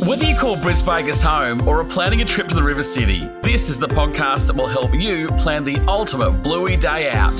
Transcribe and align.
Whether 0.00 0.26
you 0.26 0.36
call 0.36 0.56
Brisvegas 0.56 1.20
home 1.20 1.66
or 1.66 1.80
are 1.80 1.84
planning 1.84 2.22
a 2.22 2.24
trip 2.24 2.46
to 2.48 2.54
the 2.54 2.62
River 2.62 2.84
City, 2.84 3.28
this 3.42 3.68
is 3.68 3.80
the 3.80 3.88
podcast 3.88 4.46
that 4.46 4.54
will 4.54 4.68
help 4.68 4.94
you 4.94 5.26
plan 5.30 5.64
the 5.64 5.76
ultimate 5.88 6.40
bluey 6.40 6.76
day 6.76 7.10
out. 7.10 7.36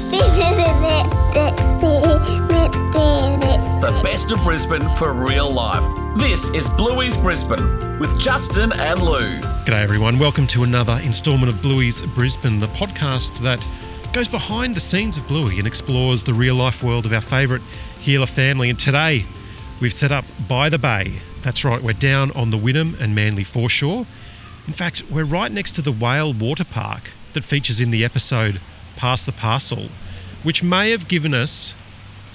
The 3.78 4.00
best 4.02 4.32
of 4.32 4.42
Brisbane 4.42 4.88
for 4.96 5.12
real 5.12 5.48
life. 5.48 5.84
This 6.18 6.48
is 6.48 6.68
Bluey's 6.70 7.16
Brisbane 7.16 8.00
with 8.00 8.20
Justin 8.20 8.72
and 8.72 9.00
Lou. 9.00 9.38
G'day, 9.64 9.82
everyone. 9.82 10.18
Welcome 10.18 10.48
to 10.48 10.64
another 10.64 10.98
instalment 11.04 11.52
of 11.52 11.62
Bluey's 11.62 12.00
Brisbane, 12.00 12.58
the 12.58 12.66
podcast 12.68 13.38
that 13.42 13.64
goes 14.12 14.26
behind 14.26 14.74
the 14.74 14.80
scenes 14.80 15.16
of 15.16 15.28
Bluey 15.28 15.58
and 15.58 15.66
explores 15.68 16.24
the 16.24 16.34
real 16.34 16.56
life 16.56 16.82
world 16.82 17.06
of 17.06 17.12
our 17.12 17.20
favourite 17.20 17.62
Heeler 18.00 18.26
family. 18.26 18.68
And 18.68 18.78
today, 18.78 19.26
we've 19.80 19.94
set 19.94 20.10
up 20.10 20.24
by 20.48 20.68
the 20.68 20.78
bay. 20.78 21.20
That's 21.42 21.64
right, 21.64 21.82
we're 21.82 21.92
down 21.92 22.30
on 22.32 22.50
the 22.50 22.58
Wynnum 22.58 23.00
and 23.00 23.14
Manly 23.14 23.44
foreshore. 23.44 24.06
In 24.66 24.72
fact, 24.72 25.02
we're 25.10 25.24
right 25.24 25.50
next 25.50 25.74
to 25.76 25.82
the 25.82 25.92
Whale 25.92 26.32
Water 26.32 26.64
Park 26.64 27.10
that 27.32 27.44
features 27.44 27.80
in 27.80 27.90
the 27.90 28.04
episode 28.04 28.60
Pass 28.96 29.24
the 29.24 29.32
Parcel, 29.32 29.88
which 30.42 30.62
may 30.62 30.90
have 30.90 31.08
given 31.08 31.32
us 31.32 31.74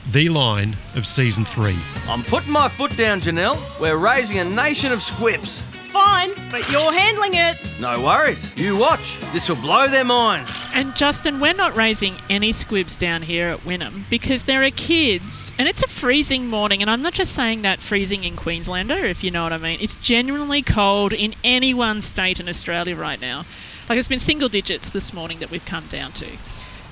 the 0.10 0.30
line 0.30 0.78
of 0.96 1.06
season 1.06 1.46
three. 1.46 1.78
I'm 2.08 2.24
putting 2.24 2.52
my 2.52 2.70
foot 2.70 2.96
down, 2.98 3.22
Janelle. 3.22 3.80
We're 3.80 3.98
raising 3.98 4.40
a 4.40 4.46
nation 4.46 4.92
of 4.92 5.00
squips. 5.00 5.62
Fine, 5.94 6.34
but 6.50 6.68
you're 6.72 6.92
handling 6.92 7.36
it. 7.36 7.56
No 7.80 8.02
worries. 8.02 8.52
You 8.58 8.76
watch. 8.76 9.20
This 9.32 9.48
will 9.48 9.58
blow 9.58 9.88
their 9.88 10.04
minds. 10.04 10.52
And 10.74 10.96
Justin, 10.96 11.40
we're 11.40 11.54
not 11.54 11.76
raising 11.76 12.16
any 12.32 12.52
squibs 12.52 12.98
down 12.98 13.22
here 13.22 13.50
at 13.50 13.60
Wynnum 13.60 14.10
because 14.10 14.46
there 14.46 14.64
are 14.64 14.72
kids 14.72 15.54
and 15.60 15.68
it's 15.68 15.84
a 15.84 15.88
freezing 15.88 16.48
morning. 16.48 16.82
And 16.82 16.90
I'm 16.90 17.04
not 17.04 17.14
just 17.14 17.34
saying 17.36 17.62
that 17.62 17.78
freezing 17.78 18.24
in 18.24 18.36
Queenslander, 18.36 19.06
if 19.06 19.24
you 19.24 19.30
know 19.30 19.44
what 19.44 19.54
I 19.54 19.60
mean. 19.60 19.78
It's 19.80 19.96
genuinely 19.98 20.64
cold 20.64 21.14
in 21.14 21.36
any 21.44 21.76
one 21.76 22.02
state 22.02 22.40
in 22.40 22.50
Australia 22.50 22.96
right 22.96 23.22
now. 23.22 23.46
Like 23.88 24.00
it's 24.00 24.08
been 24.08 24.18
single 24.18 24.50
digits 24.50 24.90
this 24.90 25.14
morning 25.14 25.38
that 25.42 25.52
we've 25.52 25.64
come 25.64 25.86
down 25.90 26.12
to. 26.14 26.26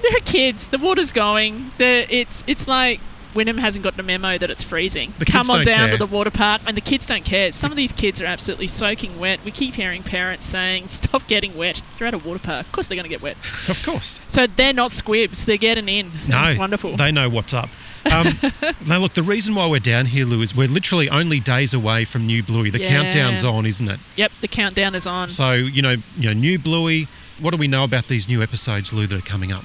There 0.03 0.15
are 0.15 0.25
kids. 0.25 0.69
The 0.69 0.77
water's 0.77 1.11
going. 1.11 1.71
The 1.79 2.05
it's 2.07 2.43
it's 2.45 2.67
like 2.67 2.99
Wynnum 3.33 3.59
hasn't 3.59 3.83
got 3.83 3.95
the 3.97 4.03
memo 4.03 4.37
that 4.37 4.49
it's 4.49 4.61
freezing. 4.63 5.13
The 5.19 5.25
Come 5.25 5.49
on 5.49 5.63
down 5.63 5.89
care. 5.89 5.91
to 5.91 5.97
the 5.97 6.05
water 6.05 6.31
park, 6.31 6.61
and 6.67 6.75
the 6.75 6.81
kids 6.81 7.07
don't 7.07 7.23
care. 7.25 7.51
Some 7.51 7.71
of 7.71 7.77
these 7.77 7.93
kids 7.93 8.21
are 8.21 8.25
absolutely 8.25 8.67
soaking 8.67 9.19
wet. 9.19 9.39
We 9.45 9.51
keep 9.51 9.75
hearing 9.75 10.03
parents 10.03 10.45
saying, 10.45 10.87
"Stop 10.89 11.27
getting 11.27 11.57
wet." 11.57 11.81
You're 11.99 12.07
at 12.07 12.13
a 12.13 12.17
water 12.17 12.39
park. 12.39 12.65
Of 12.67 12.71
course, 12.71 12.87
they're 12.87 12.95
going 12.97 13.03
to 13.03 13.09
get 13.09 13.21
wet. 13.21 13.37
Of 13.69 13.81
course. 13.85 14.19
So 14.27 14.47
they're 14.47 14.73
not 14.73 14.91
squibs. 14.91 15.45
They're 15.45 15.57
getting 15.57 15.87
in. 15.89 16.11
No, 16.27 16.41
it's 16.43 16.57
wonderful. 16.57 16.95
They 16.97 17.11
know 17.11 17.29
what's 17.29 17.53
up. 17.53 17.69
Um, 18.11 18.27
now, 18.87 18.97
look, 18.97 19.13
the 19.13 19.21
reason 19.23 19.53
why 19.53 19.67
we're 19.67 19.79
down 19.79 20.07
here, 20.07 20.25
Lou, 20.25 20.41
is 20.41 20.55
we're 20.55 20.67
literally 20.67 21.07
only 21.09 21.39
days 21.39 21.73
away 21.73 22.03
from 22.03 22.25
New 22.25 22.41
Bluey. 22.41 22.69
The 22.71 22.79
Yeah. 22.79 22.89
countdown's 22.89 23.43
on, 23.43 23.65
isn't 23.65 23.87
it? 23.87 23.99
yep, 24.15 24.31
the 24.41 24.47
countdown 24.47 24.95
is 24.95 25.05
on. 25.05 25.29
So, 25.29 25.53
you 25.53 25.81
know, 25.81 25.97
you 26.17 26.29
know, 26.29 26.33
New 26.33 26.57
Bluey. 26.57 27.07
What 27.39 27.51
do 27.51 27.57
we 27.57 27.67
know 27.67 27.83
about 27.83 28.07
these 28.07 28.27
new 28.27 28.41
episodes, 28.43 28.91
Lou, 28.91 29.05
that 29.07 29.17
are 29.17 29.21
coming 29.21 29.51
up? 29.51 29.63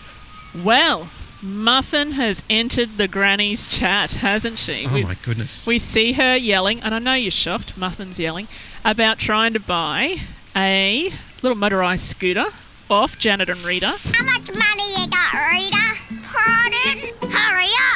Well, 0.64 1.08
Muffin 1.46 2.12
has 2.12 2.42
entered 2.50 2.98
the 2.98 3.06
granny's 3.06 3.68
chat, 3.68 4.14
hasn't 4.14 4.58
she? 4.58 4.84
Oh 4.84 4.94
we, 4.94 5.04
my 5.04 5.14
goodness! 5.22 5.64
we 5.64 5.78
see 5.78 6.14
her 6.14 6.34
yelling, 6.34 6.80
and 6.80 6.92
I 6.92 6.98
know 6.98 7.14
you're 7.14 7.30
shocked. 7.30 7.76
Muffin's 7.78 8.18
yelling 8.18 8.48
about 8.84 9.20
trying 9.20 9.52
to 9.52 9.60
buy 9.60 10.16
a 10.56 11.12
little 11.42 11.56
motorised 11.56 12.00
scooter 12.00 12.46
off 12.90 13.16
Janet 13.16 13.48
and 13.48 13.62
Rita. 13.62 13.94
How 14.12 14.24
much 14.24 14.48
money 14.52 14.82
you 14.98 15.06
got, 15.06 15.34
Rita? 15.52 15.94
Pardon? 16.24 17.30
Hurry 17.30 17.70
up! 17.94 17.95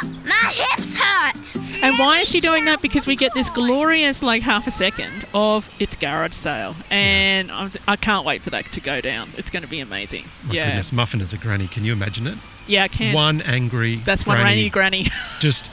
Hurt! 1.35 1.57
And 1.57 1.99
why 1.99 2.21
is 2.21 2.29
she 2.29 2.41
doing 2.41 2.65
that? 2.67 2.83
Because 2.83 3.07
we 3.07 3.17
get 3.17 3.33
this 3.35 3.51
glorious, 3.51 4.23
like, 4.23 4.43
half 4.43 4.67
a 4.67 4.71
second 4.71 5.25
of 5.35 5.71
its 5.79 5.97
garage 5.97 6.33
sale. 6.33 6.75
And 6.91 7.51
I'm, 7.51 7.71
I 7.89 7.97
can't 7.97 8.25
wait 8.25 8.43
for 8.43 8.51
that 8.51 8.71
to 8.73 8.81
go 8.81 9.01
down. 9.01 9.31
It's 9.37 9.51
going 9.51 9.63
to 9.63 9.69
be 9.69 9.81
amazing. 9.81 10.27
My 10.45 10.55
yeah. 10.55 10.67
goodness, 10.67 10.93
Muffin 10.93 11.21
as 11.21 11.33
a 11.33 11.39
granny. 11.39 11.69
Can 11.69 11.85
you 11.85 11.93
imagine 11.93 12.27
it? 12.27 12.39
Yeah, 12.67 12.85
I 12.85 12.89
can. 12.89 13.15
One 13.15 13.41
angry. 13.43 13.97
That's 13.97 14.27
one 14.27 14.37
granny. 14.37 14.57
rainy 14.57 14.71
granny. 14.71 15.07
Just 15.41 15.71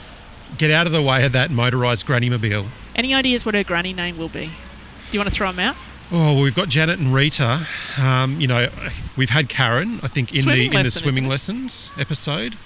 get 0.56 0.70
out 0.70 0.86
of 0.86 0.92
the 0.92 1.02
way 1.02 1.24
of 1.24 1.32
that 1.32 1.50
motorised 1.50 2.06
granny 2.06 2.30
mobile. 2.30 2.66
Any 2.96 3.14
ideas 3.14 3.44
what 3.44 3.54
her 3.54 3.64
granny 3.64 3.92
name 3.92 4.18
will 4.18 4.28
be? 4.28 4.46
Do 4.46 5.16
you 5.16 5.20
want 5.20 5.28
to 5.28 5.34
throw 5.34 5.52
them 5.52 5.60
out? 5.60 5.76
Oh, 6.10 6.34
well, 6.34 6.42
we've 6.42 6.54
got 6.54 6.68
Janet 6.68 6.98
and 6.98 7.12
Rita. 7.12 7.66
Um, 8.00 8.40
you 8.40 8.46
know, 8.46 8.68
we've 9.16 9.30
had 9.30 9.48
Karen. 9.48 10.00
I 10.02 10.08
think 10.08 10.34
in 10.34 10.42
Swimming 10.42 10.70
the 10.70 10.76
in 10.78 10.82
the 10.84 10.90
swimming 10.90 11.28
lessons 11.28 11.92
episode. 11.98 12.56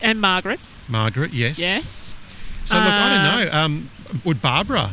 And 0.00 0.20
Margaret. 0.20 0.60
Margaret, 0.88 1.32
yes. 1.32 1.58
Yes. 1.58 2.14
So 2.64 2.78
look, 2.78 2.86
I 2.86 3.08
don't 3.08 3.46
know. 3.46 3.52
Um, 3.58 3.90
would 4.24 4.40
Barbara 4.42 4.90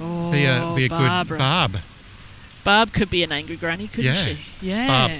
Oh, 0.00 0.30
be 0.30 0.44
a 0.44 0.72
be 0.76 0.86
a 0.86 0.88
Barbara. 0.88 1.36
good 1.36 1.38
Barb? 1.38 1.76
Barb 2.64 2.92
could 2.92 3.08
be 3.10 3.22
an 3.22 3.32
angry 3.32 3.56
granny, 3.56 3.88
couldn't 3.88 4.14
Yeah. 4.14 4.24
she? 4.24 4.38
Yeah. 4.60 4.86
Barb. 4.86 5.10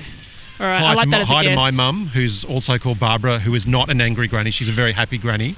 All 0.59 0.67
right, 0.67 0.79
hi 0.81 0.85
I 0.87 0.95
like 0.95 1.05
to, 1.05 1.11
that 1.11 1.17
my, 1.17 1.21
as 1.23 1.31
a 1.31 1.35
hi 1.35 1.43
to 1.45 1.55
my 1.57 1.71
mum, 1.71 2.07
who's 2.15 2.45
also 2.45 2.79
called 2.79 2.99
Barbara, 2.99 3.39
who 3.41 3.55
is 3.55 3.67
not 3.67 3.89
an 3.91 4.01
angry 4.01 4.27
granny. 4.29 4.51
She's 4.51 4.69
a 4.69 4.73
very 4.73 4.93
happy 4.93 5.19
granny. 5.19 5.55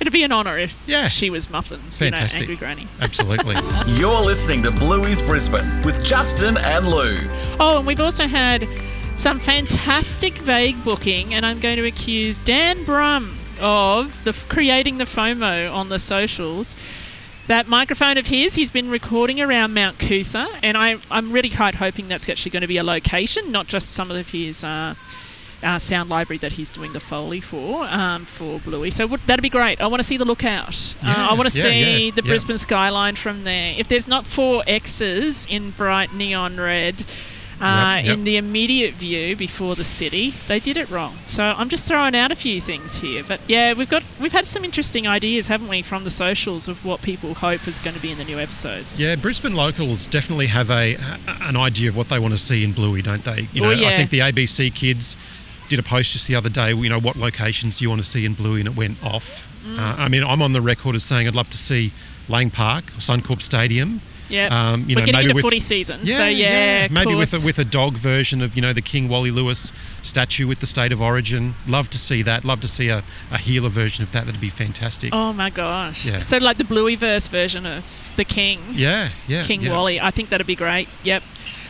It'd 0.00 0.12
be 0.12 0.24
an 0.24 0.32
honour 0.32 0.58
if 0.58 0.76
Yeah. 0.86 1.08
she 1.08 1.30
was 1.30 1.48
Muffins, 1.50 1.98
Fantastic. 1.98 2.42
you 2.42 2.46
know, 2.48 2.52
angry 2.52 2.56
granny. 2.56 2.88
Absolutely. 3.00 3.56
You're 3.98 4.20
listening 4.20 4.62
to 4.64 4.70
Bluey's 4.70 5.22
Brisbane 5.22 5.82
with 5.82 6.04
Justin 6.04 6.56
and 6.58 6.88
Lou. 6.88 7.16
Oh, 7.58 7.78
and 7.78 7.86
we've 7.86 8.00
also 8.00 8.26
had 8.26 8.68
some 9.14 9.38
fantastic 9.38 10.36
vague 10.38 10.82
booking, 10.84 11.34
and 11.34 11.46
I'm 11.46 11.58
going 11.60 11.76
to 11.76 11.84
accuse 11.86 12.38
Dan 12.38 12.84
Brumm 12.84 13.32
of 13.60 14.24
the 14.24 14.32
creating 14.32 14.98
the 14.98 15.04
FOMO 15.04 15.72
on 15.72 15.88
the 15.88 15.98
socials. 15.98 16.76
That 17.46 17.68
microphone 17.68 18.18
of 18.18 18.26
his, 18.26 18.56
he's 18.56 18.70
been 18.70 18.90
recording 18.90 19.40
around 19.40 19.72
Mount 19.72 20.00
Coot-tha, 20.00 20.48
and 20.64 20.76
I, 20.76 20.96
I'm 21.12 21.30
really 21.30 21.48
quite 21.48 21.76
hoping 21.76 22.08
that's 22.08 22.28
actually 22.28 22.50
going 22.50 22.62
to 22.62 22.66
be 22.66 22.76
a 22.76 22.82
location, 22.82 23.52
not 23.52 23.68
just 23.68 23.92
some 23.92 24.10
of 24.10 24.30
his 24.30 24.64
uh, 24.64 24.94
uh, 25.62 25.78
sound 25.78 26.10
library 26.10 26.38
that 26.38 26.52
he's 26.52 26.68
doing 26.68 26.92
the 26.92 26.98
foley 26.98 27.40
for 27.40 27.84
um, 27.84 28.24
for 28.24 28.58
Bluey. 28.58 28.90
So 28.90 29.04
w- 29.04 29.22
that'd 29.26 29.44
be 29.44 29.48
great. 29.48 29.80
I 29.80 29.86
want 29.86 30.00
to 30.00 30.06
see 30.06 30.16
the 30.16 30.24
lookout. 30.24 30.96
uh, 31.04 31.28
I 31.30 31.34
want 31.34 31.48
to 31.48 31.56
yeah, 31.56 31.62
see 31.62 32.06
yeah, 32.06 32.10
the 32.10 32.22
yeah. 32.22 32.28
Brisbane 32.28 32.58
skyline 32.58 33.14
from 33.14 33.44
there. 33.44 33.74
If 33.78 33.86
there's 33.86 34.08
not 34.08 34.26
four 34.26 34.64
X's 34.66 35.46
in 35.46 35.70
bright 35.70 36.12
neon 36.12 36.56
red. 36.58 37.04
Uh, 37.60 37.96
Yep, 37.96 38.04
yep. 38.04 38.14
In 38.18 38.24
the 38.24 38.36
immediate 38.36 38.94
view 38.94 39.34
before 39.36 39.74
the 39.74 39.84
city, 39.84 40.30
they 40.48 40.60
did 40.60 40.76
it 40.76 40.90
wrong. 40.90 41.16
So 41.24 41.42
I'm 41.42 41.68
just 41.68 41.88
throwing 41.88 42.14
out 42.14 42.30
a 42.30 42.36
few 42.36 42.60
things 42.60 42.98
here, 42.98 43.24
but 43.26 43.40
yeah, 43.48 43.72
we've 43.72 43.88
got 43.88 44.02
we've 44.20 44.32
had 44.32 44.46
some 44.46 44.64
interesting 44.64 45.06
ideas, 45.06 45.48
haven't 45.48 45.68
we, 45.68 45.80
from 45.82 46.04
the 46.04 46.10
socials 46.10 46.68
of 46.68 46.84
what 46.84 47.00
people 47.02 47.34
hope 47.34 47.66
is 47.66 47.78
going 47.80 47.96
to 47.96 48.02
be 48.02 48.10
in 48.12 48.18
the 48.18 48.24
new 48.24 48.38
episodes. 48.38 49.00
yeah, 49.00 49.16
Brisbane 49.16 49.54
locals 49.54 50.06
definitely 50.06 50.48
have 50.48 50.70
a, 50.70 50.96
an 51.42 51.56
idea 51.56 51.88
of 51.88 51.96
what 51.96 52.08
they 52.10 52.18
want 52.18 52.32
to 52.32 52.38
see 52.38 52.62
in 52.62 52.72
Bluey, 52.72 53.00
don't 53.02 53.24
they? 53.24 53.48
You 53.52 53.62
know, 53.62 53.68
Oh, 53.68 53.72
yeah. 53.72 53.88
I 53.88 53.96
think 53.96 54.10
the 54.10 54.18
ABC 54.20 54.74
kids 54.74 55.16
did 55.68 55.78
a 55.78 55.82
post 55.82 56.12
just 56.12 56.26
the 56.28 56.34
other 56.34 56.50
day. 56.50 56.72
You 56.74 56.88
know, 56.88 57.00
what 57.00 57.16
locations 57.16 57.76
do 57.76 57.84
you 57.84 57.88
want 57.88 58.02
to 58.02 58.08
see 58.08 58.24
in 58.24 58.34
Bluey, 58.34 58.60
and 58.60 58.68
it 58.68 58.76
went 58.76 59.02
off. 59.02 59.46
Mm. 59.64 59.78
Uh, 59.78 59.94
I 60.02 60.08
mean, 60.08 60.22
I'm 60.22 60.42
on 60.42 60.52
the 60.52 60.60
record 60.60 60.94
as 60.94 61.04
saying 61.04 61.26
I'd 61.26 61.34
love 61.34 61.50
to 61.50 61.58
see 61.58 61.90
Lang 62.28 62.50
Park, 62.50 62.84
Suncorp 62.98 63.40
Stadium. 63.42 64.00
Yeah, 64.28 64.48
Um, 64.72 64.80
you 64.88 64.96
we're 64.96 65.00
know, 65.02 65.06
getting 65.06 65.12
maybe 65.14 65.24
into 65.30 65.34
with- 65.36 65.44
footy 65.44 65.60
season, 65.60 66.04
so 66.06 66.24
yeah, 66.26 66.86
of 66.86 66.90
maybe 66.90 67.14
with 67.14 67.32
a, 67.32 67.44
with 67.46 67.58
a 67.58 67.64
dog 67.64 67.94
version 67.94 68.42
of 68.42 68.56
you 68.56 68.62
know 68.62 68.72
the 68.72 68.82
King 68.82 69.08
Wally 69.08 69.30
Lewis 69.30 69.72
statue 70.02 70.46
with 70.46 70.58
the 70.60 70.66
state 70.66 70.90
of 70.92 71.00
origin. 71.00 71.54
Love 71.66 71.88
to 71.90 71.98
see 71.98 72.22
that. 72.22 72.44
Love 72.44 72.60
to 72.62 72.68
see 72.68 72.88
a, 72.88 73.02
a 73.30 73.38
heeler 73.38 73.68
version 73.68 74.02
of 74.02 74.10
that. 74.12 74.26
That'd 74.26 74.40
be 74.40 74.48
fantastic. 74.50 75.10
Oh 75.12 75.32
my 75.32 75.50
gosh! 75.50 76.04
Yeah. 76.06 76.18
So 76.18 76.38
like 76.38 76.56
the 76.58 76.64
Blueyverse 76.64 77.28
version 77.30 77.66
of 77.66 78.12
the 78.16 78.24
King, 78.24 78.58
Yeah, 78.72 79.10
yeah. 79.28 79.42
King 79.44 79.62
yeah. 79.62 79.72
Wally. 79.72 80.00
I 80.00 80.10
think 80.10 80.30
that'd 80.30 80.46
be 80.46 80.56
great. 80.56 80.88
Yep. 81.04 81.22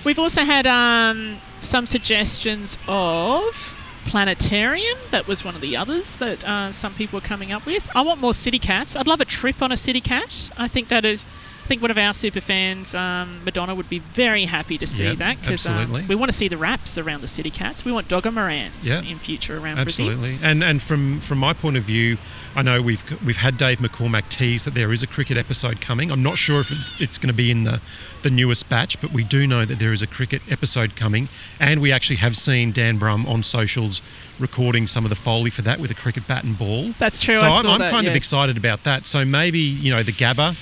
We've 0.05 0.19
also 0.19 0.43
had 0.45 0.67
um, 0.67 1.39
some 1.61 1.85
suggestions 1.87 2.79
of 2.89 3.75
planetarium. 4.07 4.97
That 5.11 5.27
was 5.27 5.45
one 5.45 5.55
of 5.57 5.61
the 5.61 5.77
others 5.77 6.17
that 6.17 6.43
uh, 6.49 6.71
some 6.73 6.95
people 6.95 7.19
were 7.19 7.27
coming 7.27 7.53
up 7.53 7.67
with. 7.67 7.89
I 7.95 8.03
want 8.03 8.21
more 8.21 8.33
city 8.33 8.59
cats. 8.59 8.97
I'd 8.97 9.07
love 9.09 9.21
a 9.21 9.25
trip 9.25 9.61
on 9.61 9.73
a 9.73 9.77
city 9.77 10.01
cat. 10.01 10.51
I 10.57 10.69
think 10.69 10.89
that 10.89 11.05
is. 11.05 11.25
I 11.67 11.69
think 11.69 11.83
one 11.83 11.91
of 11.91 11.99
our 11.99 12.15
super 12.15 12.41
fans, 12.41 12.95
um, 12.95 13.41
Madonna, 13.45 13.75
would 13.75 13.89
be 13.89 13.99
very 13.99 14.45
happy 14.45 14.79
to 14.79 14.87
see 14.87 15.03
Yep, 15.03 15.17
that 15.17 15.41
because 15.41 15.67
absolutely. 15.67 16.05
we 16.05 16.15
want 16.15 16.31
to 16.31 16.37
see 16.37 16.47
the 16.47 16.57
wraps 16.57 16.97
around 16.97 17.23
the 17.23 17.27
city 17.29 17.51
cats. 17.51 17.85
We 17.85 17.91
want 17.91 18.07
dogger 18.07 18.31
morans 18.31 18.87
Yeah. 18.89 19.01
in 19.03 19.19
future 19.19 19.59
around. 19.59 19.81
Absolutely, 19.81 20.39
and 20.45 20.63
and 20.63 20.81
from 20.81 21.19
from 21.19 21.39
my 21.39 21.53
point 21.55 21.77
of 21.77 21.83
view, 21.83 22.19
I 22.55 22.63
know 22.63 22.81
we've 22.81 23.03
we've 23.27 23.39
had 23.39 23.59
Dave 23.59 23.79
McCormack 23.81 24.29
tease 24.29 24.65
that 24.65 24.75
there 24.75 24.93
is 24.93 25.03
a 25.03 25.09
cricket 25.09 25.37
episode 25.37 25.81
coming. 25.81 26.13
I'm 26.13 26.23
not 26.23 26.39
sure 26.39 26.61
if 26.61 26.71
it, 26.71 26.79
it's 27.01 27.19
going 27.19 27.31
to 27.31 27.35
be 27.35 27.51
in 27.51 27.65
the 27.65 27.81
the 28.23 28.31
newest 28.31 28.69
batch, 28.69 29.01
but 29.01 29.11
we 29.11 29.25
do 29.25 29.45
know 29.45 29.65
that 29.65 29.81
there 29.81 29.93
is 29.93 30.03
a 30.03 30.07
cricket 30.07 30.43
episode 30.49 30.95
coming, 30.95 31.29
and 31.59 31.83
we 31.83 31.91
actually 31.91 32.17
have 32.17 32.37
seen 32.37 32.71
Dan 32.71 32.97
Brumm 32.97 33.27
on 33.27 33.43
socials 33.43 34.03
recording 34.39 34.87
some 34.87 35.05
of 35.05 35.09
the 35.09 35.17
foley 35.17 35.51
for 35.51 35.63
that 35.63 35.81
with 35.81 35.91
a 35.91 35.95
cricket 35.95 36.29
bat 36.29 36.45
and 36.45 36.57
ball. 36.57 36.93
That's 37.01 37.19
true. 37.19 37.35
So 37.39 37.43
I 37.47 37.49
I'm, 37.49 37.63
saw 37.63 37.73
I'm 37.73 37.81
that, 37.81 37.91
kind 37.91 38.07
of 38.07 38.15
excited 38.15 38.57
about 38.57 38.85
that. 38.85 39.05
So 39.05 39.25
maybe 39.25 39.59
you 39.59 39.91
know 39.91 40.05
the 40.05 40.13
Gabba, 40.13 40.55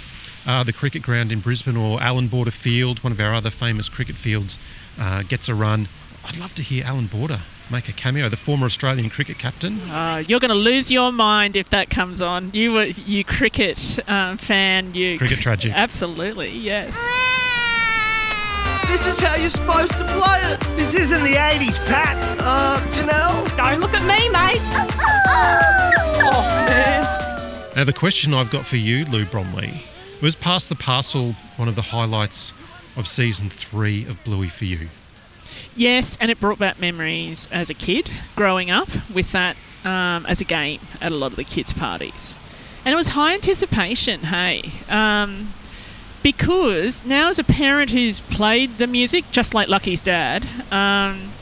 uh, 0.47 0.63
the 0.63 0.73
cricket 0.73 1.03
ground 1.03 1.33
in 1.33 1.41
Brisbane, 1.41 1.77
or 1.77 2.01
Allan 2.01 2.29
Border 2.29 2.51
Field, 2.51 3.03
one 3.03 3.13
of 3.13 3.21
our 3.21 3.35
other 3.35 3.51
famous 3.51 3.89
cricket 3.89 4.17
fields, 4.17 4.59
uh, 4.99 5.23
gets 5.23 5.49
a 5.49 5.55
run. 5.55 5.89
I'd 6.25 6.39
love 6.39 6.55
to 6.55 6.63
hear 6.63 6.85
Allan 6.85 7.07
Border 7.07 7.41
make 7.71 7.89
a 7.89 7.93
cameo. 7.93 8.29
The 8.29 8.37
former 8.37 8.67
Australian 8.67 9.11
cricket 9.11 9.39
captain. 9.39 9.81
Uh, 9.91 10.23
you're 10.27 10.41
going 10.41 10.51
to 10.51 10.55
lose 10.55 10.91
your 10.91 11.13
mind 11.13 11.57
if 11.57 11.71
that 11.71 11.91
comes 11.91 12.21
on. 12.21 12.51
You 12.53 12.73
were 12.73 12.85
you 12.85 13.25
cricket 13.25 13.99
um, 14.07 14.37
fan. 14.37 14.95
You 14.95 15.19
Cricket 15.19 15.39
tragic. 15.39 15.73
Absolutely, 15.75 16.51
yes. 16.51 16.95
This 18.89 19.07
is 19.07 19.19
how 19.19 19.35
you're 19.37 19.51
supposed 19.51 19.93
to 19.93 20.05
play 20.05 20.41
it. 20.43 20.61
This 20.77 20.95
isn't 20.95 21.25
the 21.25 21.35
80s, 21.35 21.85
Pat. 21.87 22.17
Uh, 22.39 22.81
Janelle? 22.93 23.57
Don't 23.57 23.81
look 23.81 23.93
at 23.95 24.03
me, 24.03 24.29
mate. 24.29 24.61
Oh, 26.23 26.47
man. 26.69 27.75
Now, 27.75 27.85
the 27.85 27.93
question 27.93 28.35
I've 28.35 28.51
got 28.51 28.65
for 28.65 28.77
you, 28.77 29.05
Lou 29.07 29.25
Bromley, 29.25 29.83
was 30.25 30.35
Pass 30.35 30.67
the 30.67 30.75
Parcel 30.75 31.33
one 31.57 31.69
of 31.69 31.77
the 31.77 31.83
highlights 31.83 32.55
of 32.97 33.07
season 33.07 33.51
three 33.51 34.07
of 34.07 34.25
Bluey 34.25 34.49
for 34.49 34.65
you? 34.65 34.89
Yes, 35.77 36.17
and 36.19 36.31
it 36.31 36.41
brought 36.41 36.59
back 36.59 36.81
memories 36.81 37.47
as 37.53 37.69
a 37.69 37.75
kid 37.75 38.11
growing 38.35 38.71
up 38.71 38.89
with 39.13 39.33
that 39.33 39.55
um, 39.85 40.25
as 40.25 40.41
a 40.41 40.45
game 40.45 40.81
at 41.03 41.13
a 41.13 41.15
lot 41.15 41.33
of 41.33 41.37
the 41.37 41.45
kids' 41.45 41.75
parties. 41.75 42.39
And 42.87 42.95
it 42.95 42.97
was 42.97 43.09
high 43.09 43.35
anticipation, 43.35 44.21
hey. 44.21 44.73
Um, 44.89 45.53
because 46.23 47.05
now, 47.05 47.29
as 47.29 47.39
a 47.39 47.45
parent 47.45 47.91
who's 47.91 48.21
played 48.21 48.79
the 48.79 48.87
music, 48.87 49.27
just 49.31 49.53
like 49.53 49.69
Lucky's 49.69 50.01
dad, 50.01 50.47
um, 50.73 51.33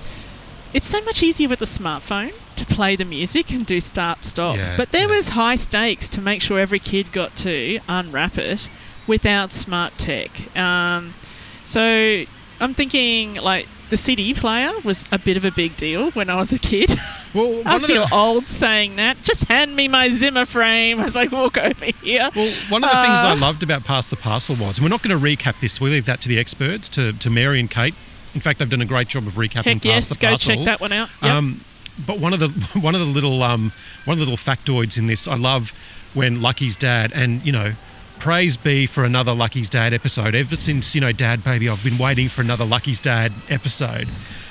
it's 0.74 0.86
so 0.86 1.00
much 1.02 1.22
easier 1.22 1.48
with 1.48 1.60
the 1.60 1.66
smartphone 1.66 2.32
to 2.56 2.66
play 2.66 2.96
the 2.96 3.04
music 3.04 3.50
and 3.52 3.64
do 3.66 3.80
start 3.80 4.24
stop. 4.24 4.56
Yeah, 4.56 4.76
but 4.76 4.90
there 4.92 5.08
yeah. 5.08 5.16
was 5.16 5.30
high 5.30 5.56
stakes 5.56 6.08
to 6.10 6.20
make 6.20 6.42
sure 6.42 6.58
every 6.58 6.78
kid 6.78 7.12
got 7.12 7.34
to 7.36 7.78
unwrap 7.88 8.38
it 8.38 8.68
without 9.06 9.52
smart 9.52 9.96
tech. 9.98 10.56
Um, 10.56 11.14
so 11.62 12.24
I'm 12.60 12.74
thinking 12.74 13.34
like 13.34 13.66
the 13.90 13.96
CD 13.96 14.32
player 14.32 14.70
was 14.84 15.04
a 15.12 15.18
bit 15.18 15.36
of 15.36 15.44
a 15.44 15.50
big 15.50 15.76
deal 15.76 16.10
when 16.12 16.30
I 16.30 16.36
was 16.36 16.52
a 16.52 16.58
kid. 16.58 16.90
Well, 17.34 17.62
I 17.64 17.72
one 17.72 17.84
of 17.84 17.86
feel 17.86 18.06
the, 18.06 18.14
old 18.14 18.46
saying 18.46 18.96
that. 18.96 19.22
Just 19.22 19.44
hand 19.48 19.74
me 19.74 19.88
my 19.88 20.10
Zimmer 20.10 20.44
frame 20.44 21.00
as 21.00 21.16
I 21.16 21.28
walk 21.28 21.56
over 21.56 21.86
here. 21.86 22.28
well, 22.36 22.52
one 22.68 22.84
of 22.84 22.90
the 22.90 22.96
things 22.96 23.20
I 23.20 23.32
Uh, 23.32 23.36
loved 23.36 23.62
about 23.62 23.84
Pass 23.84 24.10
the 24.10 24.16
Parcel 24.16 24.54
was, 24.56 24.76
and 24.76 24.84
we're 24.84 24.90
not 24.90 25.00
going 25.00 25.18
to 25.18 25.26
recap 25.26 25.58
this, 25.58 25.80
we 25.80 25.88
leave 25.88 26.04
that 26.04 26.20
to 26.20 26.28
the 26.28 26.38
experts, 26.38 26.90
to, 26.90 27.14
to 27.14 27.30
Mary 27.30 27.58
and 27.58 27.70
Kate. 27.70 27.94
In 28.34 28.42
fact, 28.42 28.58
they've 28.58 28.68
done 28.68 28.82
a 28.82 28.84
great 28.84 29.08
job 29.08 29.26
of 29.26 29.32
recapping 29.32 29.64
Heck 29.64 29.76
Past 29.76 29.84
yes, 29.86 30.08
the 30.10 30.18
go 30.18 30.36
check 30.36 30.58
that 30.66 30.82
one 30.82 30.92
out. 30.92 31.08
Yep. 31.22 31.32
Um, 31.32 31.60
but 32.06 32.18
one 32.18 32.32
of 32.32 32.40
the 32.40 32.48
one 32.80 32.94
of 32.94 33.00
the 33.00 33.06
little 33.06 33.42
um, 33.42 33.72
one 34.04 34.14
of 34.14 34.18
the 34.18 34.30
little 34.30 34.36
factoids 34.36 34.98
in 34.98 35.06
this, 35.06 35.26
I 35.26 35.36
love 35.36 35.72
when 36.14 36.42
Lucky's 36.42 36.76
dad, 36.76 37.12
and 37.14 37.44
you 37.44 37.52
know, 37.52 37.72
praise 38.18 38.56
be 38.56 38.86
for 38.86 39.04
another 39.04 39.32
Lucky's 39.32 39.68
dad 39.68 39.92
episode. 39.92 40.34
Ever 40.34 40.56
since 40.56 40.94
you 40.94 41.00
know, 41.00 41.12
Dad 41.12 41.42
Baby, 41.42 41.68
I've 41.68 41.82
been 41.82 41.98
waiting 41.98 42.28
for 42.28 42.40
another 42.40 42.64
Lucky's 42.64 43.00
dad 43.00 43.32
episode. 43.48 44.08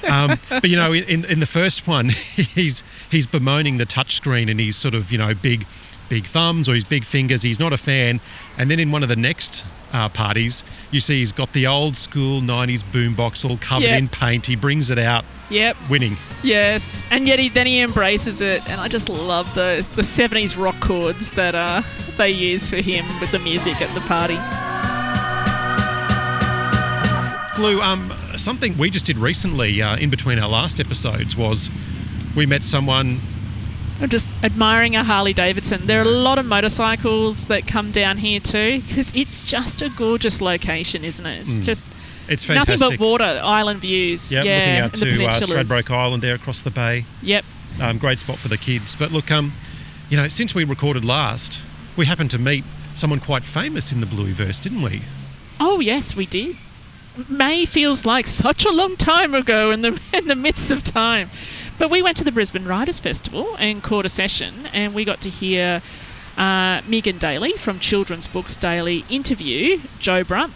Um, 0.10 0.40
but 0.50 0.70
you 0.70 0.76
know, 0.76 0.94
in, 0.94 1.26
in 1.26 1.40
the 1.40 1.46
first 1.46 1.88
one, 1.88 2.10
he's 2.10 2.84
he's 3.10 3.28
bemoaning 3.28 3.78
the 3.78 3.86
touchscreen 3.86 4.50
and 4.50 4.60
he's 4.60 4.76
sort 4.76 4.94
of 4.94 5.12
you 5.12 5.18
know 5.18 5.34
big 5.34 5.66
big 6.12 6.26
thumbs 6.26 6.68
or 6.68 6.76
his 6.76 6.84
big 6.84 7.06
fingers. 7.06 7.42
He's 7.42 7.58
not 7.60 7.72
a 7.72 7.78
fan. 7.78 8.20
And 8.58 8.70
then 8.70 8.82
in 8.82 8.92
one 8.92 9.02
of 9.02 9.08
the 9.08 9.16
next 9.16 9.64
uh, 9.94 10.10
parties, 10.10 10.62
you 10.92 11.00
see 11.00 11.20
he's 11.20 11.32
got 11.32 11.54
the 11.54 11.66
old 11.68 11.96
school 11.96 12.42
'90s 12.42 12.84
boombox 12.84 13.50
all 13.50 13.56
covered 13.58 13.86
Yep. 13.86 13.98
in 14.00 14.08
paint. 14.10 14.46
He 14.46 14.58
brings 14.58 14.90
it 14.92 15.00
out, 15.00 15.24
Yep. 15.50 15.78
winning. 15.90 16.18
Yes, 16.44 17.02
and 17.12 17.28
yet 17.30 17.40
he 17.40 17.48
then 17.48 17.66
he 17.66 17.80
embraces 17.80 18.42
it, 18.42 18.62
and 18.70 18.82
I 18.82 18.90
just 18.90 19.08
love 19.08 19.56
those 19.56 19.88
the 19.88 20.02
'70s 20.04 20.58
rock 20.62 20.80
chords 20.82 21.32
that 21.32 21.56
uh, 21.56 21.82
they 22.18 22.30
use 22.32 22.70
for 22.70 22.78
him 22.82 23.06
with 23.22 23.32
the 23.32 23.40
music 23.40 23.82
at 23.82 23.90
the 23.94 24.02
party. 24.02 24.38
Blue, 27.56 27.82
um, 27.82 28.12
something 28.38 28.78
we 28.78 28.90
just 28.90 29.06
did 29.06 29.18
recently 29.18 29.82
uh, 29.82 29.96
in 29.96 30.10
between 30.10 30.40
our 30.40 30.50
last 30.50 30.80
episodes 30.82 31.38
was 31.38 31.70
we 32.36 32.46
met 32.46 32.64
someone. 32.64 33.20
I'm 34.02 34.10
just 34.10 34.32
admiring 34.44 34.96
a 34.96 35.04
Harley 35.04 35.34
Davidson. 35.34 35.86
There 35.86 36.00
are 36.00 36.06
a 36.06 36.10
lot 36.10 36.40
of 36.40 36.46
motorcycles 36.48 37.46
that 37.48 37.68
come 37.68 37.92
down 37.92 38.18
here 38.18 38.40
too, 38.40 38.82
because 38.82 39.12
it's 39.16 39.46
just 39.50 39.82
a 39.84 39.90
gorgeous 39.90 40.42
location, 40.42 41.04
isn't 41.04 41.26
it? 41.26 41.40
It's 41.42 41.58
just 41.66 41.86
It's 42.28 42.44
Mm. 42.46 42.48
fantastic. 42.48 42.80
nothing 42.80 42.98
but 42.98 43.06
water, 43.06 43.42
island 43.44 43.82
views. 43.82 44.32
Yeah, 44.32 44.44
Yeah, 44.44 44.90
looking 44.94 45.26
out 45.26 45.42
to 45.42 45.48
uh. 45.48 45.64
Stradbroke 45.66 45.92
Island 45.92 46.24
there 46.24 46.36
across 46.36 46.62
the 46.62 46.72
bay. 46.72 47.06
Yep. 47.22 47.46
Um, 47.80 47.98
great 47.98 48.20
spot 48.20 48.38
for 48.38 48.48
the 48.48 48.58
kids. 48.58 48.96
But 48.96 49.12
look, 49.12 49.30
um, 49.32 49.54
you 50.10 50.18
know, 50.18 50.28
since 50.30 50.56
we 50.56 50.64
recorded 50.64 51.04
last, 51.06 51.62
we 51.96 52.06
happened 52.06 52.32
to 52.32 52.40
meet 52.40 52.64
someone 52.96 53.20
quite 53.20 53.44
famous 53.44 53.92
in 53.92 54.00
the 54.02 54.08
Blueyverse, 54.08 54.62
didn't 54.62 54.82
we? 54.82 55.02
Oh 55.60 55.80
yes, 55.80 56.16
we 56.16 56.26
did. 56.26 56.56
May 57.28 57.66
feels 57.66 58.06
like 58.06 58.26
such 58.28 58.66
a 58.66 58.72
long 58.72 58.96
time 58.98 59.36
ago 59.36 59.70
in 59.72 59.82
the 59.82 60.00
in 60.14 60.28
the 60.28 60.36
midst 60.36 60.72
of 60.72 60.84
time. 60.84 61.30
But 61.82 61.90
we 61.90 62.04
went 62.04 62.16
to 62.18 62.24
the 62.24 62.32
Brisbane 62.32 62.66
Writers 62.66 63.00
Festival 63.00 63.56
and 63.58 63.82
caught 63.82 64.06
a 64.06 64.10
session, 64.10 64.68
and 64.72 64.94
we 64.94 65.04
got 65.04 65.20
to 65.22 65.32
hear 65.32 65.82
uh, 66.38 66.82
Megan 66.88 67.18
Daley 67.18 67.54
from 67.54 67.80
Children's 67.80 68.28
Books 68.28 68.56
Daily 68.56 69.04
interview 69.10 69.82
Joe 69.98 70.24
Brumm, 70.24 70.52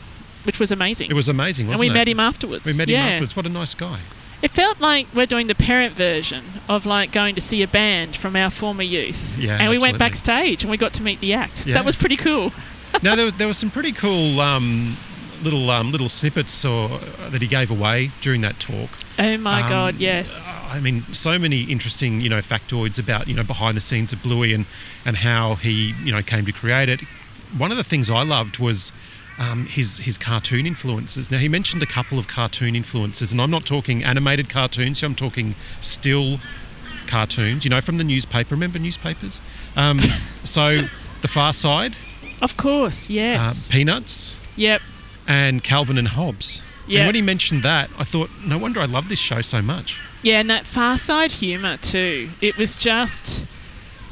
which 0.45 0.59
was 0.59 0.71
amazing. 0.71 1.09
It 1.09 1.15
was 1.15 1.27
amazing, 1.27 1.71
and 1.71 1.79
we 1.79 1.89
it? 1.89 1.93
met 1.93 2.07
him 2.07 2.19
afterwards. 2.19 2.65
We 2.65 2.77
met 2.77 2.89
yeah. 2.89 3.07
him 3.07 3.13
afterwards. 3.13 3.35
What 3.35 3.47
a 3.47 3.49
nice 3.49 3.73
guy. 3.73 4.01
It 4.43 4.51
felt 4.51 4.79
like 4.79 5.07
we're 5.15 5.25
doing 5.25 5.47
the 5.47 5.55
parent 5.55 5.95
version 5.95 6.43
of 6.69 6.85
like 6.85 7.11
going 7.11 7.33
to 7.33 7.41
see 7.41 7.63
a 7.63 7.67
band 7.67 8.15
from 8.15 8.35
our 8.35 8.51
former 8.51 8.83
youth. 8.83 9.35
Yeah, 9.39 9.57
and 9.59 9.71
we 9.71 9.79
went 9.79 9.97
backstage 9.97 10.61
and 10.61 10.69
we 10.69 10.77
got 10.77 10.93
to 10.93 11.01
meet 11.01 11.21
the 11.21 11.33
act. 11.33 11.65
Yeah. 11.65 11.73
That 11.73 11.85
was 11.85 11.95
pretty 11.95 12.17
cool. 12.17 12.53
now 13.01 13.15
there, 13.15 13.25
was- 13.25 13.33
there 13.33 13.47
were 13.47 13.53
some 13.53 13.71
pretty 13.71 13.93
cool 13.93 14.39
um, 14.39 14.95
little 15.43 15.69
um, 15.69 15.91
little 15.91 16.09
snippets 16.09 16.63
or, 16.65 16.89
that 17.29 17.41
he 17.41 17.47
gave 17.47 17.69
away 17.71 18.11
during 18.21 18.41
that 18.41 18.59
talk. 18.59 18.89
Oh 19.19 19.37
my 19.37 19.61
Um, 19.61 19.69
god, 19.69 19.95
yes. 19.95 20.55
I 20.69 20.79
mean, 20.79 21.01
so 21.13 21.37
many 21.39 21.63
interesting, 21.63 22.21
you 22.21 22.29
know, 22.29 22.39
factoids 22.39 22.99
about, 22.99 23.27
you 23.27 23.33
know, 23.33 23.43
behind 23.43 23.77
the 23.77 23.81
scenes 23.81 24.11
of 24.13 24.21
Bluey 24.21 24.53
and, 24.53 24.65
and 25.05 25.17
how 25.17 25.55
he, 25.55 25.93
you 26.03 26.11
know, 26.11 26.21
came 26.21 26.45
to 26.45 26.51
create 26.51 26.89
it. 26.89 27.01
One 27.57 27.71
of 27.71 27.77
the 27.77 27.83
things 27.83 28.09
I 28.09 28.23
loved 28.23 28.59
was 28.59 28.91
um, 29.37 29.65
his 29.65 29.99
his 29.99 30.17
cartoon 30.17 30.65
influences. 30.65 31.29
Now 31.31 31.37
he 31.37 31.47
mentioned 31.49 31.81
a 31.83 31.85
couple 31.85 32.17
of 32.19 32.27
cartoon 32.27 32.75
influences, 32.75 33.31
and 33.31 33.41
I'm 33.41 33.51
not 33.51 33.65
talking 33.65 34.03
animated 34.03 34.49
cartoons. 34.49 35.03
I'm 35.03 35.15
talking 35.15 35.55
still 35.81 36.39
cartoons. 37.07 37.63
You 37.65 37.69
know, 37.69 37.81
from 37.81 37.97
the 37.97 38.03
newspaper. 38.03 38.55
Remember 38.55 38.79
newspapers? 38.79 39.41
Um, 39.75 39.99
so, 40.43 40.81
The 41.21 41.27
Far 41.27 41.53
Side, 41.53 41.95
Of 42.41 42.57
course, 42.57 43.09
uh, 43.09 43.13
yes. 43.13 43.69
Peanuts, 43.71 44.37
yep. 44.55 44.81
And 45.27 45.63
Calvin 45.63 45.97
and 45.97 46.09
Hobbes. 46.09 46.61
Yeah. 46.87 46.99
And 46.99 47.07
when 47.07 47.15
he 47.15 47.21
mentioned 47.21 47.63
that, 47.63 47.89
I 47.97 48.03
thought, 48.03 48.29
no 48.45 48.57
wonder 48.57 48.79
I 48.79 48.85
love 48.85 49.09
this 49.09 49.19
show 49.19 49.41
so 49.41 49.61
much. 49.61 49.99
Yeah, 50.21 50.39
and 50.39 50.49
that 50.49 50.65
far 50.65 50.97
side 50.97 51.31
humour 51.33 51.77
too. 51.77 52.29
It 52.41 52.57
was 52.57 52.75
just, 52.75 53.45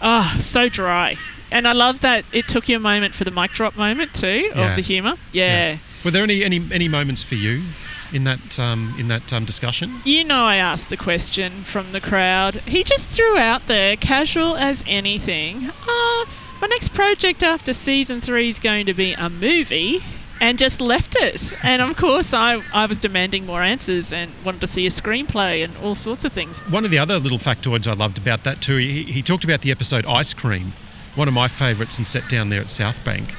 oh, 0.02 0.36
so 0.40 0.70
dry. 0.70 1.18
And 1.52 1.68
I 1.68 1.72
love 1.74 2.02
that 2.02 2.26
it 2.34 2.48
took 2.48 2.68
you 2.68 2.78
a 2.78 2.80
moment 2.80 3.14
for 3.14 3.26
the 3.26 3.32
mic 3.32 3.52
drop 3.52 3.76
moment 3.78 4.14
too 4.16 4.52
Yeah. 4.56 4.70
of 4.72 4.76
the 4.76 4.82
humour. 4.82 5.16
Yeah. 5.32 5.78
Were 6.04 6.10
there 6.12 6.24
any 6.24 6.44
any, 6.44 6.62
any 6.72 6.88
moments 6.88 7.22
for 7.22 7.36
you 7.36 7.62
in 8.12 8.24
that 8.24 8.58
um, 8.60 8.96
in 8.98 9.08
that 9.10 9.32
um, 9.32 9.46
discussion? 9.46 10.00
You 10.04 10.24
know, 10.24 10.44
I 10.46 10.56
asked 10.56 10.90
the 10.90 10.98
question 10.98 11.64
from 11.64 11.92
the 11.92 12.02
crowd. 12.02 12.56
He 12.66 12.84
just 12.84 13.10
threw 13.10 13.38
out 13.38 13.68
there, 13.68 13.96
casual 13.96 14.56
as 14.58 14.84
anything. 14.88 15.68
Uh, 15.88 16.26
my 16.60 16.68
next 16.70 16.90
project 16.94 17.44
after 17.44 17.72
season 17.72 18.20
three 18.20 18.50
is 18.50 18.58
going 18.60 18.86
to 18.88 18.94
be 18.96 19.14
a 19.14 19.30
movie. 19.30 20.00
And 20.44 20.60
just 20.60 20.82
left 20.82 21.16
it. 21.18 21.56
And 21.64 21.82
of 21.82 21.96
course, 21.96 22.34
I, 22.34 22.62
I 22.74 22.86
was 22.86 22.98
demanding 22.98 23.46
more 23.46 23.62
answers 23.62 24.12
and 24.12 24.30
wanted 24.44 24.60
to 24.60 24.68
see 24.68 24.86
a 24.86 24.90
screenplay 24.90 25.64
and 25.64 25.74
all 25.78 25.96
sorts 25.96 26.26
of 26.26 26.34
things. 26.34 26.60
One 26.70 26.84
of 26.84 26.92
the 26.92 27.00
other 27.00 27.18
little 27.18 27.38
factoids 27.38 27.88
I 27.88 27.94
loved 27.94 28.18
about 28.18 28.44
that 28.44 28.62
too, 28.62 28.76
he, 28.76 29.04
he 29.04 29.22
talked 29.22 29.46
about 29.46 29.62
the 29.62 29.72
episode 29.72 30.06
Ice 30.06 30.34
Cream, 30.34 30.74
one 31.16 31.30
of 31.30 31.34
my 31.34 31.48
favourites, 31.48 31.98
and 31.98 32.06
set 32.06 32.28
down 32.28 32.50
there 32.50 32.60
at 32.60 32.70
South 32.70 33.02
Bank. 33.06 33.34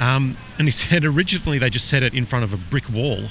Um, 0.00 0.36
and 0.56 0.68
he 0.68 0.70
said 0.84 1.04
originally 1.04 1.58
they 1.58 1.68
just 1.68 1.88
set 1.88 2.04
it 2.04 2.14
in 2.14 2.24
front 2.24 2.44
of 2.44 2.54
a 2.54 2.56
brick 2.56 2.88
wall, 2.90 3.24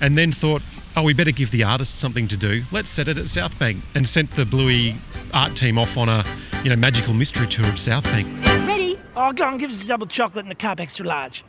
and 0.00 0.16
then 0.16 0.30
thought, 0.30 0.62
oh, 0.96 1.02
we 1.02 1.14
better 1.14 1.32
give 1.32 1.50
the 1.50 1.64
artist 1.64 1.98
something 1.98 2.28
to 2.28 2.36
do. 2.36 2.62
Let's 2.70 2.88
set 2.88 3.08
it 3.08 3.18
at 3.18 3.30
South 3.30 3.58
Bank, 3.58 3.82
and 3.96 4.06
sent 4.06 4.30
the 4.36 4.44
Bluey 4.44 4.94
art 5.34 5.56
team 5.56 5.76
off 5.76 5.98
on 5.98 6.08
a 6.08 6.24
you 6.62 6.70
know 6.70 6.76
magical 6.76 7.14
mystery 7.14 7.48
tour 7.48 7.66
of 7.66 7.80
South 7.80 8.04
Bank. 8.04 8.28
Ready? 8.68 8.96
Oh, 9.16 9.32
go 9.32 9.44
on, 9.44 9.58
give 9.58 9.70
us 9.70 9.82
a 9.82 9.88
double 9.88 10.06
chocolate 10.06 10.44
and 10.44 10.52
a 10.52 10.54
cup 10.54 10.78
extra 10.78 11.04
large. 11.04 11.42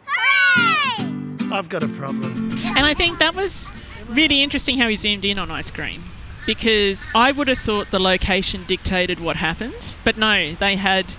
Hooray! 0.55 1.51
I've 1.51 1.69
got 1.69 1.83
a 1.83 1.87
problem. 1.87 2.51
And 2.65 2.85
I 2.85 2.93
think 2.93 3.19
that 3.19 3.35
was 3.35 3.71
really 4.09 4.41
interesting 4.41 4.77
how 4.77 4.87
he 4.87 4.95
zoomed 4.95 5.25
in 5.25 5.37
on 5.37 5.49
ice 5.51 5.71
cream 5.71 6.03
because 6.45 7.07
I 7.15 7.31
would 7.31 7.47
have 7.47 7.57
thought 7.57 7.91
the 7.91 7.99
location 7.99 8.65
dictated 8.65 9.19
what 9.19 9.37
happened, 9.37 9.95
but 10.03 10.17
no, 10.17 10.53
they 10.53 10.75
had 10.75 11.15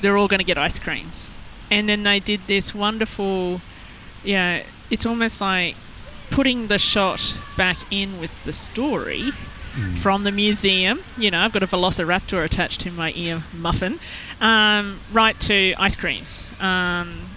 they're 0.00 0.16
all 0.16 0.28
going 0.28 0.38
to 0.38 0.44
get 0.44 0.58
ice 0.58 0.78
creams. 0.78 1.34
And 1.70 1.88
then 1.88 2.02
they 2.02 2.20
did 2.20 2.40
this 2.46 2.74
wonderful 2.74 3.60
yeah, 4.24 4.62
it's 4.90 5.06
almost 5.06 5.40
like 5.40 5.76
putting 6.30 6.66
the 6.66 6.78
shot 6.78 7.36
back 7.56 7.78
in 7.90 8.20
with 8.20 8.30
the 8.44 8.52
story 8.52 9.32
from 9.98 10.24
the 10.24 10.32
museum. 10.32 11.00
You 11.16 11.30
know, 11.30 11.40
I've 11.40 11.52
got 11.52 11.62
a 11.62 11.66
velociraptor 11.66 12.44
attached 12.44 12.80
to 12.80 12.90
my 12.90 13.12
ear 13.14 13.42
muffin, 13.56 13.98
um, 14.40 15.00
right 15.12 15.38
to 15.40 15.74
ice 15.78 15.96
creams. 15.96 16.50
Um, 16.60 17.29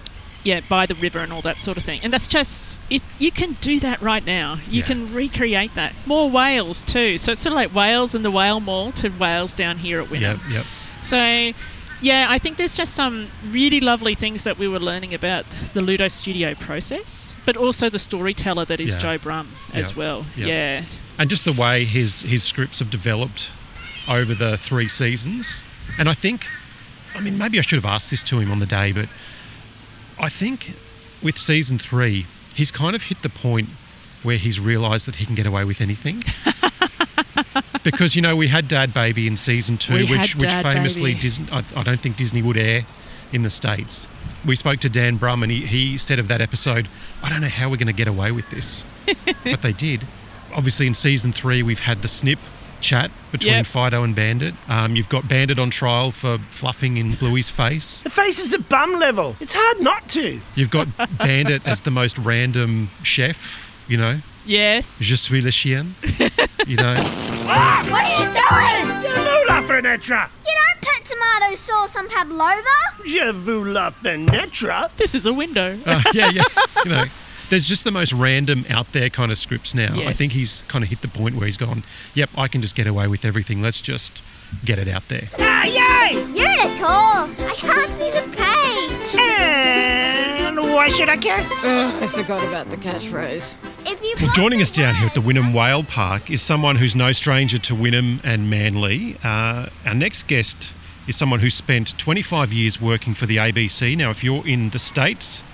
yeah, 0.44 0.60
by 0.68 0.86
the 0.86 0.94
river 0.94 1.18
and 1.18 1.32
all 1.32 1.42
that 1.42 1.58
sort 1.58 1.76
of 1.76 1.82
thing. 1.82 2.00
And 2.04 2.12
that's 2.12 2.28
just 2.28 2.78
it, 2.90 3.02
you 3.18 3.30
can 3.32 3.52
do 3.60 3.80
that 3.80 4.00
right 4.00 4.24
now. 4.24 4.58
You 4.70 4.80
Yeah. 4.80 4.86
can 4.86 5.12
recreate 5.14 5.74
that. 5.74 5.94
More 6.06 6.30
whales 6.30 6.82
too. 6.84 7.18
So 7.18 7.32
it's 7.32 7.40
sort 7.40 7.52
of 7.52 7.56
like 7.56 7.74
Wales 7.74 8.14
and 8.14 8.24
the 8.24 8.30
Whale 8.30 8.60
Mall 8.60 8.92
to 8.92 9.08
Wales 9.08 9.52
down 9.54 9.78
here 9.78 10.00
at 10.00 10.08
Wynnum. 10.08 10.20
Yep, 10.20 10.38
yep. 10.50 10.66
So, 11.00 11.52
yeah, 12.02 12.26
I 12.28 12.38
think 12.38 12.56
there's 12.58 12.74
just 12.74 12.94
some 12.94 13.28
really 13.50 13.80
lovely 13.80 14.14
things 14.14 14.44
that 14.44 14.58
we 14.58 14.68
were 14.68 14.78
learning 14.80 15.14
about 15.14 15.44
the 15.72 15.80
Ludo 15.80 16.08
Studio 16.08 16.54
process, 16.54 17.36
but 17.46 17.56
also 17.56 17.88
the 17.88 17.98
storyteller 17.98 18.64
that 18.66 18.80
is 18.80 18.92
Yeah. 18.92 18.98
Joe 18.98 19.18
Brumm 19.18 19.46
as 19.72 19.90
Yeah. 19.90 19.96
well. 19.96 20.26
Yeah. 20.36 20.46
Yeah. 20.46 20.82
and 21.16 21.30
just 21.30 21.44
the 21.44 21.52
way 21.52 21.84
his 21.84 22.22
his 22.22 22.42
scripts 22.42 22.80
have 22.80 22.90
developed 22.90 23.50
over 24.08 24.34
the 24.34 24.58
three 24.58 24.88
seasons. 24.88 25.62
And 25.98 26.08
I 26.08 26.14
think, 26.14 26.46
I 27.16 27.20
mean, 27.20 27.38
maybe 27.38 27.56
I 27.58 27.62
should 27.62 27.76
have 27.76 27.86
asked 27.86 28.10
this 28.10 28.22
to 28.24 28.40
him 28.40 28.50
on 28.50 28.58
the 28.58 28.66
day, 28.66 28.90
but 28.92 29.08
I 30.18 30.28
think 30.28 30.74
with 31.22 31.38
season 31.38 31.78
three, 31.78 32.26
he's 32.54 32.70
kind 32.70 32.94
of 32.94 33.04
hit 33.04 33.22
the 33.22 33.28
point 33.28 33.68
where 34.22 34.36
he's 34.36 34.58
realised 34.60 35.06
that 35.06 35.16
he 35.16 35.26
can 35.26 35.34
get 35.34 35.46
away 35.46 35.64
with 35.64 35.80
anything. 35.80 36.22
because 37.84 38.16
you 38.16 38.22
know 38.22 38.34
we 38.34 38.48
had 38.48 38.68
Dad 38.68 38.94
Baby 38.94 39.26
in 39.26 39.36
season 39.36 39.76
two, 39.76 39.94
We 39.94 40.06
which 40.06 40.36
which 40.36 40.52
famously 40.52 41.12
Baby. 41.12 41.20
Disney, 41.20 41.46
I, 41.52 41.64
I 41.76 41.82
don't 41.82 42.00
think 42.00 42.16
Disney 42.16 42.42
would 42.42 42.56
air 42.56 42.86
in 43.32 43.42
the 43.42 43.50
states. 43.50 44.06
We 44.44 44.56
spoke 44.56 44.80
to 44.80 44.88
Dan 44.88 45.18
Brumm, 45.18 45.42
and 45.42 45.50
he, 45.50 45.66
he 45.66 45.98
said 45.98 46.18
of 46.18 46.28
that 46.28 46.40
episode, 46.40 46.88
"I 47.22 47.28
don't 47.28 47.40
know 47.40 47.48
how 47.48 47.68
we're 47.68 47.76
going 47.76 47.86
to 47.86 47.92
get 47.92 48.08
away 48.08 48.32
with 48.32 48.48
this," 48.50 48.84
but 49.44 49.62
they 49.62 49.72
did. 49.72 50.06
Obviously, 50.54 50.86
in 50.86 50.94
season 50.94 51.32
three, 51.32 51.62
we've 51.62 51.80
had 51.80 52.02
the 52.02 52.08
snip 52.08 52.38
chat 52.84 53.10
between 53.32 53.54
Yep. 53.54 53.66
Fido 53.66 54.02
and 54.04 54.14
Bandit. 54.14 54.54
Um, 54.68 54.94
you've 54.94 55.08
got 55.08 55.26
Bandit 55.26 55.58
on 55.58 55.70
trial 55.70 56.12
for 56.12 56.38
fluffing 56.50 56.96
in 56.98 57.12
Bluey's 57.14 57.50
face. 57.50 58.02
The 58.02 58.10
face 58.10 58.38
is 58.38 58.52
a 58.52 58.58
bum 58.60 58.98
level. 59.00 59.34
It's 59.40 59.54
hard 59.56 59.80
not 59.80 60.08
to. 60.10 60.38
You've 60.54 60.70
got 60.70 60.86
Bandit 61.18 61.66
as 61.66 61.80
the 61.80 61.90
most 61.90 62.18
random 62.18 62.88
chef. 63.02 63.62
You 63.88 63.96
know, 63.98 64.18
Yes. 64.46 64.98
je 65.00 65.16
suis 65.16 65.40
le 65.42 65.50
chien. 65.50 65.94
You 66.66 66.76
know, 66.76 66.94
What 67.44 67.92
are 67.92 68.12
you 68.16 68.24
doing? 68.32 69.02
Je 69.02 69.20
vous 69.20 69.44
la 69.48 69.62
fenêtre. 69.62 70.28
You 70.46 70.54
don't 70.60 70.80
put 70.80 71.04
tomato 71.04 71.54
sauce 71.56 71.96
on 71.96 72.08
pavlova. 72.08 73.04
Je 73.06 73.32
vous 73.32 73.64
la 73.64 73.90
fenêtre. 73.90 74.88
this 74.96 75.14
is 75.14 75.26
a 75.26 75.32
window. 75.32 75.78
Uh, 75.86 76.00
yeah, 76.14 76.30
yeah. 76.30 76.42
You 76.84 76.90
know, 76.90 77.04
there's 77.54 77.68
just 77.68 77.84
the 77.84 77.92
most 77.92 78.12
random 78.12 78.64
out 78.68 78.90
there 78.90 79.08
kind 79.08 79.30
of 79.30 79.38
scripts 79.38 79.76
now. 79.76 79.94
I 80.08 80.12
think 80.12 80.32
he's 80.32 80.62
kind 80.66 80.82
of 80.82 80.90
hit 80.90 81.02
the 81.02 81.08
point 81.08 81.36
where 81.36 81.46
he's 81.46 81.56
gone, 81.56 81.84
yep, 82.12 82.28
I 82.36 82.48
can 82.48 82.60
just 82.62 82.74
get 82.74 82.88
away 82.88 83.06
with 83.06 83.24
everything. 83.24 83.62
Let's 83.62 83.80
just 83.80 84.22
get 84.64 84.76
it 84.80 84.88
out 84.88 85.06
there. 85.06 85.28
Ah, 85.38 85.64
yay! 85.64 86.14
Unicorns. 86.32 87.38
I 87.40 87.54
can't 87.56 87.90
see 87.90 88.10
the 88.10 88.22
page. 88.36 89.20
And 89.20 90.56
why 90.58 90.88
should 90.88 91.08
I 91.08 91.16
care? 91.16 91.36
I 91.38 92.08
forgot 92.08 92.42
about 92.44 92.70
the 92.70 92.76
catchphrase. 92.76 93.54
If 93.86 94.02
you 94.02 94.14
Well, 94.20 94.34
joining 94.34 94.60
us 94.60 94.72
down 94.72 94.96
here 94.96 95.06
at 95.06 95.14
the 95.14 95.20
word- 95.20 95.36
Wynnum 95.36 95.52
Whale 95.54 95.84
Park 95.84 96.32
is 96.32 96.42
someone 96.42 96.74
who's 96.76 96.96
no 96.96 97.12
stranger 97.12 97.58
to 97.58 97.74
Wynnum 97.74 98.18
and 98.24 98.50
Manly. 98.50 99.16
Uh, 99.22 99.66
our 99.86 99.94
next 99.94 100.26
guest 100.26 100.72
is 101.06 101.14
someone 101.14 101.38
who 101.38 101.50
spent 101.50 101.96
25 101.98 102.52
years 102.52 102.80
working 102.80 103.14
for 103.14 103.26
the 103.26 103.36
ABC. 103.38 103.94
Now, 103.96 104.10
if 104.10 104.24
you're 104.24 104.44
in 104.44 104.70
the 104.70 104.80
States, 104.80 105.44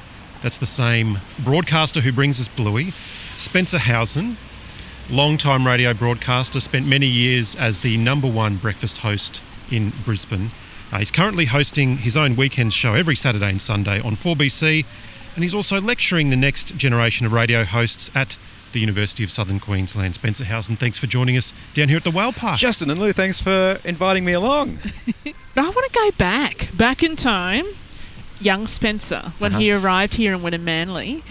that's 0.43 0.59
the 0.59 0.67
same 0.67 1.19
broadcaster 1.39 2.01
who 2.01 2.13
brings 2.13 2.41
us 2.41 2.49
Bluey. 2.49 2.91
Spencer 3.37 3.79
Howson, 3.79 4.37
long-time 5.11 5.67
radio 5.67 5.95
broadcaster, 5.95 6.61
spent 6.61 6.87
many 6.87 7.07
years 7.07 7.55
as 7.55 7.81
the 7.81 7.97
number 7.97 8.29
one 8.29 8.57
breakfast 8.57 8.99
host 8.99 9.43
in 9.71 9.93
Brisbane. 10.05 10.51
Uh, 10.93 10.99
he's 10.99 11.11
currently 11.11 11.47
hosting 11.47 11.99
his 11.99 12.17
own 12.17 12.37
weekend 12.37 12.73
show 12.73 12.95
every 12.95 13.15
Saturday 13.17 13.51
and 13.51 13.63
Sunday 13.63 14.01
on 14.01 14.17
4BC, 14.17 14.85
and 15.35 15.45
he's 15.45 15.55
also 15.55 15.81
lecturing 15.81 16.31
the 16.31 16.37
next 16.37 16.77
generation 16.77 17.27
of 17.27 17.33
radio 17.33 17.65
hosts 17.65 18.11
at 18.15 18.37
the 18.73 18.81
University 18.81 19.25
of 19.25 19.31
Southern 19.31 19.61
Queensland. 19.61 20.15
Spencer 20.15 20.45
Howson, 20.45 20.77
thanks 20.77 20.99
for 20.99 21.07
joining 21.07 21.37
us 21.37 21.53
down 21.75 21.89
here 21.89 21.97
at 21.97 22.05
the 22.05 22.11
Whale 22.11 22.33
Park. 22.33 22.59
Justin 22.59 22.91
and 22.91 22.99
Lou, 22.99 23.13
thanks 23.13 23.41
for 23.41 23.79
inviting 23.85 24.25
me 24.25 24.33
along. 24.33 24.79
But 25.53 25.65
I 25.65 25.71
want 25.71 25.93
to 25.93 25.99
go 25.99 26.11
back, 26.17 26.69
back 26.77 27.03
in 27.03 27.17
time. 27.17 27.65
Young 28.41 28.67
Spencer, 28.67 29.33
when 29.39 29.53
he 29.53 29.73
arrived 29.73 30.15
here 30.15 30.35
in 30.35 30.41
Wynnum 30.41 30.63
Manly 30.63 31.23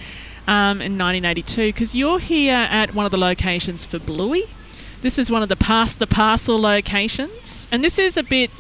um, 0.48 0.82
in 0.82 0.98
1982, 0.98 1.68
because 1.70 1.96
you're 1.96 2.20
here 2.20 2.68
at 2.70 2.94
one 2.94 3.06
of 3.06 3.12
the 3.12 3.18
locations 3.18 3.86
for 3.86 4.00
Bluey. 4.00 4.44
This 5.02 5.18
is 5.18 5.32
one 5.32 5.42
of 5.42 5.50
the 5.50 5.56
pass 5.56 5.96
the 5.96 6.08
parcel 6.08 6.60
locations, 6.60 7.68
and 7.72 7.84
this 7.84 7.98
is 7.98 8.18
a 8.18 8.24
bit 8.24 8.52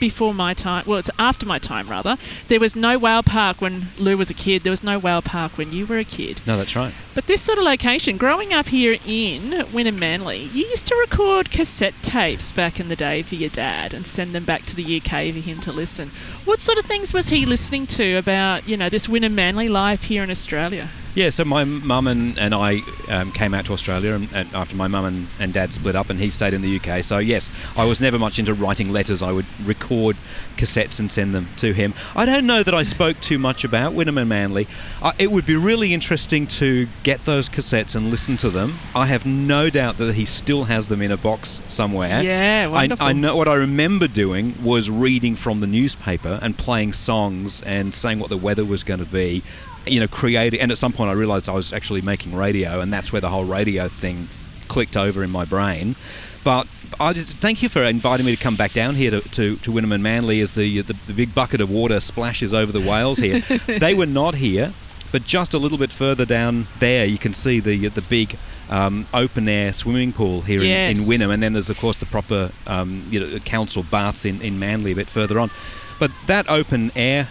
before 0.00 0.34
my 0.34 0.52
time. 0.52 0.84
Well, 0.86 0.98
it's 0.98 1.10
after 1.18 1.46
my 1.46 1.58
time 1.58 1.88
rather. 1.88 2.16
There 2.48 2.58
was 2.58 2.74
no 2.74 2.98
whale 2.98 3.22
park 3.22 3.60
when 3.60 3.88
Lou 3.98 4.16
was 4.16 4.30
a 4.30 4.34
kid. 4.34 4.62
There 4.62 4.72
was 4.72 4.82
no 4.82 4.98
whale 4.98 5.22
park 5.22 5.56
when 5.56 5.70
you 5.70 5.86
were 5.86 5.98
a 5.98 6.04
kid. 6.04 6.40
No, 6.46 6.56
that's 6.56 6.74
right. 6.74 6.92
But 7.14 7.26
this 7.26 7.42
sort 7.42 7.58
of 7.58 7.64
location, 7.64 8.16
growing 8.16 8.54
up 8.54 8.68
here 8.68 8.96
in 9.06 9.50
Wynnum 9.70 9.98
Manly, 9.98 10.44
you 10.44 10.66
used 10.66 10.86
to 10.86 10.94
record 10.96 11.50
cassette 11.50 11.92
tapes 12.00 12.52
back 12.52 12.80
in 12.80 12.88
the 12.88 12.96
day 12.96 13.20
for 13.20 13.34
your 13.34 13.50
dad 13.50 13.92
and 13.92 14.06
send 14.06 14.34
them 14.34 14.44
back 14.44 14.64
to 14.64 14.74
the 14.74 14.96
UK 14.96 15.34
for 15.34 15.40
him 15.40 15.60
to 15.60 15.72
listen. 15.72 16.10
What 16.46 16.58
sort 16.58 16.78
of 16.78 16.86
things 16.86 17.12
was 17.12 17.28
he 17.28 17.44
listening 17.44 17.86
to 17.88 18.16
about, 18.16 18.66
you 18.66 18.78
know, 18.78 18.88
this 18.88 19.08
Wynnum 19.08 19.34
Manly 19.34 19.68
life 19.68 20.04
here 20.04 20.22
in 20.22 20.30
Australia? 20.30 20.88
Yeah, 21.14 21.28
so 21.28 21.44
my 21.44 21.64
mum 21.64 22.06
and, 22.06 22.38
and 22.38 22.54
I 22.54 22.80
um, 23.10 23.32
came 23.32 23.52
out 23.52 23.66
to 23.66 23.74
Australia 23.74 24.14
and, 24.14 24.28
and 24.32 24.52
after 24.54 24.74
my 24.74 24.88
mum 24.88 25.04
and, 25.04 25.26
and 25.38 25.52
dad 25.52 25.72
split 25.74 25.94
up 25.94 26.08
and 26.08 26.18
he 26.18 26.30
stayed 26.30 26.54
in 26.54 26.62
the 26.62 26.80
UK. 26.80 27.04
So, 27.04 27.18
yes, 27.18 27.50
I 27.76 27.84
was 27.84 28.00
never 28.00 28.18
much 28.18 28.38
into 28.38 28.54
writing 28.54 28.90
letters. 28.90 29.20
I 29.20 29.30
would 29.30 29.44
record 29.62 30.16
cassettes 30.56 31.00
and 31.00 31.12
send 31.12 31.34
them 31.34 31.48
to 31.56 31.74
him. 31.74 31.92
I 32.16 32.24
don't 32.24 32.46
know 32.46 32.62
that 32.62 32.74
I 32.74 32.82
spoke 32.82 33.20
too 33.20 33.38
much 33.38 33.62
about 33.62 33.92
Wynnum 33.92 34.18
and 34.18 34.28
Manly. 34.28 34.66
Uh, 35.02 35.12
it 35.18 35.30
would 35.30 35.44
be 35.44 35.56
really 35.56 35.92
interesting 35.92 36.46
to 36.46 36.88
get 37.02 37.24
those 37.26 37.48
cassettes 37.48 37.94
and 37.94 38.08
listen 38.08 38.38
to 38.38 38.48
them. 38.48 38.74
I 38.94 39.06
have 39.06 39.26
no 39.26 39.68
doubt 39.68 39.98
that 39.98 40.14
he 40.14 40.24
still 40.24 40.64
has 40.64 40.88
them 40.88 41.02
in 41.02 41.12
a 41.12 41.18
box 41.18 41.62
somewhere. 41.68 42.22
Yeah, 42.22 42.64
I, 42.66 42.68
wonderful. 42.68 43.06
I 43.06 43.12
know 43.12 43.36
what 43.36 43.48
I 43.48 43.54
remember 43.54 44.08
doing 44.08 44.54
was 44.64 44.88
reading 44.88 45.36
from 45.36 45.60
the 45.60 45.66
newspaper 45.66 46.38
and 46.40 46.56
playing 46.56 46.94
songs 46.94 47.60
and 47.62 47.92
saying 47.92 48.18
what 48.18 48.30
the 48.30 48.38
weather 48.38 48.64
was 48.64 48.82
going 48.82 49.00
to 49.00 49.06
be. 49.06 49.42
You 49.86 50.00
know, 50.00 50.08
creating. 50.08 50.60
And 50.60 50.70
at 50.70 50.78
some 50.78 50.92
point, 50.92 51.10
I 51.10 51.14
realised 51.14 51.48
I 51.48 51.52
was 51.52 51.72
actually 51.72 52.02
making 52.02 52.34
radio, 52.34 52.80
and 52.80 52.92
that's 52.92 53.12
where 53.12 53.20
the 53.20 53.28
whole 53.28 53.44
radio 53.44 53.88
thing 53.88 54.28
clicked 54.68 54.96
over 54.96 55.22
in 55.22 55.30
my 55.30 55.44
brain. 55.44 55.96
But 56.44 56.66
I 56.98 57.12
just 57.12 57.36
thank 57.36 57.62
you 57.62 57.68
for 57.68 57.82
inviting 57.82 58.26
me 58.26 58.34
to 58.34 58.42
come 58.42 58.56
back 58.56 58.72
down 58.72 58.94
here 58.94 59.10
to, 59.10 59.20
to, 59.20 59.56
to 59.56 59.72
Wynnum 59.72 59.92
and 59.92 60.02
Manly 60.02 60.40
as 60.40 60.52
the, 60.52 60.80
the 60.82 60.94
the 61.06 61.12
big 61.12 61.34
bucket 61.34 61.60
of 61.60 61.70
water 61.70 62.00
splashes 62.00 62.52
over 62.52 62.72
the 62.72 62.80
whales 62.80 63.18
here. 63.18 63.40
they 63.66 63.94
were 63.94 64.06
not 64.06 64.36
here, 64.36 64.72
but 65.10 65.24
just 65.24 65.54
a 65.54 65.58
little 65.58 65.78
bit 65.78 65.92
further 65.92 66.24
down 66.24 66.66
there, 66.78 67.04
you 67.04 67.18
can 67.18 67.34
see 67.34 67.60
the 67.60 67.88
the 67.88 68.02
big 68.02 68.36
um, 68.70 69.06
open 69.12 69.48
air 69.48 69.72
swimming 69.72 70.12
pool 70.12 70.40
here 70.40 70.60
in, 70.60 70.96
in 70.96 71.04
Wynnum, 71.04 71.32
and 71.32 71.42
then 71.42 71.52
there's 71.52 71.70
of 71.70 71.78
course 71.78 71.98
the 71.98 72.06
proper 72.06 72.50
um, 72.66 73.06
you 73.10 73.20
know 73.20 73.38
council 73.40 73.82
baths 73.82 74.24
in, 74.24 74.40
in 74.40 74.58
Manly 74.58 74.92
a 74.92 74.96
bit 74.96 75.08
further 75.08 75.38
on. 75.38 75.50
But 75.98 76.10
that 76.26 76.48
open 76.48 76.90
air 76.96 77.28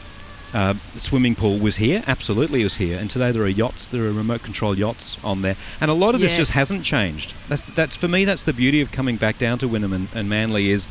uh, 0.54 0.74
swimming 0.96 1.36
pool 1.36 1.58
was 1.58 1.78
here, 1.78 2.04
absolutely 2.08 2.62
it 2.62 2.66
was 2.66 2.78
here, 2.78 2.98
and 2.98 3.10
today 3.10 3.32
there 3.32 3.44
are 3.44 3.48
yachts, 3.48 3.88
there 3.88 4.04
are 4.04 4.12
remote 4.12 4.44
control 4.44 4.78
yachts 4.78 5.18
on 5.24 5.42
there, 5.42 5.56
and 5.80 5.90
a 5.90 5.94
lot 5.94 6.16
of 6.16 6.22
this 6.22 6.36
just 6.36 6.54
hasn't 6.54 6.84
changed. 6.84 7.34
That's 7.48 7.64
that's 7.64 7.96
for 7.96 8.08
me. 8.08 8.26
That's 8.26 8.44
the 8.44 8.54
beauty 8.54 8.82
of 8.82 8.92
coming 8.92 9.16
back 9.16 9.38
down 9.38 9.60
to 9.60 9.68
Wynnum 9.68 9.94
and, 9.94 10.08
and 10.14 10.30
Manly 10.30 10.70
is. 10.70 10.88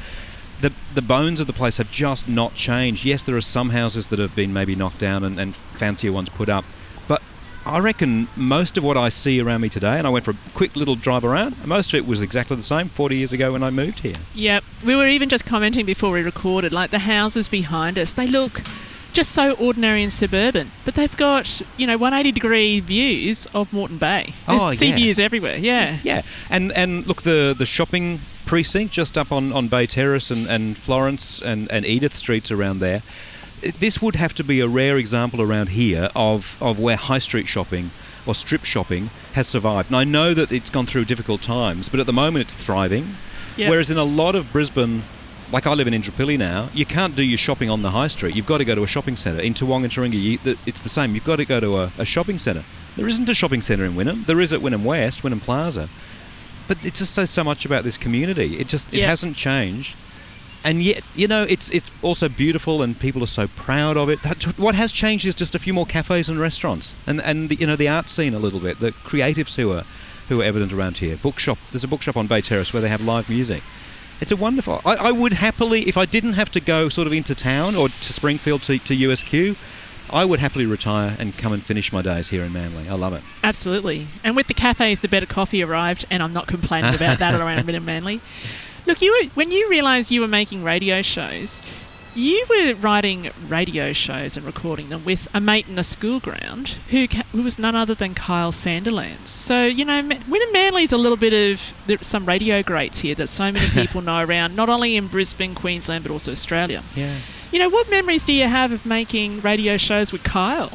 The, 0.61 0.75
the 0.93 1.01
bones 1.01 1.41
of 1.41 1.47
the 1.47 1.55
place 1.55 1.79
have 1.79 1.91
just 1.91 2.29
not 2.29 2.55
changed. 2.55 3.07
Yes, 3.07 3.23
there 3.23 3.35
are 3.35 3.41
some 3.41 3.71
houses 3.71 4.09
that 4.09 4.19
have 4.19 4.37
been 4.37 4.53
maybe 4.53 4.77
knocked 4.77 4.99
down 4.99 5.25
and, 5.25 5.41
and 5.41 5.57
fancier 5.57 6.13
ones 6.13 6.29
put 6.29 6.51
up, 6.51 6.67
but 7.09 7.23
I 7.65 7.79
reckon 7.79 8.29
most 8.37 8.77
of 8.77 8.85
what 8.85 8.97
I 8.99 9.09
see 9.09 9.41
around 9.41 9.63
me 9.63 9.71
today, 9.71 9.97
and 9.97 10.07
I 10.07 10.11
went 10.11 10.27
for 10.27 10.33
a 10.33 10.37
quick 10.53 10.77
little 10.77 10.97
drive 10.97 11.25
around, 11.25 11.67
most 11.67 11.95
of 11.95 11.99
it 11.99 12.07
was 12.07 12.21
exactly 12.21 12.57
the 12.57 12.63
same 12.63 12.91
40 12.91 13.17
years 13.17 13.33
ago 13.33 13.53
when 13.53 13.63
I 13.63 13.71
moved 13.71 14.01
here. 14.01 14.17
Yep. 14.35 14.65
We 14.85 14.97
were 14.97 15.07
even 15.07 15.31
just 15.31 15.47
commenting 15.47 15.87
before 15.87 16.11
we 16.11 16.21
recorded, 16.21 16.73
like 16.73 16.91
the 16.91 17.01
houses 17.01 17.49
behind 17.49 17.99
us, 17.99 18.13
they 18.13 18.27
look 18.27 18.61
just 19.13 19.33
so 19.33 19.53
ordinary 19.53 20.03
and 20.03 20.13
suburban, 20.13 20.71
but 20.85 20.95
they've 20.95 21.17
got, 21.17 21.63
you 21.77 21.87
know, 21.87 21.97
180 21.97 22.33
degree 22.33 22.81
views 22.81 23.47
of 23.55 23.73
Moreton 23.73 23.99
Bay. 23.99 24.35
There's 24.47 24.61
Oh, 24.63 24.73
sea 24.73 24.89
yeah. 24.91 24.95
views 24.97 25.19
everywhere, 25.19 25.57
yeah. 25.57 25.99
Yeah, 26.03 26.23
and 26.49 26.73
and 26.73 27.07
look, 27.07 27.23
the 27.23 27.55
the 27.57 27.67
shopping 27.67 28.21
precinct 28.47 28.93
just 28.93 29.17
up 29.17 29.31
on, 29.31 29.53
on 29.53 29.69
Bay 29.69 29.87
Terrace 29.87 30.31
and, 30.31 30.49
and 30.49 30.77
Florence 30.77 31.41
and, 31.41 31.71
and 31.71 31.87
Edith 31.87 32.15
streets 32.15 32.51
around 32.51 32.81
there. 32.81 33.03
Eh, 33.63 33.71
this 33.79 34.03
would 34.03 34.17
have 34.17 34.35
to 34.35 34.43
be 34.43 34.59
a 34.61 34.67
rare 34.67 34.97
example 34.99 35.41
around 35.41 35.69
here 35.69 36.11
of, 36.17 36.57
of 36.61 36.81
where 36.81 36.97
high 36.97 37.21
street 37.21 37.47
shopping 37.47 37.93
or 38.27 38.35
strip 38.35 38.65
shopping 38.65 39.11
has 39.35 39.47
survived. 39.47 39.89
And 39.91 39.97
I 39.97 40.03
know 40.03 40.35
that 40.35 40.51
it's 40.51 40.69
gone 40.69 40.85
through 40.87 41.05
difficult 41.05 41.43
times, 41.43 41.89
but 41.89 42.01
at 42.01 42.07
the 42.07 42.13
moment 42.13 42.43
it's 42.47 42.55
thriving. 42.55 43.15
Yep. 43.57 43.71
Whereas 43.71 43.89
in 43.89 43.99
a 43.99 44.05
lot 44.05 44.35
of 44.35 44.51
Brisbane, 44.51 45.05
like 45.53 45.67
I 45.67 45.75
live 45.75 45.87
in 45.89 45.95
Indooroopilly 45.95 46.39
now, 46.39 46.69
you 46.73 46.87
can't 46.87 47.17
do 47.17 47.23
your 47.23 47.39
shopping 47.39 47.71
on 47.71 47.83
the 47.83 47.91
high 47.91 48.09
street. 48.09 48.37
You've 48.37 48.47
got 48.47 48.59
to 48.59 48.65
go 48.65 48.75
to 48.75 48.83
a 48.83 48.87
shopping 48.87 49.17
centre. 49.17 49.41
In 49.43 49.55
Toowong 49.55 49.83
and 49.85 50.13
the, 50.45 50.59
it's 50.67 50.81
the 50.81 50.89
same. 50.89 51.15
You've 51.15 51.25
got 51.25 51.37
to 51.37 51.45
go 51.45 51.61
to 51.61 51.79
a, 51.79 51.93
a 51.99 52.05
shopping 52.05 52.39
centre. 52.39 52.65
There 52.97 53.09
isn't 53.09 53.29
a 53.29 53.35
shopping 53.35 53.63
centre 53.63 53.85
in 53.85 53.95
Wynnum. 53.95 54.27
There 54.27 54.41
is 54.41 54.53
at 54.53 54.61
Wynnum 54.61 54.85
West, 54.85 55.23
Wynnum 55.23 55.41
Plaza. 55.41 55.89
But 56.69 56.85
it 56.85 56.95
just 56.95 57.15
says 57.15 57.31
so 57.31 57.43
much 57.43 57.65
about 57.65 57.83
this 57.85 57.97
community. 57.99 58.57
It 58.59 58.69
just 58.69 58.93
it 58.93 58.99
Yeah. 59.01 59.09
hasn't 59.09 59.37
changed. 59.37 59.97
and 60.63 60.83
yet, 60.83 61.03
you 61.17 61.27
know, 61.27 61.45
it's 61.49 61.71
it's 61.71 61.91
also 62.03 62.29
beautiful, 62.29 62.83
and 62.83 62.99
people 63.01 63.23
are 63.25 63.27
so 63.41 63.49
proud 63.49 63.97
of 63.97 64.11
it. 64.11 64.21
That, 64.23 64.43
what 64.59 64.75
has 64.75 64.93
changed 64.93 65.25
is 65.25 65.35
just 65.35 65.55
a 65.55 65.59
few 65.59 65.73
more 65.73 65.87
cafes 65.87 66.29
and 66.29 66.39
restaurants, 66.39 66.95
and 67.07 67.21
and 67.23 67.49
the, 67.49 67.55
you 67.57 67.67
know 67.67 67.77
the 67.77 67.89
art 67.89 68.11
scene 68.11 68.35
a 68.35 68.39
little 68.39 68.61
bit, 68.61 68.79
the 68.79 68.93
creatives 68.93 69.57
who 69.57 69.73
are 69.73 69.85
who 70.29 70.43
are 70.43 70.45
evident 70.45 70.73
around 70.73 70.99
here. 70.99 71.17
Bookshop, 71.17 71.57
there's 71.73 71.83
a 71.83 71.89
bookshop 71.89 72.17
on 72.17 72.27
Bay 72.27 72.41
Terrace 72.43 72.73
where 72.75 72.83
they 72.83 72.89
have 72.91 73.01
live 73.01 73.29
music. 73.31 73.63
It's 74.21 74.33
a 74.33 74.37
wonderful. 74.37 74.81
I, 74.85 74.97
I 74.97 75.13
would 75.13 75.35
happily, 75.35 75.83
if 75.89 75.97
I 75.97 76.05
didn't 76.05 76.35
have 76.35 76.51
to 76.53 76.61
go 76.61 76.89
sort 76.89 77.07
of 77.07 77.13
into 77.13 77.35
town 77.35 77.75
or 77.75 77.89
to 77.89 78.13
Springfield 78.13 78.63
to, 78.65 78.79
to 78.79 78.97
USQ, 78.97 79.57
I 80.13 80.25
would 80.25 80.41
happily 80.41 80.67
retire 80.67 81.17
and 81.19 81.37
come 81.39 81.53
and 81.53 81.63
finish 81.63 81.93
my 81.93 82.03
days 82.03 82.29
here 82.29 82.43
in 82.43 82.53
Manly. 82.53 82.89
I 82.89 82.95
love 82.95 83.13
it. 83.13 83.23
Absolutely. 83.43 84.09
And 84.25 84.37
with 84.37 84.49
the 84.49 84.55
cafes, 84.55 85.01
the 85.01 85.09
better 85.09 85.27
coffee 85.27 85.63
arrived, 85.63 86.05
and 86.11 86.23
I'm 86.23 86.33
not 86.33 86.47
complaining 86.47 86.95
about 86.95 87.19
that 87.19 87.41
around 87.41 87.67
Manly. 87.87 88.21
Look, 88.87 89.01
you 89.03 89.13
were, 89.13 89.31
when 89.31 89.51
you 89.51 89.69
realised 89.71 90.11
you 90.11 90.21
were 90.21 90.29
making 90.29 90.65
radio 90.65 91.01
shows, 91.03 91.63
you 92.15 92.45
were 92.51 92.75
writing 92.75 93.31
radio 93.49 93.93
shows 93.93 94.37
and 94.37 94.45
recording 94.45 94.89
them 94.89 95.05
with 95.05 95.29
a 95.35 95.41
mate 95.41 95.69
in 95.69 95.75
the 95.77 95.83
school 95.83 96.21
ground 96.21 96.77
who, 96.91 97.07
ca- 97.07 97.23
who 97.33 97.43
was 97.43 97.59
none 97.59 97.77
other 97.77 97.95
than 97.95 98.15
Kyle 98.15 98.53
Sandilands. 98.53 99.29
So, 99.29 99.65
you 99.67 99.85
know, 99.85 100.03
Ma- 100.03 100.17
Wynnum 100.17 100.53
Manly's 100.53 100.93
a 100.93 100.99
little 100.99 101.17
bit 101.17 101.33
of 101.33 101.75
there's 101.87 102.07
some 102.07 102.27
radio 102.27 102.63
greats 102.63 103.01
here 103.01 103.15
that 103.15 103.29
so 103.29 103.53
many 103.53 103.69
people 103.71 104.03
know 104.03 104.25
around, 104.25 104.57
not 104.57 104.69
only 104.69 104.97
in 104.97 105.07
Brisbane, 105.07 105.55
Queensland, 105.55 106.05
but 106.05 106.11
also 106.13 106.33
Australia. 106.33 106.83
Yeah. 106.95 107.17
You 107.53 107.59
know, 107.59 107.69
what 107.69 107.91
memories 107.91 108.23
do 108.23 108.33
you 108.33 108.47
have 108.47 108.73
of 108.73 108.85
making 108.87 109.41
radio 109.41 109.77
shows 109.77 110.13
with 110.13 110.23
Kyle? 110.23 110.71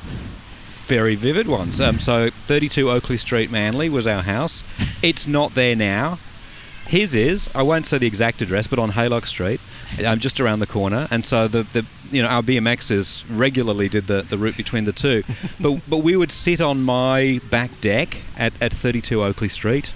Very 0.87 1.15
vivid 1.15 1.47
ones. 1.47 1.81
Um, 1.81 1.99
so 1.99 2.29
32 2.29 2.89
Oakley 2.91 3.17
Street, 3.17 3.49
Manly 3.49 3.89
was 3.89 4.05
our 4.07 4.21
house. 4.23 4.63
It's 5.03 5.27
not 5.27 5.53
there 5.53 5.75
now. 5.75 6.17
His 6.87 7.13
is. 7.13 7.49
I 7.55 7.61
won't 7.63 7.85
say 7.85 7.97
the 7.97 8.07
exact 8.07 8.41
address, 8.41 8.67
but 8.67 8.79
on 8.79 8.91
Haylock 8.91 9.25
Street, 9.25 9.59
um, 10.03 10.19
just 10.19 10.39
around 10.39 10.59
the 10.59 10.67
corner. 10.67 11.07
And 11.11 11.25
so 11.25 11.47
the, 11.47 11.63
the 11.63 11.85
you 12.09 12.21
know 12.21 12.27
our 12.27 12.41
BMXs 12.41 13.25
regularly 13.29 13.89
did 13.89 14.07
the, 14.07 14.21
the 14.21 14.37
route 14.37 14.57
between 14.57 14.85
the 14.85 14.91
two, 14.91 15.23
but 15.59 15.81
but 15.87 15.97
we 15.97 16.15
would 16.15 16.31
sit 16.31 16.61
on 16.61 16.83
my 16.83 17.39
back 17.49 17.81
deck 17.81 18.21
at, 18.37 18.53
at 18.61 18.73
32 18.73 19.23
Oakley 19.23 19.49
Street, 19.49 19.93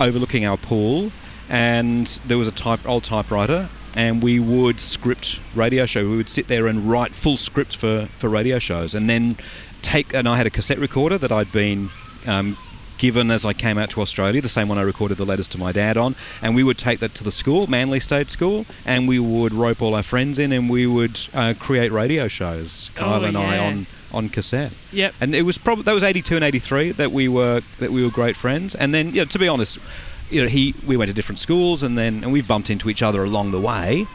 overlooking 0.00 0.44
our 0.44 0.56
pool, 0.56 1.12
and 1.48 2.06
there 2.26 2.38
was 2.38 2.48
a 2.48 2.52
type 2.52 2.86
old 2.88 3.04
typewriter. 3.04 3.68
And 3.96 4.22
we 4.22 4.38
would 4.38 4.78
script 4.78 5.40
radio 5.56 5.84
show. 5.84 6.08
We 6.08 6.18
would 6.18 6.28
sit 6.28 6.46
there 6.46 6.68
and 6.68 6.88
write 6.88 7.16
full 7.16 7.36
scripts 7.36 7.74
for, 7.74 8.06
for 8.18 8.28
radio 8.28 8.60
shows, 8.60 8.94
and 8.94 9.10
then 9.10 9.36
take. 9.82 10.14
And 10.14 10.28
I 10.28 10.36
had 10.36 10.46
a 10.46 10.50
cassette 10.50 10.78
recorder 10.78 11.18
that 11.18 11.32
I'd 11.32 11.50
been 11.50 11.88
um, 12.26 12.56
given 12.98 13.30
as 13.30 13.44
I 13.44 13.52
came 13.52 13.78
out 13.78 13.90
to 13.90 14.00
Australia, 14.00 14.40
the 14.42 14.48
same 14.48 14.68
one 14.68 14.78
I 14.78 14.82
recorded 14.82 15.16
the 15.16 15.24
letters 15.24 15.48
to 15.48 15.58
my 15.58 15.72
dad 15.72 15.96
on, 15.96 16.14
and 16.42 16.54
we 16.54 16.62
would 16.62 16.78
take 16.78 17.00
that 17.00 17.14
to 17.14 17.24
the 17.24 17.32
school, 17.32 17.66
Manly 17.66 18.00
State 18.00 18.28
School, 18.30 18.66
and 18.84 19.08
we 19.08 19.18
would 19.18 19.54
rope 19.54 19.80
all 19.80 19.94
our 19.94 20.02
friends 20.02 20.38
in, 20.38 20.52
and 20.52 20.68
we 20.68 20.86
would 20.86 21.20
uh, 21.34 21.54
create 21.58 21.90
radio 21.92 22.28
shows, 22.28 22.90
Kyle 22.94 23.22
Oh, 23.22 23.24
and 23.24 23.36
I 23.36 23.58
on 23.58 23.86
on 24.12 24.28
cassette. 24.28 24.72
Yep. 24.92 25.14
And 25.20 25.34
it 25.34 25.42
was 25.42 25.58
probably 25.58 25.84
that 25.84 25.92
was 25.94 26.02
eighty 26.02 26.22
two 26.22 26.34
and 26.34 26.44
eighty 26.44 26.58
three 26.58 26.92
that 26.92 27.12
we 27.12 27.28
were 27.28 27.62
that 27.78 27.90
we 27.90 28.02
were 28.02 28.10
great 28.10 28.36
friends, 28.36 28.74
and 28.74 28.94
then 28.94 29.08
you 29.08 29.20
know, 29.22 29.24
to 29.26 29.38
be 29.38 29.48
honest, 29.48 29.78
you 30.30 30.42
know 30.42 30.48
he 30.48 30.74
we 30.86 30.96
went 30.96 31.08
to 31.08 31.14
different 31.14 31.38
schools, 31.38 31.82
and 31.82 31.96
then 31.96 32.22
and 32.24 32.32
we 32.32 32.42
bumped 32.42 32.70
into 32.70 32.90
each 32.90 33.02
other 33.02 33.22
along 33.24 33.50
the 33.50 33.60
way. 33.60 34.06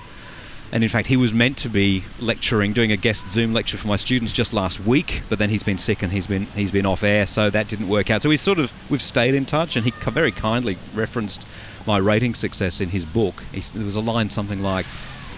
And 0.73 0.83
in 0.83 0.89
fact, 0.89 1.07
he 1.07 1.17
was 1.17 1.35
meant 1.35 1.55
to 1.57 1.69
be 1.69 2.03
lecturing, 2.19 2.73
doing 2.73 2.91
a 2.91 2.97
guest 2.97 3.29
Zoom 3.29 3.53
lecture 3.53 3.77
for 3.77 3.87
my 3.87 3.95
students 3.95 4.33
just 4.33 4.55
last 4.55 4.79
week, 4.79 5.21
but 5.29 5.37
then 5.37 5.51
he's 5.51 5.61
been 5.61 5.77
sick 5.77 6.01
and 6.01 6.11
he's 6.11 6.25
been 6.25 6.47
he's 6.47 6.71
been 6.71 6.87
off 6.87 7.03
air, 7.03 7.27
so 7.27 7.51
that 7.51 7.67
didn't 7.67 7.87
work 7.87 8.09
out. 8.09 8.23
So 8.23 8.29
we 8.29 8.37
sort 8.37 8.57
of 8.57 8.73
we've 8.89 8.99
stayed 8.99 9.35
in 9.35 9.45
touch, 9.45 9.75
and 9.75 9.85
he 9.85 9.91
very 9.91 10.31
kindly 10.31 10.79
referenced 10.95 11.45
my 11.85 11.97
rating 11.97 12.33
success 12.33 12.81
in 12.81 12.89
his 12.89 13.05
book. 13.05 13.43
He, 13.51 13.61
there 13.61 13.85
was 13.85 13.95
a 13.95 13.99
line 13.99 14.31
something 14.31 14.63
like, 14.63 14.87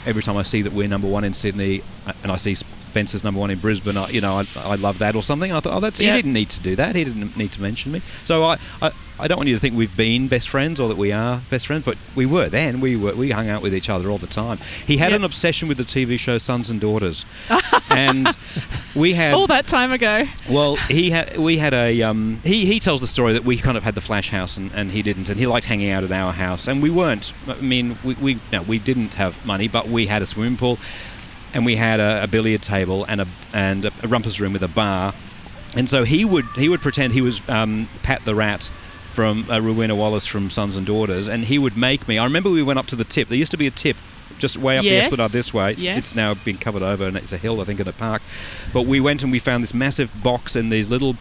"Every 0.06 0.24
time 0.24 0.38
I 0.38 0.44
see 0.44 0.62
that 0.62 0.72
we're 0.72 0.88
number 0.88 1.10
one 1.10 1.26
in 1.26 1.34
Sydney, 1.34 1.82
and 2.24 2.32
I 2.32 2.38
see 2.38 2.56
Spencer's 2.96 3.26
number 3.26 3.42
one 3.42 3.52
in 3.52 3.60
Brisbane, 3.60 3.98
I, 3.98 4.08
you 4.08 4.22
know, 4.22 4.36
I, 4.40 4.46
I 4.56 4.76
love 4.76 5.00
that," 5.00 5.16
or 5.18 5.22
something. 5.22 5.52
And 5.52 5.58
I 5.58 5.60
thought, 5.60 5.74
"Oh, 5.76 5.80
that's 5.82 6.00
Yeah. 6.00 6.12
he 6.12 6.16
didn't 6.16 6.32
need 6.32 6.50
to 6.52 6.62
do 6.62 6.78
that. 6.78 6.96
He 6.96 7.04
didn't 7.04 7.36
need 7.36 7.52
to 7.52 7.62
mention 7.62 7.92
me." 7.92 8.02
So 8.24 8.46
I, 8.46 8.58
I 8.82 8.92
I 9.20 9.28
don't 9.28 9.38
want 9.38 9.50
you 9.50 9.56
to 9.56 9.60
think 9.60 9.76
we've 9.76 9.96
been 9.98 10.28
best 10.30 10.48
friends 10.50 10.80
or 10.80 10.88
that 10.90 10.98
we 10.98 11.12
are 11.12 11.42
best 11.50 11.68
friends, 11.68 11.84
but 11.84 11.98
we 12.16 12.26
were 12.26 12.48
then. 12.48 12.80
We 12.80 12.96
were 12.96 13.14
we 13.14 13.32
hung 13.32 13.50
out 13.50 13.62
with 13.62 13.76
each 13.76 13.90
other 13.90 14.10
all 14.10 14.18
the 14.18 14.28
time. 14.28 14.60
He 14.88 14.96
had 14.98 15.12
Yep. 15.12 15.20
an 15.20 15.26
obsession 15.26 15.68
with 15.68 15.78
the 15.78 15.84
TV 15.84 16.18
show 16.18 16.38
Sons 16.38 16.70
and 16.70 16.80
Daughters, 16.80 17.26
and 17.90 18.28
we 18.96 19.14
had 19.14 19.34
All 19.34 19.48
that 19.48 19.68
time 19.68 19.92
ago. 19.92 20.24
well, 20.50 20.78
he 20.88 21.10
had 21.12 21.38
we 21.38 21.58
had 21.58 21.74
a 21.74 22.02
um, 22.02 22.40
he 22.46 22.66
he 22.66 22.80
tells 22.80 23.02
the 23.02 23.08
story 23.08 23.34
that 23.34 23.44
we 23.44 23.58
kind 23.58 23.76
of 23.78 23.84
had 23.84 23.96
the 23.96 24.02
flash 24.02 24.30
house 24.30 24.56
and, 24.56 24.72
and 24.74 24.92
he 24.92 25.02
didn't, 25.02 25.28
and 25.28 25.38
he 25.38 25.48
liked 25.48 25.66
hanging 25.66 25.90
out 25.92 26.04
at 26.06 26.12
our 26.14 26.32
house, 26.32 26.68
and 26.70 26.82
we 26.82 26.90
weren't. 26.90 27.34
I 27.48 27.56
mean, 27.56 27.98
we 28.06 28.14
we 28.16 28.40
no, 28.54 28.62
we 28.62 28.80
didn't 28.80 29.16
have 29.16 29.46
money, 29.46 29.68
but 29.68 29.90
we 29.90 30.08
had 30.08 30.22
a 30.22 30.26
swimming 30.26 30.58
pool, 30.58 30.78
and 31.56 31.66
we 31.66 31.76
had 31.78 32.00
a, 32.00 32.24
a 32.24 32.28
billiard 32.28 32.62
table 32.62 33.04
and 33.06 33.22
a 33.22 33.28
and 33.54 33.86
a, 33.86 33.92
a 34.04 34.08
rumpus 34.08 34.40
room 34.40 34.54
with 34.54 34.62
a 34.62 34.68
bar, 34.68 35.14
and 35.76 35.90
so 35.90 36.04
he 36.04 36.24
would 36.24 36.46
he 36.56 36.70
would 36.70 36.82
pretend 36.82 37.14
he 37.14 37.22
was 37.22 37.42
um, 37.50 37.88
Pat 38.04 38.24
the 38.26 38.36
Rat. 38.36 38.70
From 39.16 39.50
uh, 39.50 39.62
Rowena 39.62 39.96
Wallace 39.96 40.26
from 40.26 40.50
Sons 40.50 40.76
and 40.76 40.86
Daughters, 40.86 41.30
and 41.30 41.46
he 41.46 41.58
would 41.58 41.78
make 41.78 42.06
me. 42.06 42.18
I 42.18 42.26
remember 42.26 42.50
we 42.50 42.62
went 42.62 42.80
up 42.80 42.88
to 42.88 42.98
the 42.98 43.06
tip. 43.06 43.30
There 43.30 43.38
used 43.38 43.52
to 43.52 43.58
be 43.58 43.66
a 43.66 43.72
tip 43.72 43.96
just 44.40 44.58
way 44.58 44.78
up 44.78 44.84
Yes. 44.84 45.06
the 45.06 45.12
Esplanade 45.14 45.32
this 45.32 45.54
way. 45.54 45.72
It's, 45.72 45.86
Yes. 45.86 45.98
it's 46.00 46.16
now 46.18 46.34
been 46.34 46.58
covered 46.58 46.84
over, 46.84 47.06
and 47.06 47.16
it's 47.16 47.32
a 47.32 47.38
hill, 47.38 47.62
I 47.62 47.64
think, 47.64 47.80
in 47.80 47.88
a 47.88 47.94
park. 47.94 48.22
But 48.74 48.82
we 48.82 49.00
went 49.00 49.24
and 49.24 49.32
we 49.32 49.40
found 49.40 49.64
this 49.64 49.74
massive 49.74 50.12
box 50.22 50.58
and 50.58 50.70
these 50.70 50.90
little 50.90 51.16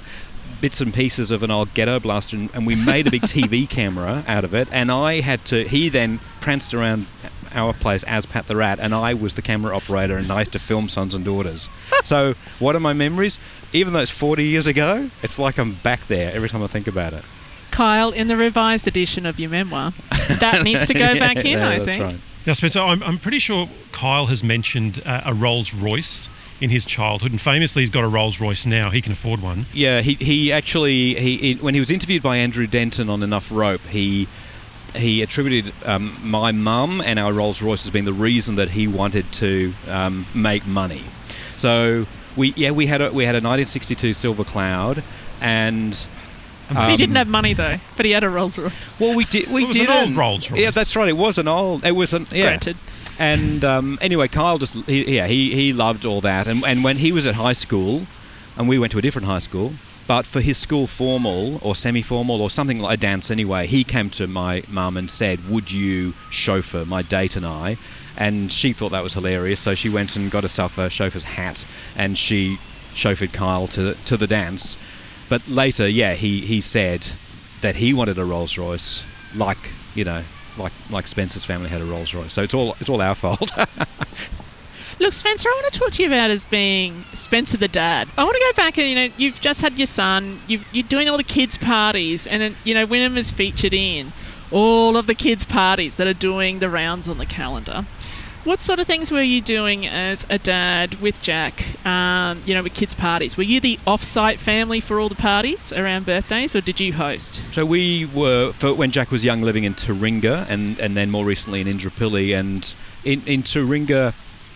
bits 0.61 0.81
and 0.81 0.93
pieces 0.93 1.31
of 1.31 1.45
an 1.45 1.53
old 1.53 1.73
ghetto 1.73 2.01
blaster, 2.01 2.35
and, 2.35 2.51
and 2.53 2.67
we 2.67 2.75
made 2.75 3.07
a 3.07 3.13
big 3.13 3.23
TV 3.37 3.69
camera 3.69 4.25
out 4.27 4.43
of 4.43 4.55
it. 4.55 4.67
And 4.73 4.91
I 4.91 5.21
had 5.21 5.45
to. 5.45 5.63
He 5.63 5.89
then 5.89 6.19
pranced 6.41 6.75
around 6.75 7.07
our 7.55 7.73
place 7.73 8.03
as 8.05 8.27
Pat 8.27 8.47
the 8.47 8.57
Rat, 8.57 8.79
and 8.81 8.95
I 8.95 9.15
was 9.15 9.35
the 9.35 9.43
camera 9.43 9.77
operator, 9.77 10.17
and 10.17 10.31
I 10.31 10.39
had 10.39 10.53
to 10.53 10.59
film 10.59 10.89
Sons 10.89 11.15
and 11.15 11.25
Daughters. 11.25 11.69
so, 12.05 12.35
what 12.59 12.75
are 12.77 12.81
my 12.81 12.93
memories? 12.93 13.39
Even 13.73 13.93
though 13.93 14.01
it's 14.01 14.11
40 14.11 14.45
years 14.45 14.67
ago, 14.67 15.11
it's 15.23 15.39
like 15.39 15.59
I'm 15.59 15.75
back 15.75 16.07
there 16.07 16.33
every 16.35 16.49
time 16.49 16.63
I 16.63 16.67
think 16.67 16.87
about 16.87 17.13
it. 17.13 17.25
Kyle, 17.71 18.11
in 18.11 18.29
the 18.29 18.37
revised 18.37 18.87
edition 18.87 19.27
of 19.27 19.41
your 19.41 19.51
memoir, 19.51 19.93
that 20.41 20.63
needs 20.63 20.87
to 20.87 20.95
go 20.95 21.01
Yeah, 21.13 21.19
back 21.19 21.45
in, 21.45 21.59
yeah, 21.59 21.69
I 21.69 21.79
think. 21.81 22.03
right. 22.05 22.17
Now, 22.47 22.53
Spencer, 22.53 22.79
I'm, 22.81 23.03
I'm 23.03 23.19
pretty 23.19 23.39
sure 23.39 23.69
Kyle 23.91 24.27
has 24.27 24.45
mentioned 24.45 25.03
uh, 25.07 25.23
a 25.25 25.35
Rolls 25.35 25.73
Royce 25.75 26.29
in 26.61 26.71
his 26.71 26.85
childhood, 26.85 27.33
and 27.33 27.41
famously, 27.41 27.83
he's 27.83 27.91
got 27.91 28.05
a 28.05 28.09
Rolls 28.09 28.39
Royce 28.41 28.65
now. 28.65 28.91
He 28.91 29.01
can 29.01 29.13
afford 29.13 29.43
one. 29.43 29.67
Yeah, 29.73 30.03
he, 30.03 30.15
he 30.15 30.53
actually 30.53 31.15
he, 31.15 31.37
he 31.39 31.55
when 31.55 31.75
he 31.75 31.81
was 31.81 31.91
interviewed 31.91 32.23
by 32.23 32.37
Andrew 32.37 32.67
Denton 32.69 33.11
on 33.11 33.23
Enough 33.25 33.51
Rope, 33.51 33.81
he 33.89 34.29
he 34.95 35.23
attributed 35.23 35.73
um, 35.85 36.17
my 36.23 36.53
mum 36.53 37.01
and 37.01 37.19
our 37.19 37.33
Rolls 37.33 37.61
Royce 37.61 37.85
as 37.85 37.91
being 37.91 38.05
the 38.05 38.13
reason 38.13 38.57
that 38.57 38.71
he 38.71 38.87
wanted 38.87 39.31
to 39.35 39.75
um, 39.89 40.27
make 40.35 40.67
money. 40.67 41.05
So 41.57 42.07
we 42.37 42.53
yeah 42.57 42.71
we 42.71 42.87
had 42.87 43.01
a 43.01 43.13
we 43.13 43.25
had 43.25 43.35
a 43.35 43.39
1962 43.39 44.13
Silver 44.15 44.45
Cloud, 44.45 45.03
and 45.41 45.95
he 46.69 46.77
um, 46.77 46.97
didn't 46.97 47.17
have 47.17 47.29
money 47.29 47.53
though, 47.53 47.77
but 47.97 48.07
he 48.07 48.13
had 48.13 48.25
a 48.25 48.31
Rolls 48.31 48.59
Royce. 48.59 48.95
Well, 48.99 49.15
we 49.15 49.25
did. 49.25 49.51
We 49.51 49.65
It 49.65 49.67
was 49.67 49.77
an 49.81 49.87
did 49.87 49.91
old 49.91 50.17
Rolls 50.17 50.51
Royce. 50.51 50.61
Yeah, 50.61 50.71
that's 50.71 50.97
right. 50.97 51.09
It 51.09 51.17
was 51.17 51.39
an 51.39 51.49
old. 51.49 51.85
It 51.85 51.93
was 51.93 52.13
an 52.13 52.27
yeah. 52.31 52.47
Granted. 52.47 52.77
And 53.19 53.65
um, 53.65 53.99
anyway, 54.01 54.27
Kyle 54.29 54.59
just 54.59 54.85
he, 54.87 55.17
yeah 55.17 55.27
he, 55.27 55.55
he 55.55 55.73
loved 55.73 56.05
all 56.05 56.21
that, 56.23 56.47
and 56.47 56.65
and 56.65 56.83
when 56.83 56.97
he 56.97 57.13
was 57.13 57.27
at 57.27 57.35
high 57.37 57.53
school, 57.53 58.07
and 58.57 58.69
we 58.69 58.79
went 58.79 58.93
to 58.93 58.99
a 58.99 59.03
different 59.03 59.29
high 59.29 59.39
school, 59.39 59.75
but 60.07 60.27
for 60.27 60.41
his 60.41 60.59
school 60.59 60.87
formal 60.87 61.59
or 61.63 61.75
semi-formal 61.75 62.41
or 62.41 62.51
something 62.51 62.79
like 62.79 62.99
a 62.99 63.01
dance 63.01 63.31
anyway, 63.31 63.67
he 63.67 63.85
came 63.85 64.11
to 64.11 64.27
my 64.27 64.63
mum 64.69 64.97
and 64.97 65.11
said, 65.11 65.49
"Would 65.49 65.73
you 65.73 66.15
chauffeur 66.31 66.85
my 66.85 67.03
date 67.03 67.37
and 67.37 67.47
I?" 67.47 67.77
And 68.17 68.53
she 68.53 68.73
thought 68.73 68.91
that 68.91 69.03
was 69.03 69.15
hilarious, 69.15 69.61
so 69.61 69.75
she 69.75 69.89
went 69.89 70.15
and 70.17 70.31
got 70.31 70.43
herself 70.43 70.79
a 70.79 70.91
chauffeur's 70.91 71.25
hat, 71.25 71.67
and 71.97 72.17
she 72.19 72.59
chauffeured 72.95 73.33
Kyle 73.33 73.67
to 73.69 73.95
to 74.05 74.17
the 74.17 74.27
dance. 74.27 74.77
But 75.29 75.49
later, 75.49 75.89
yeah, 75.89 76.15
he, 76.15 76.41
he 76.41 76.61
said 76.61 77.09
that 77.63 77.77
he 77.77 77.95
wanted 77.95 78.19
a 78.19 78.25
Rolls 78.25 78.59
Royce, 78.59 79.05
like 79.35 79.73
you 79.95 80.05
know, 80.05 80.23
like 80.59 80.73
like 80.91 81.07
Spencer's 81.07 81.45
family 81.45 81.71
had 81.71 81.81
a 81.81 81.85
Rolls 81.85 82.15
Royce. 82.15 82.33
So 82.33 82.43
it's 82.43 82.55
all 82.55 82.77
it's 82.81 82.89
all 82.91 83.01
our 83.01 83.15
fault. 83.15 83.51
Look, 85.01 85.13
Spencer, 85.13 85.49
I 85.49 85.61
want 85.61 85.73
to 85.73 85.79
talk 85.81 85.91
to 85.93 86.03
you 86.03 86.09
about 86.09 86.31
as 86.31 86.45
being 86.45 87.05
Spencer 87.15 87.57
the 87.57 87.69
dad. 87.69 88.09
I 88.17 88.23
want 88.23 88.37
to 88.37 88.53
go 88.53 88.57
back 88.63 88.79
and 88.79 88.89
you 88.89 88.95
know 88.95 89.15
you've 89.17 89.41
just 89.41 89.61
had 89.61 89.77
your 89.77 89.87
son. 89.87 90.41
You've, 90.47 90.67
you're 90.73 90.85
doing 90.87 91.09
all 91.09 91.17
the 91.17 91.25
kids' 91.25 91.59
parties, 91.59 92.27
and 92.27 92.55
you 92.65 92.75
know 92.75 92.87
Wynnum 92.87 93.17
is 93.17 93.31
featured 93.31 93.75
in 93.75 94.13
all 94.53 94.97
of 94.97 95.07
the 95.07 95.15
kids' 95.15 95.45
parties 95.45 95.97
that 95.97 96.07
are 96.07 96.15
doing 96.15 96.61
the 96.61 96.71
rounds 96.71 97.09
on 97.09 97.19
the 97.19 97.27
calendar. 97.27 97.85
What 98.45 98.61
sort 98.61 98.79
of 98.79 98.87
things 98.87 99.11
were 99.11 99.23
you 99.23 99.41
doing 99.41 99.87
as 99.87 100.27
a 100.29 100.39
dad 100.39 100.97
with 101.01 101.23
Jack? 101.23 101.85
Um, 101.87 102.43
you 102.45 102.55
know, 102.55 102.63
with 102.63 102.75
kids' 102.75 102.95
parties. 102.95 103.39
Were 103.39 103.43
you 103.43 103.59
the 103.59 103.79
off-site 103.87 104.39
family 104.39 104.81
for 104.81 105.01
all 105.01 105.09
the 105.09 105.15
parties 105.15 105.73
around 105.73 106.05
birthdays, 106.05 106.55
or 106.55 106.61
did 106.61 106.79
you 106.79 106.93
host? 106.93 107.41
so 107.51 107.65
we 107.65 108.05
were 108.05 108.53
for 108.53 108.75
when 108.75 108.91
Jack 108.91 109.11
was 109.11 109.25
young, 109.25 109.43
living 109.43 109.65
in 109.65 109.75
Taringa, 109.75 110.47
and 110.49 110.79
and 110.79 110.97
then 110.97 111.11
more 111.11 111.25
recently 111.25 111.63
in 111.63 111.67
Indooroopilly, 111.67 112.39
and 112.39 112.75
in 113.05 113.23
in 113.27 113.43
Taringa. 113.43 114.15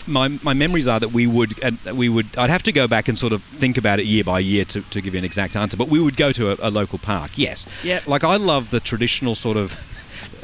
My, 0.09 0.29
my 0.43 0.55
memories 0.55 0.89
are 0.89 0.99
that 1.01 1.13
we 1.13 1.27
would 1.27 1.55
we 1.95 2.09
would 2.09 2.27
I'd 2.39 2.51
have 2.51 2.63
to 2.65 2.73
go 2.73 2.89
back 2.89 3.09
and 3.09 3.19
sort 3.19 3.33
of 3.33 3.43
think 3.43 3.77
about 3.77 4.01
it 4.01 4.07
year 4.07 4.25
by 4.25 4.39
year 4.41 4.65
to, 4.65 4.81
to 4.81 5.01
give 5.01 5.15
you 5.15 5.19
an 5.19 5.25
exact 5.25 5.55
answer 5.55 5.77
but 5.77 5.89
we 5.89 6.01
would 6.01 6.17
go 6.17 6.33
to 6.33 6.51
a, 6.53 6.69
a 6.69 6.71
local 6.71 6.99
park 6.99 7.33
yes 7.37 7.67
Yep. 7.85 8.07
like 8.07 8.25
I 8.25 8.37
love 8.37 8.71
the 8.71 8.81
traditional 8.81 9.35
sort 9.35 9.57
of 9.57 9.77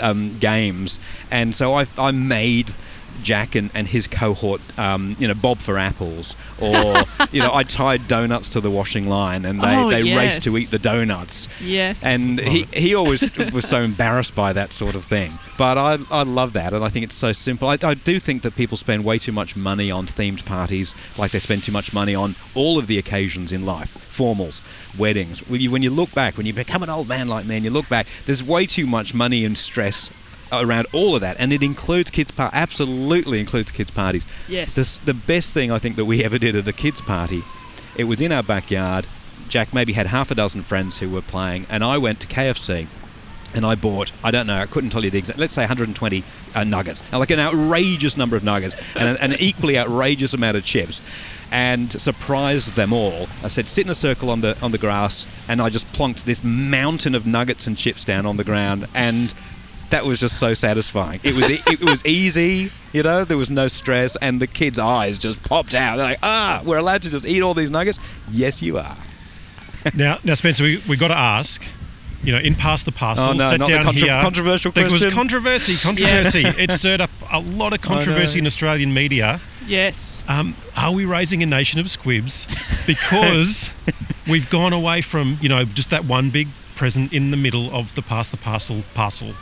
um, 0.00 0.38
games, 0.38 0.98
and 1.30 1.54
so 1.54 1.74
I, 1.74 1.86
I 1.98 2.10
made 2.10 2.74
Jack 3.22 3.54
and, 3.54 3.70
and 3.74 3.86
his 3.88 4.06
cohort, 4.06 4.60
um, 4.78 5.16
you 5.18 5.28
know, 5.28 5.34
bob 5.34 5.58
for 5.58 5.78
apples, 5.78 6.36
or 6.60 6.94
you 7.32 7.40
know, 7.40 7.52
I 7.54 7.62
tied 7.62 8.08
donuts 8.08 8.48
to 8.50 8.60
the 8.60 8.70
washing 8.70 9.08
line, 9.08 9.44
and 9.44 9.60
they, 9.60 9.76
Oh, 9.76 9.90
they 9.90 10.14
raced 10.14 10.42
to 10.44 10.56
eat 10.56 10.70
the 10.70 10.78
donuts. 10.78 11.48
Yes. 11.62 12.04
And 12.04 12.38
he, 12.40 12.64
he 12.72 12.94
always 12.94 13.36
was 13.52 13.66
so 13.68 13.80
embarrassed 13.80 14.34
by 14.34 14.52
that 14.52 14.72
sort 14.72 14.94
of 14.94 15.04
thing. 15.04 15.38
But 15.56 15.78
I, 15.78 15.98
I 16.10 16.22
love 16.22 16.52
that, 16.54 16.72
and 16.72 16.84
I 16.84 16.88
think 16.88 17.04
it's 17.04 17.14
so 17.14 17.32
simple. 17.32 17.68
I, 17.68 17.78
I 17.82 17.94
do 17.94 18.18
think 18.18 18.42
that 18.42 18.56
people 18.56 18.76
spend 18.76 19.04
way 19.04 19.18
too 19.18 19.32
much 19.32 19.56
money 19.56 19.90
on 19.90 20.06
themed 20.06 20.44
parties, 20.44 20.94
like 21.16 21.30
they 21.30 21.38
spend 21.38 21.64
too 21.64 21.72
much 21.72 21.92
money 21.92 22.14
on 22.14 22.34
all 22.54 22.78
of 22.78 22.86
the 22.86 22.98
occasions 22.98 23.52
in 23.52 23.64
life 23.64 23.96
formals, 24.14 24.60
weddings. 24.98 25.40
When 25.48 25.60
you, 25.60 25.70
when 25.70 25.82
you 25.82 25.90
look 25.90 26.12
back, 26.14 26.36
when 26.36 26.46
you 26.46 26.52
become 26.52 26.82
an 26.82 26.90
old 26.90 27.08
man 27.08 27.28
like 27.28 27.46
me, 27.46 27.56
and 27.56 27.64
you 27.64 27.70
look 27.70 27.88
back, 27.88 28.06
there's 28.26 28.42
way 28.42 28.66
too 28.66 28.86
much 28.86 29.14
money 29.14 29.44
and 29.44 29.56
stress 29.58 30.10
around 30.62 30.86
all 30.92 31.14
of 31.14 31.20
that, 31.22 31.36
and 31.38 31.52
it 31.52 31.62
includes 31.62 32.10
kids' 32.10 32.30
par- 32.32 32.50
absolutely 32.52 33.40
includes 33.40 33.70
kids' 33.70 33.90
parties. 33.90 34.26
Yes. 34.48 34.74
This, 34.74 34.98
the 34.98 35.14
best 35.14 35.54
thing 35.54 35.70
I 35.72 35.78
think 35.78 35.96
that 35.96 36.04
we 36.04 36.22
ever 36.24 36.38
did 36.38 36.56
at 36.56 36.68
a 36.68 36.72
kids' 36.72 37.00
party, 37.00 37.42
it 37.96 38.04
was 38.04 38.20
in 38.20 38.32
our 38.32 38.42
backyard. 38.42 39.06
Jack 39.48 39.74
maybe 39.74 39.92
had 39.92 40.06
half 40.06 40.30
a 40.30 40.34
dozen 40.34 40.62
friends 40.62 40.98
who 40.98 41.10
were 41.10 41.22
playing, 41.22 41.66
and 41.68 41.84
I 41.84 41.98
went 41.98 42.20
to 42.20 42.26
KFC 42.26 42.86
and 43.54 43.64
I 43.64 43.76
bought, 43.76 44.10
I 44.22 44.30
don't 44.30 44.46
know, 44.46 44.58
I 44.58 44.66
couldn't 44.66 44.90
tell 44.90 45.04
you 45.04 45.10
the 45.10 45.18
exact, 45.18 45.38
let's 45.38 45.54
say 45.54 45.62
120 45.62 46.24
uh, 46.54 46.64
nuggets, 46.64 47.02
like 47.12 47.30
an 47.30 47.38
outrageous 47.38 48.16
number 48.16 48.36
of 48.36 48.42
nuggets, 48.42 48.74
and 48.96 49.08
an, 49.08 49.32
an 49.32 49.38
equally 49.38 49.78
outrageous 49.78 50.34
amount 50.34 50.56
of 50.56 50.64
chips, 50.64 51.00
and 51.50 51.92
surprised 51.92 52.74
them 52.74 52.92
all. 52.92 53.28
I 53.42 53.48
said, 53.48 53.68
sit 53.68 53.86
in 53.86 53.90
a 53.90 53.94
circle 53.94 54.30
on 54.30 54.40
the 54.40 54.56
on 54.60 54.72
the 54.72 54.78
grass, 54.78 55.26
and 55.48 55.62
I 55.62 55.70
just 55.70 55.90
plonked 55.92 56.24
this 56.24 56.42
mountain 56.42 57.14
of 57.14 57.26
nuggets 57.26 57.66
and 57.66 57.76
chips 57.76 58.04
down 58.04 58.26
on 58.26 58.36
the 58.36 58.44
ground, 58.44 58.86
and 58.94 59.32
that 59.90 60.04
was 60.04 60.20
just 60.20 60.38
so 60.38 60.54
satisfying. 60.54 61.20
It 61.22 61.34
was 61.34 61.50
e, 61.50 61.54
it, 61.66 61.80
it 61.80 61.84
was 61.84 62.04
easy, 62.04 62.70
you 62.92 63.02
know. 63.02 63.24
There 63.24 63.38
was 63.38 63.50
no 63.50 63.68
stress, 63.68 64.16
and 64.16 64.40
the 64.40 64.46
kids' 64.46 64.78
eyes 64.78 65.18
just 65.18 65.42
popped 65.44 65.74
out. 65.74 65.96
They're 65.96 66.06
like, 66.06 66.18
ah, 66.22 66.62
we're 66.64 66.78
allowed 66.78 67.02
to 67.02 67.10
just 67.10 67.26
eat 67.26 67.42
all 67.42 67.54
these 67.54 67.70
nuggets. 67.70 67.98
Yes, 68.30 68.62
you 68.62 68.78
are. 68.78 68.96
Now, 69.94 70.18
now, 70.24 70.34
Spencer, 70.34 70.64
we 70.64 70.82
we 70.88 70.96
got 70.96 71.08
to 71.08 71.16
ask. 71.18 71.62
You 72.22 72.32
know, 72.32 72.38
in 72.38 72.54
pass 72.54 72.82
the 72.84 72.90
parcel, 72.90 73.28
Oh, 73.28 73.32
no, 73.34 73.50
set 73.50 73.60
not 73.60 73.66
the 73.68 73.74
down 73.74 73.84
contro- 73.84 74.06
here. 74.08 74.18
controversial 74.22 74.70
There 74.72 74.84
was 74.84 74.92
question. 74.94 75.10
controversy, 75.10 75.76
controversy. 75.82 76.42
it 76.46 76.72
stirred 76.72 77.02
up 77.02 77.10
a 77.30 77.38
lot 77.38 77.74
of 77.74 77.82
controversy 77.82 78.38
in 78.38 78.46
Australian 78.46 78.94
media. 78.94 79.42
yes. 79.66 80.22
Um, 80.26 80.54
are 80.74 80.90
we 80.90 81.04
raising 81.04 81.42
a 81.42 81.46
nation 81.46 81.80
of 81.80 81.90
squibs 81.90 82.46
because 82.86 83.70
we've 84.26 84.48
gone 84.48 84.72
away 84.72 85.02
from 85.02 85.36
you 85.42 85.50
know 85.50 85.66
just 85.66 85.90
that 85.90 86.06
one 86.06 86.30
big 86.30 86.48
present 86.76 87.12
in 87.12 87.30
the 87.30 87.36
middle 87.36 87.70
of 87.76 87.94
the 87.94 88.00
pass 88.00 88.30
the 88.30 88.38
parcel 88.38 88.84
parcel? 88.94 89.34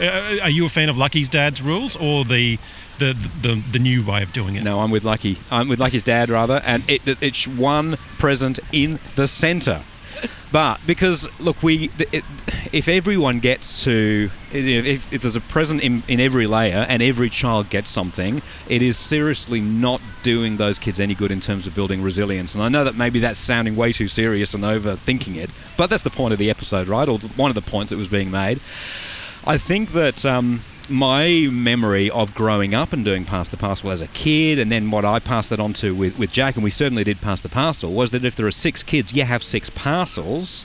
Uh, 0.00 0.38
are 0.42 0.50
you 0.50 0.64
a 0.64 0.68
fan 0.68 0.88
of 0.88 0.96
Lucky's 0.96 1.28
dad's 1.28 1.60
rules 1.60 1.96
or 1.96 2.24
the 2.24 2.58
the, 2.98 3.12
the 3.42 3.62
the 3.72 3.78
new 3.78 4.04
way 4.04 4.22
of 4.22 4.32
doing 4.32 4.54
it? 4.54 4.62
No, 4.62 4.80
I'm 4.80 4.90
with 4.90 5.04
Lucky. 5.04 5.38
I'm 5.50 5.68
with 5.68 5.78
Lucky's 5.78 6.02
dad 6.02 6.30
rather, 6.30 6.62
and 6.64 6.88
it, 6.88 7.06
it, 7.06 7.22
it's 7.22 7.46
one 7.46 7.96
present 8.18 8.58
in 8.72 8.98
the 9.16 9.26
centre. 9.26 9.82
But 10.52 10.80
because 10.86 11.28
look, 11.38 11.62
we 11.62 11.90
it, 11.98 12.24
if 12.72 12.88
everyone 12.88 13.38
gets 13.38 13.84
to 13.84 14.30
if, 14.52 15.12
if 15.12 15.22
there's 15.22 15.36
a 15.36 15.40
present 15.40 15.82
in, 15.82 16.02
in 16.08 16.18
every 16.18 16.46
layer 16.46 16.84
and 16.88 17.02
every 17.02 17.30
child 17.30 17.70
gets 17.70 17.90
something, 17.90 18.42
it 18.68 18.82
is 18.82 18.96
seriously 18.96 19.60
not 19.60 20.00
doing 20.22 20.56
those 20.56 20.78
kids 20.78 20.98
any 20.98 21.14
good 21.14 21.30
in 21.30 21.40
terms 21.40 21.66
of 21.66 21.74
building 21.74 22.02
resilience. 22.02 22.54
And 22.54 22.64
I 22.64 22.68
know 22.68 22.84
that 22.84 22.96
maybe 22.96 23.20
that's 23.20 23.38
sounding 23.38 23.76
way 23.76 23.92
too 23.92 24.08
serious 24.08 24.52
and 24.52 24.64
overthinking 24.64 25.36
it, 25.36 25.50
but 25.76 25.88
that's 25.88 26.02
the 26.02 26.10
point 26.10 26.32
of 26.32 26.38
the 26.38 26.50
episode, 26.50 26.88
right? 26.88 27.08
Or 27.08 27.18
one 27.18 27.50
of 27.50 27.54
the 27.54 27.62
points 27.62 27.90
that 27.90 27.96
was 27.96 28.08
being 28.08 28.30
made. 28.30 28.60
I 29.46 29.58
think 29.58 29.92
that 29.92 30.24
um, 30.26 30.62
my 30.88 31.48
memory 31.50 32.10
of 32.10 32.34
growing 32.34 32.74
up 32.74 32.92
and 32.92 33.04
doing 33.04 33.24
pass 33.24 33.48
the 33.48 33.56
parcel 33.56 33.90
as 33.90 34.00
a 34.00 34.08
kid, 34.08 34.58
and 34.58 34.70
then 34.70 34.90
what 34.90 35.04
I 35.04 35.18
passed 35.18 35.50
that 35.50 35.60
on 35.60 35.72
to 35.74 35.94
with, 35.94 36.18
with 36.18 36.32
Jack, 36.32 36.56
and 36.56 36.64
we 36.64 36.70
certainly 36.70 37.04
did 37.04 37.20
pass 37.20 37.40
the 37.40 37.48
parcel, 37.48 37.92
was 37.92 38.10
that 38.10 38.24
if 38.24 38.36
there 38.36 38.46
are 38.46 38.50
six 38.52 38.82
kids, 38.82 39.12
you 39.12 39.24
have 39.24 39.42
six 39.42 39.70
parcels, 39.70 40.64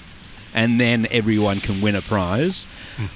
and 0.54 0.80
then 0.80 1.08
everyone 1.12 1.60
can 1.60 1.82
win 1.82 1.96
a 1.96 2.02
prize. 2.02 2.66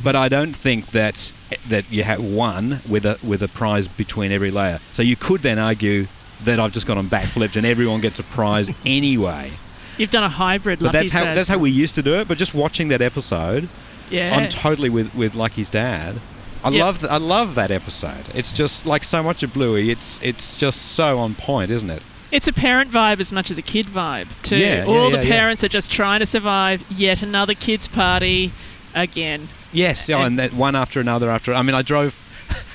But 0.04 0.16
I 0.16 0.30
don't 0.30 0.56
think 0.56 0.88
that 0.88 1.32
that 1.68 1.92
you 1.92 2.04
have 2.04 2.24
one 2.24 2.82
with 2.88 3.06
a 3.06 3.18
with 3.24 3.42
a 3.42 3.48
prize 3.48 3.88
between 3.88 4.32
every 4.32 4.52
layer. 4.52 4.80
So 4.94 5.02
you 5.02 5.16
could 5.16 5.42
then 5.42 5.58
argue 5.58 6.08
that 6.44 6.60
I've 6.60 6.72
just 6.72 6.86
gone 6.86 6.98
on 6.98 7.08
backflips 7.08 7.56
and 7.56 7.66
everyone 7.66 8.02
gets 8.02 8.20
a 8.20 8.24
prize 8.24 8.70
anyway. 8.86 9.52
You've 9.98 10.12
done 10.12 10.24
a 10.24 10.30
hybrid. 10.30 10.80
But 10.80 10.92
that's 10.94 11.12
how 11.12 11.24
Dad's 11.24 11.36
that's 11.38 11.50
how 11.50 11.58
we 11.58 11.72
used 11.72 11.96
to 11.96 12.02
do 12.04 12.14
it. 12.16 12.28
But 12.28 12.38
just 12.38 12.54
watching 12.54 12.90
that 12.90 13.02
episode, 13.02 13.68
Yeah. 14.10 14.36
I'm 14.36 14.50
totally 14.50 14.90
with 14.90 15.14
with 15.16 15.36
Lucky's 15.36 15.70
dad. 15.70 16.16
I 16.64 16.70
Yeah. 16.70 16.86
love 16.86 17.00
th- 17.00 17.12
I 17.12 17.18
love 17.18 17.56
that 17.56 17.72
episode. 17.72 18.26
It's 18.34 18.52
just 18.52 18.86
like 18.86 19.04
so 19.04 19.24
much 19.24 19.44
of 19.44 19.54
Bluey. 19.54 19.92
It's 19.92 20.20
it's 20.22 20.56
just 20.56 20.94
so 20.94 21.18
on 21.20 21.36
point, 21.36 21.72
isn't 21.72 21.90
it? 21.90 22.04
It's 22.32 22.48
a 22.48 22.54
parent 22.54 22.92
vibe 22.92 23.20
as 23.20 23.32
much 23.32 23.50
as 23.50 23.58
a 23.58 23.62
kid 23.64 23.88
vibe, 23.88 24.28
too. 24.44 24.58
Yeah, 24.58 24.80
yeah, 24.80 24.86
All 24.86 25.10
yeah, 25.10 25.18
the 25.18 25.24
yeah. 25.26 25.32
parents 25.32 25.64
are 25.64 25.68
just 25.70 25.92
trying 25.92 26.20
to 26.20 26.28
survive 26.28 26.84
yet 26.92 27.24
another 27.24 27.56
kids' 27.56 27.88
party 27.88 28.52
again. 28.94 29.48
Yes, 29.74 30.08
oh, 30.10 30.20
yeah, 30.20 30.26
and 30.28 30.38
that 30.38 30.54
one 30.54 30.76
after 30.76 31.00
another 31.00 31.30
after. 31.32 31.54
I 31.56 31.62
mean, 31.64 31.74
I 31.76 31.82
drove. 31.82 32.16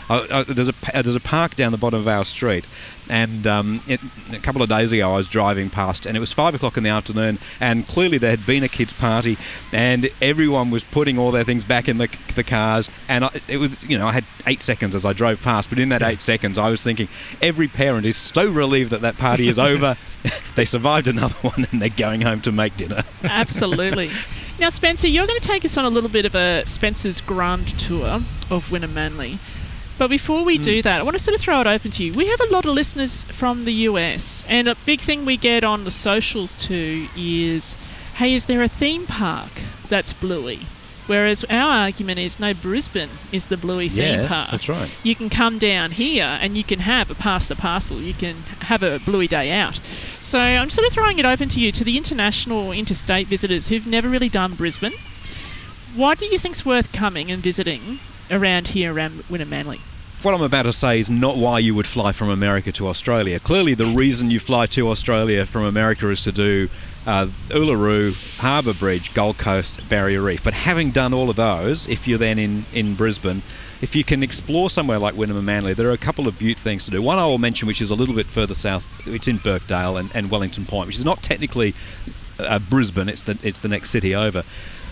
I, 0.09 0.27
I, 0.31 0.43
there's 0.45 0.69
a 0.69 0.75
there's 0.93 1.17
a 1.17 1.21
park 1.21 1.57
down 1.57 1.73
the 1.73 1.79
bottom 1.79 2.01
of 2.01 2.09
our 2.09 2.25
street, 2.25 2.67
and 3.09 3.47
um, 3.47 3.83
it, 3.87 4.01
a 4.33 4.39
couple 4.39 4.63
of 4.63 4.69
days 4.69 4.93
ago 4.93 5.13
I 5.13 5.17
was 5.17 5.29
driving 5.29 5.71
past, 5.71 6.07
and 6.07 6.17
it 6.17 6.21
was 6.21 6.33
five 6.33 6.55
o'clock 6.55 6.77
in 6.77 6.83
the 6.83 6.91
afternoon, 6.91 7.39
and 7.61 7.87
clearly 7.87 8.19
there 8.19 8.31
had 8.31 8.47
been 8.47 8.63
a 8.63 8.69
kids' 8.69 8.93
party, 8.93 9.37
and 9.73 10.11
everyone 10.21 10.71
was 10.71 10.85
putting 10.85 11.19
all 11.19 11.31
their 11.31 11.45
things 11.45 11.65
back 11.65 11.89
in 11.89 11.99
the, 11.99 12.15
the 12.35 12.45
cars, 12.45 12.91
and 13.09 13.25
I, 13.25 13.31
it 13.49 13.59
was 13.59 13.89
you 13.89 13.99
know 13.99 14.07
I 14.07 14.13
had 14.13 14.25
eight 14.47 14.63
seconds 14.63 14.95
as 14.95 15.05
I 15.05 15.13
drove 15.13 15.43
past, 15.43 15.71
but 15.71 15.79
in 15.79 15.89
that 15.91 16.03
eight 16.03 16.21
seconds 16.21 16.59
I 16.59 16.71
was 16.71 16.83
thinking 16.83 17.09
every 17.41 17.69
parent 17.69 18.07
is 18.07 18.17
so 18.17 18.51
relieved 18.51 18.91
that 18.91 19.01
that 19.03 19.17
party 19.17 19.49
is 19.49 19.59
over, 19.59 19.97
they 20.55 20.65
survived 20.65 21.09
another 21.09 21.35
one, 21.43 21.67
and 21.71 21.83
they're 21.83 21.89
going 21.89 22.21
home 22.21 22.41
to 22.43 22.53
make 22.53 22.77
dinner. 22.77 23.03
Absolutely. 23.25 24.11
now, 24.59 24.71
Spencer, 24.71 25.09
you're 25.09 25.27
going 25.27 25.41
to 25.41 25.47
take 25.47 25.65
us 25.65 25.77
on 25.77 25.85
a 25.85 25.91
little 25.91 26.11
bit 26.11 26.25
of 26.25 26.35
a 26.35 26.65
Spencer's 26.67 27.21
Grand 27.21 27.79
tour 27.79 28.23
of 28.51 28.69
Wynnum 28.71 28.93
Manly. 28.93 29.39
But 29.97 30.09
before 30.09 30.45
we 30.45 30.57
Hmm. 30.57 30.63
do 30.63 30.83
that, 30.83 31.01
I 31.01 31.03
want 31.05 31.17
to 31.17 31.23
sort 31.23 31.37
of 31.37 31.41
throw 31.41 31.61
it 31.61 31.67
open 31.67 31.91
to 31.93 32.03
you. 32.05 32.13
We 32.13 32.27
have 32.27 32.41
a 32.41 32.53
lot 32.53 32.65
of 32.67 32.75
listeners 32.75 33.25
from 33.31 33.65
the 33.65 33.73
US, 33.89 34.45
and 34.49 34.69
a 34.69 34.75
big 34.87 35.01
thing 35.01 35.25
we 35.25 35.37
get 35.37 35.63
on 35.65 35.85
the 35.85 35.91
socials 35.91 36.55
too 36.55 37.09
is 37.17 37.77
hey, 38.15 38.33
is 38.35 38.45
there 38.45 38.63
a 38.63 38.69
theme 38.69 39.07
park 39.07 39.51
that's 39.89 40.13
Bluey? 40.13 40.61
Whereas 41.07 41.45
our 41.51 41.71
argument 41.85 42.19
is 42.19 42.41
no, 42.41 42.55
Brisbane 42.55 43.11
is 43.31 43.47
the 43.47 43.57
Bluey 43.59 43.89
theme 43.91 44.21
Yes, 44.23 44.33
park. 44.33 44.51
that's 44.53 44.69
right. 44.71 44.89
You 45.03 45.15
can 45.15 45.29
come 45.29 45.59
down 45.59 45.91
here 45.91 46.39
and 46.41 46.57
you 46.57 46.65
can 46.65 46.79
have 46.81 47.11
a 47.11 47.15
pass 47.15 47.47
the 47.49 47.55
parcel. 47.57 48.01
You 48.01 48.15
can 48.15 48.37
have 48.63 48.83
a 48.83 48.99
Bluey 49.01 49.29
day 49.29 49.51
out. 49.53 49.81
So 50.23 50.39
I'm 50.41 50.71
sort 50.71 50.87
of 50.87 50.93
throwing 50.95 51.19
it 51.19 51.27
open 51.27 51.49
to 51.51 51.61
you, 51.61 51.71
to 51.73 51.85
the 51.85 51.97
international, 51.99 52.73
interstate 52.73 53.27
visitors 53.27 53.69
who've 53.69 53.87
never 53.87 54.09
really 54.09 54.31
done 54.31 54.55
Brisbane. 54.55 54.95
What 55.95 56.19
do 56.19 56.25
you 56.27 56.39
think's 56.39 56.65
worth 56.65 56.91
coming 56.93 57.31
and 57.31 57.43
visiting 57.43 57.99
around 58.31 58.69
here 58.69 58.95
around 58.95 59.13
Wynnum 59.25 59.49
Manly? 59.49 59.81
What 60.23 60.35
I'm 60.35 60.43
about 60.43 60.63
to 60.63 60.73
say 60.73 60.99
is 61.01 61.11
not 61.11 61.37
why 61.37 61.59
you 61.59 61.75
would 61.75 61.87
fly 61.87 62.13
from 62.13 62.31
America 62.31 62.73
to 62.73 62.89
Australia. 62.89 63.39
Clearly, 63.39 63.75
the 63.75 63.85
reason 63.85 64.31
you 64.31 64.41
fly 64.41 64.65
to 64.67 64.89
Australia 64.89 65.45
from 65.45 65.65
America 65.65 66.09
is 66.09 66.23
to 66.23 66.33
do 66.33 66.71
uh, 67.07 67.27
Uluru, 67.49 68.41
Harbour 68.41 68.73
Bridge, 68.73 69.13
Gold 69.13 69.37
Coast, 69.37 69.87
Barrier 69.91 70.23
Reef. 70.23 70.43
But 70.43 70.55
having 70.55 70.91
done 70.91 71.13
all 71.13 71.29
of 71.29 71.37
those, 71.37 71.87
if 71.89 72.09
you're 72.09 72.19
then 72.19 72.39
in, 72.39 72.65
in 72.73 72.95
Brisbane, 72.95 73.43
if 73.83 73.95
you 73.95 74.03
can 74.03 74.23
explore 74.23 74.71
somewhere 74.71 74.99
like 74.99 75.15
Wynnum 75.15 75.43
Manly, 75.45 75.75
there 75.75 75.89
are 75.91 75.93
a 75.93 75.99
couple 75.99 76.27
of 76.27 76.39
beaut 76.39 76.57
things 76.57 76.87
to 76.87 76.91
do. 76.91 77.03
One 77.03 77.19
I 77.19 77.27
will 77.27 77.37
mention, 77.37 77.69
which 77.69 77.83
is 77.83 77.91
a 77.91 77.95
little 77.95 78.15
bit 78.15 78.25
further 78.25 78.55
south, 78.55 79.07
it's 79.07 79.29
in 79.29 79.37
Birkdale 79.37 79.99
and, 79.99 80.11
and 80.15 80.31
Wellington 80.31 80.65
Point, 80.65 80.87
which 80.87 80.97
is 80.97 81.05
not 81.05 81.23
technically 81.23 81.75
uh, 82.39 82.59
Brisbane, 82.59 83.11
it's 83.11 83.23
the, 83.23 83.39
it's 83.43 83.59
the 83.59 83.69
next 83.69 83.91
city 83.91 84.15
over. 84.15 84.43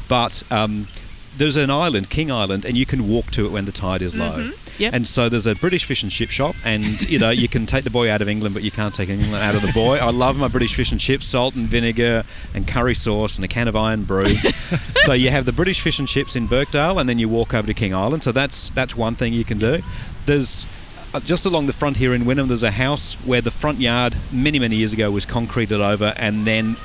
But 0.08 0.42
um, 0.50 0.88
there's 1.36 1.56
an 1.56 1.70
island, 1.70 2.10
King 2.10 2.30
Island, 2.30 2.64
and 2.64 2.76
you 2.76 2.86
can 2.86 3.08
walk 3.08 3.30
to 3.32 3.46
it 3.46 3.52
when 3.52 3.64
the 3.64 3.72
tide 3.72 4.02
is 4.02 4.14
low. 4.14 4.52
Yep. 4.78 4.94
And 4.94 5.06
so 5.06 5.28
there's 5.28 5.46
a 5.46 5.54
British 5.54 5.84
fish 5.84 6.02
and 6.02 6.10
chip 6.10 6.30
shop, 6.30 6.54
and 6.64 7.02
you 7.08 7.18
know 7.18 7.30
you 7.30 7.48
can 7.48 7.66
take 7.66 7.84
the 7.84 7.90
boy 7.90 8.10
out 8.10 8.20
of 8.22 8.28
England, 8.28 8.54
but 8.54 8.62
you 8.62 8.70
can't 8.70 8.94
take 8.94 9.08
England 9.08 9.34
out 9.34 9.54
of 9.54 9.62
the 9.62 9.72
boy. 9.72 9.98
I 9.98 10.10
love 10.10 10.36
my 10.36 10.48
British 10.48 10.74
fish 10.74 10.92
and 10.92 11.00
chips, 11.00 11.26
salt 11.26 11.54
and 11.54 11.66
vinegar, 11.66 12.24
and 12.54 12.66
curry 12.66 12.94
sauce, 12.94 13.36
and 13.36 13.44
a 13.44 13.48
can 13.48 13.68
of 13.68 13.76
Irn-Bru. 13.76 14.28
so 15.04 15.12
you 15.12 15.30
have 15.30 15.44
the 15.46 15.52
British 15.52 15.80
fish 15.80 15.98
and 15.98 16.08
chips 16.08 16.36
in 16.36 16.46
Birkdale, 16.46 16.98
and 16.98 17.08
then 17.08 17.18
you 17.18 17.28
walk 17.28 17.54
over 17.54 17.66
to 17.66 17.74
King 17.74 17.94
Island. 17.94 18.22
So 18.22 18.32
that's 18.32 18.68
that's 18.70 18.96
one 18.96 19.14
thing 19.14 19.32
you 19.32 19.44
can 19.44 19.58
do. 19.58 19.82
There's 20.26 20.66
uh, 21.14 21.20
just 21.20 21.44
along 21.44 21.66
the 21.66 21.72
front 21.72 21.98
here 21.98 22.14
in 22.14 22.22
Wynnum, 22.22 22.48
there's 22.48 22.62
a 22.62 22.70
house 22.70 23.14
where 23.24 23.40
the 23.40 23.50
front 23.50 23.78
yard 23.78 24.16
many 24.30 24.58
many 24.58 24.76
years 24.76 24.92
ago 24.92 25.10
was 25.10 25.26
concreted 25.26 25.80
over, 25.80 26.14
and 26.16 26.46
then 26.46 26.76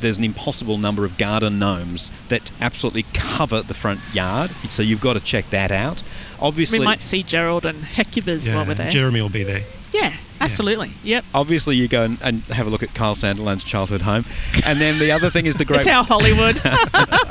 there's 0.00 0.18
an 0.18 0.24
impossible 0.24 0.78
number 0.78 1.04
of 1.04 1.16
garden 1.18 1.58
gnomes 1.58 2.10
that 2.28 2.50
absolutely 2.60 3.04
cover 3.14 3.62
the 3.62 3.74
front 3.74 4.00
yard. 4.12 4.50
So 4.68 4.82
you've 4.82 5.00
got 5.00 5.14
to 5.14 5.20
check 5.20 5.50
that 5.50 5.70
out. 5.70 6.02
Obviously, 6.40 6.78
We 6.78 6.84
might 6.84 7.02
see 7.02 7.22
Gerald 7.22 7.64
and 7.66 7.82
Hecubas 7.84 8.52
while 8.52 8.64
we're 8.66 8.74
there. 8.74 8.90
Jeremy 8.90 9.20
will 9.20 9.28
be 9.28 9.42
there. 9.44 9.62
yeah, 9.92 10.14
absolutely. 10.40 10.92
Yep. 11.04 11.24
obviously 11.34 11.76
you 11.76 11.86
go 11.88 12.02
and, 12.04 12.18
and 12.22 12.42
have 12.44 12.66
a 12.66 12.70
look 12.70 12.82
at 12.82 12.94
Kyle 12.94 13.14
Sandilands' 13.14 13.64
childhood 13.66 14.02
home, 14.02 14.24
and 14.64 14.78
then 14.80 14.98
the 14.98 15.10
other 15.12 15.28
thing 15.30 15.46
is 15.46 15.56
the 15.56 15.64
great 15.66 15.80
It's 15.80 15.88
our 15.88 16.04
Hollywood. 16.04 16.56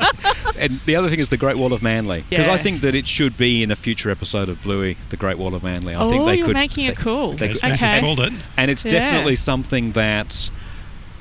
And 0.58 0.78
the 0.84 0.94
other 0.96 1.08
thing 1.08 1.20
is 1.20 1.30
the 1.30 1.38
Great 1.38 1.56
Wall 1.56 1.72
of 1.72 1.82
Manly, 1.82 2.22
because 2.28 2.46
I 2.46 2.58
think 2.58 2.82
that 2.82 2.94
it 2.94 3.08
should 3.08 3.38
be 3.38 3.62
in 3.62 3.70
a 3.70 3.76
future 3.76 4.10
episode 4.10 4.50
of 4.50 4.60
Bluey, 4.62 4.98
the 5.08 5.16
Great 5.16 5.38
Wall 5.38 5.54
of 5.54 5.62
Manly. 5.62 5.94
I 5.94 6.02
oh, 6.02 6.10
think 6.10 6.26
they 6.26 6.36
you're 6.36 6.48
could, 6.48 6.54
making 6.54 6.84
it 6.84 6.96
they- 6.96 7.02
cool. 7.02 7.28
they 7.32 7.36
Okay, 7.36 7.48
could- 7.48 7.56
Spencer's 7.56 7.88
Okay. 7.88 8.00
called 8.00 8.20
it. 8.20 8.32
and 8.58 8.70
it's 8.70 8.84
Yeah. 8.84 8.90
definitely 8.90 9.36
something 9.36 9.92
that 9.92 10.50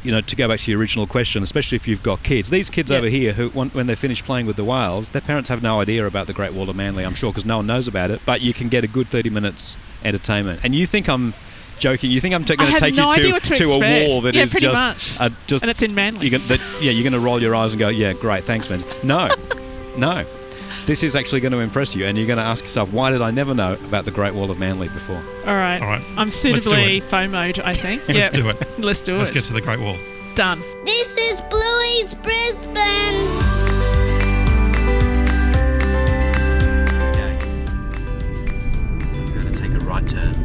you 0.03 0.11
know 0.11 0.21
to 0.21 0.35
go 0.35 0.47
back 0.47 0.59
to 0.61 0.71
your 0.71 0.79
original 0.79 1.05
question 1.05 1.43
especially 1.43 1.75
if 1.75 1.87
you've 1.87 2.03
got 2.03 2.23
kids. 2.23 2.49
These 2.49 2.69
kids 2.69 2.89
Yeah. 2.91 2.97
over 2.97 3.07
here 3.07 3.33
who 3.33 3.49
when 3.49 3.87
they 3.87 3.95
finish 3.95 4.23
playing 4.23 4.45
with 4.45 4.55
the 4.55 4.63
whales 4.63 5.11
their 5.11 5.21
parents 5.21 5.49
have 5.49 5.61
no 5.61 5.81
idea 5.81 6.05
about 6.07 6.27
the 6.27 6.33
great 6.33 6.53
wall 6.53 6.69
of 6.69 6.75
manly 6.75 7.03
i'm 7.05 7.13
sure 7.15 7.31
because 7.31 7.45
no 7.45 7.57
one 7.57 7.67
knows 7.67 7.87
about 7.87 8.09
it 8.11 8.21
but 8.25 8.41
you 8.41 8.53
can 8.53 8.69
get 8.69 8.83
a 8.83 8.87
good 8.87 9.07
30 9.07 9.29
minutes 9.29 9.75
entertainment. 10.03 10.61
And 10.63 10.73
you 10.73 10.85
think 10.87 11.09
i'm 11.09 11.33
joking? 11.79 12.11
You 12.11 12.19
think 12.21 12.33
i'm 12.35 12.43
I 12.43 12.55
going 12.55 12.73
to 12.73 12.79
take 12.79 12.95
no 12.95 13.13
you 13.15 13.33
to, 13.33 13.39
to 13.39 13.55
to 13.63 13.63
a 13.71 14.07
wall 14.07 14.21
that 14.21 14.35
Yeah, 14.35 14.43
is 14.43 14.53
just 14.53 15.19
uh, 15.19 15.29
just 15.47 15.63
and 15.63 15.69
it's 15.71 15.81
in 15.81 15.93
Manly. 15.95 16.27
you're 16.27 16.39
gonna, 16.39 16.49
that, 16.49 16.61
yeah 16.81 16.91
you're 16.91 17.03
going 17.03 17.13
to 17.13 17.19
roll 17.19 17.41
your 17.41 17.55
eyes 17.55 17.73
and 17.73 17.79
go 17.79 17.89
yeah 17.89 18.13
great 18.13 18.43
thanks 18.43 18.69
man. 18.69 18.81
No. 19.03 19.29
No 19.97 20.23
this 20.85 21.03
is 21.03 21.15
actually 21.15 21.39
going 21.41 21.51
to 21.51 21.59
impress 21.59 21.95
you 21.95 22.05
and 22.05 22.17
you're 22.17 22.27
going 22.27 22.37
to 22.39 22.43
ask 22.43 22.63
yourself 22.63 22.91
why 22.91 23.11
did 23.11 23.21
i 23.21 23.31
never 23.31 23.53
know 23.53 23.73
about 23.85 24.05
the 24.05 24.11
great 24.11 24.33
wall 24.33 24.49
of 24.51 24.59
manly 24.59 24.87
before 24.89 25.21
All 25.45 25.55
right. 25.55 25.81
All 25.81 25.87
right. 25.87 26.01
I'm 26.17 26.27
Let's 26.27 26.35
suitably 26.35 26.97
it. 26.97 27.03
FOMO'd, 27.03 27.59
I 27.59 27.73
think. 27.73 28.01
Let's 28.07 28.17
Yep. 28.19 28.31
do 28.33 28.49
it. 28.49 28.79
Let's 28.79 29.01
do 29.01 29.15
it. 29.15 29.19
Let's 29.19 29.31
get 29.31 29.43
to 29.45 29.53
the 29.53 29.61
Great 29.61 29.79
Wall. 29.79 29.97
Done. 30.35 30.61
This 30.85 31.15
is 31.17 31.41
Bluey's 31.49 32.13
Brisbane. 32.15 33.29
you're 38.13 39.43
going 39.43 39.51
to 39.53 39.59
take 39.59 39.71
a 39.71 39.85
right 39.85 40.07
turn 40.07 40.35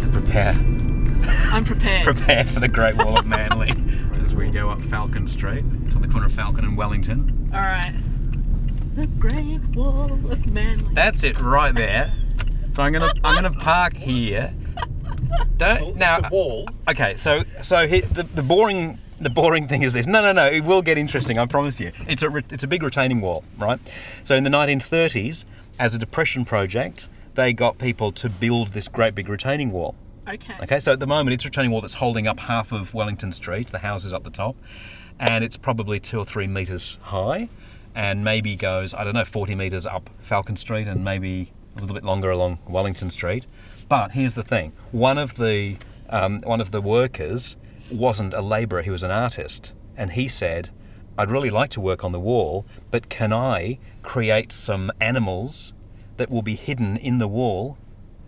and 0.00 0.12
prepare 0.12 0.54
I'm 1.52 1.64
prepared. 1.64 2.04
prepare 2.16 2.44
for 2.44 2.60
the 2.60 2.68
Great 2.68 2.96
Wall 2.96 3.18
of 3.18 3.26
Manly 3.26 3.70
as 4.22 4.34
we 4.34 4.50
go 4.50 4.68
up 4.70 4.80
Falcon 4.82 5.26
Street. 5.26 5.64
It's 5.86 5.96
on 5.96 6.02
the 6.02 6.08
corner 6.08 6.26
of 6.26 6.32
Falcon 6.32 6.64
and 6.64 6.76
Wellington. 6.76 7.50
All 7.54 7.60
right. 7.60 7.94
The 8.98 9.06
Great 9.06 9.60
Wall 9.76 10.12
of 10.12 10.44
Manly. 10.46 10.92
That's 10.92 11.22
it 11.22 11.40
right 11.40 11.72
there. 11.72 12.12
So 12.74 12.82
I'm 12.82 12.92
gonna 12.92 13.12
I'm 13.22 13.36
gonna 13.36 13.52
park 13.52 13.94
here. 13.94 14.52
Don't 15.56 15.94
now. 15.94 16.28
wall. 16.32 16.68
Okay, 16.88 17.16
so 17.16 17.44
so 17.62 17.86
here, 17.86 18.02
the 18.02 18.24
the 18.24 18.42
boring 18.42 18.98
the 19.20 19.30
boring 19.30 19.68
thing 19.68 19.84
is 19.84 19.92
this. 19.92 20.08
No, 20.08 20.20
no, 20.20 20.32
no. 20.32 20.46
It 20.46 20.64
will 20.64 20.82
get 20.82 20.98
interesting. 20.98 21.38
I 21.38 21.46
promise 21.46 21.78
you. 21.78 21.92
It's 22.08 22.24
a 22.24 22.36
it's 22.50 22.64
a 22.64 22.66
big 22.66 22.82
retaining 22.82 23.20
wall, 23.20 23.44
right? 23.56 23.78
So 24.24 24.34
in 24.34 24.42
the 24.42 24.50
1930s, 24.50 25.44
as 25.78 25.94
a 25.94 25.98
depression 26.00 26.44
project, 26.44 27.08
they 27.34 27.52
got 27.52 27.78
people 27.78 28.10
to 28.10 28.28
build 28.28 28.70
this 28.70 28.88
great 28.88 29.14
big 29.14 29.28
retaining 29.28 29.70
wall. 29.70 29.94
Okay. 30.28 30.54
Okay, 30.60 30.80
so 30.80 30.92
at 30.92 30.98
the 30.98 31.06
moment 31.06 31.34
it's 31.34 31.44
a 31.44 31.46
retaining 31.46 31.70
wall 31.70 31.82
that's 31.82 31.94
holding 31.94 32.26
up 32.26 32.40
half 32.40 32.72
of 32.72 32.94
Wellington 32.94 33.30
Street, 33.30 33.68
the 33.68 33.78
houses 33.78 34.12
up 34.12 34.24
the 34.24 34.30
top, 34.30 34.56
and 35.20 35.44
it's 35.44 35.56
probably 35.56 36.00
two 36.00 36.18
or 36.18 36.24
three 36.24 36.48
metres 36.48 36.98
high, 37.00 37.48
and 37.98 38.22
maybe 38.22 38.54
goes, 38.54 38.94
I 38.94 39.02
don't 39.02 39.14
know, 39.14 39.24
40 39.24 39.56
metres 39.56 39.84
up 39.84 40.08
Falcon 40.22 40.56
Street 40.56 40.86
and 40.86 41.02
maybe 41.04 41.52
a 41.76 41.80
little 41.80 41.94
bit 41.94 42.04
longer 42.04 42.30
along 42.30 42.60
Wellington 42.68 43.10
Street. 43.10 43.44
But 43.88 44.12
here's 44.12 44.34
the 44.34 44.44
thing: 44.44 44.72
one 44.92 45.18
of 45.18 45.34
the 45.34 45.76
um, 46.08 46.40
one 46.42 46.60
of 46.60 46.70
the 46.70 46.80
workers 46.80 47.56
wasn't 47.90 48.34
a 48.34 48.40
labourer; 48.40 48.82
he 48.82 48.90
was 48.90 49.02
an 49.02 49.10
artist, 49.10 49.72
and 49.96 50.12
he 50.12 50.28
said, 50.28 50.70
"I'd 51.18 51.30
really 51.30 51.50
like 51.50 51.70
to 51.70 51.80
work 51.80 52.04
on 52.04 52.12
the 52.12 52.20
wall, 52.20 52.64
but 52.92 53.08
can 53.08 53.32
I 53.32 53.80
create 54.02 54.52
some 54.52 54.92
animals 55.00 55.72
that 56.18 56.30
will 56.30 56.42
be 56.42 56.54
hidden 56.54 56.96
in 56.98 57.18
the 57.18 57.28
wall 57.28 57.78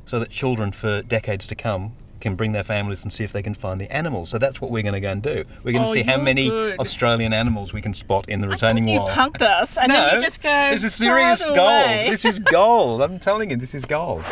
so 0.05 0.19
that 0.19 0.31
children 0.31 0.73
for 0.73 1.01
decades 1.03 1.47
to 1.47 1.55
come 1.55 1.93
can 2.21 2.35
bring 2.37 2.53
their 2.53 2.63
families 2.65 3.03
and 3.03 3.13
see 3.13 3.25
if 3.25 3.33
they 3.33 3.43
can 3.43 3.55
find 3.55 3.81
the 3.81 3.91
animals. 3.91 4.29
So 4.31 4.39
that's 4.39 4.61
what 4.61 4.71
we're 4.71 4.83
going 4.83 4.95
to 4.95 5.01
go 5.01 5.11
and 5.11 5.23
do. 5.23 5.45
We're 5.65 5.73
going 5.73 5.85
to 5.85 5.91
Oh, 5.91 5.95
see 5.95 6.03
how 6.03 6.19
many 6.21 6.49
good. 6.49 6.79
Australian 6.79 7.33
animals 7.33 7.73
we 7.73 7.81
can 7.83 7.95
spot 7.95 8.29
in 8.29 8.41
the 8.41 8.47
I 8.49 8.51
retaining 8.51 8.85
thought 8.87 8.93
you 8.93 9.01
wall. 9.01 9.09
punked 9.11 9.43
us, 9.43 9.79
and 9.79 9.89
no, 9.89 9.95
then 10.07 10.15
you 10.17 10.21
just 10.21 10.43
go. 10.43 10.71
This 10.73 10.85
is 10.85 10.95
serious 10.95 11.41
"By 11.41 11.55
gold. 11.55 12.11
This 12.13 12.25
is 12.25 12.39
gold. 12.39 13.03
I'm 13.03 13.19
telling 13.19 13.51
you, 13.51 13.57
this 13.57 13.75
is 13.75 13.85
gold. 13.85 14.23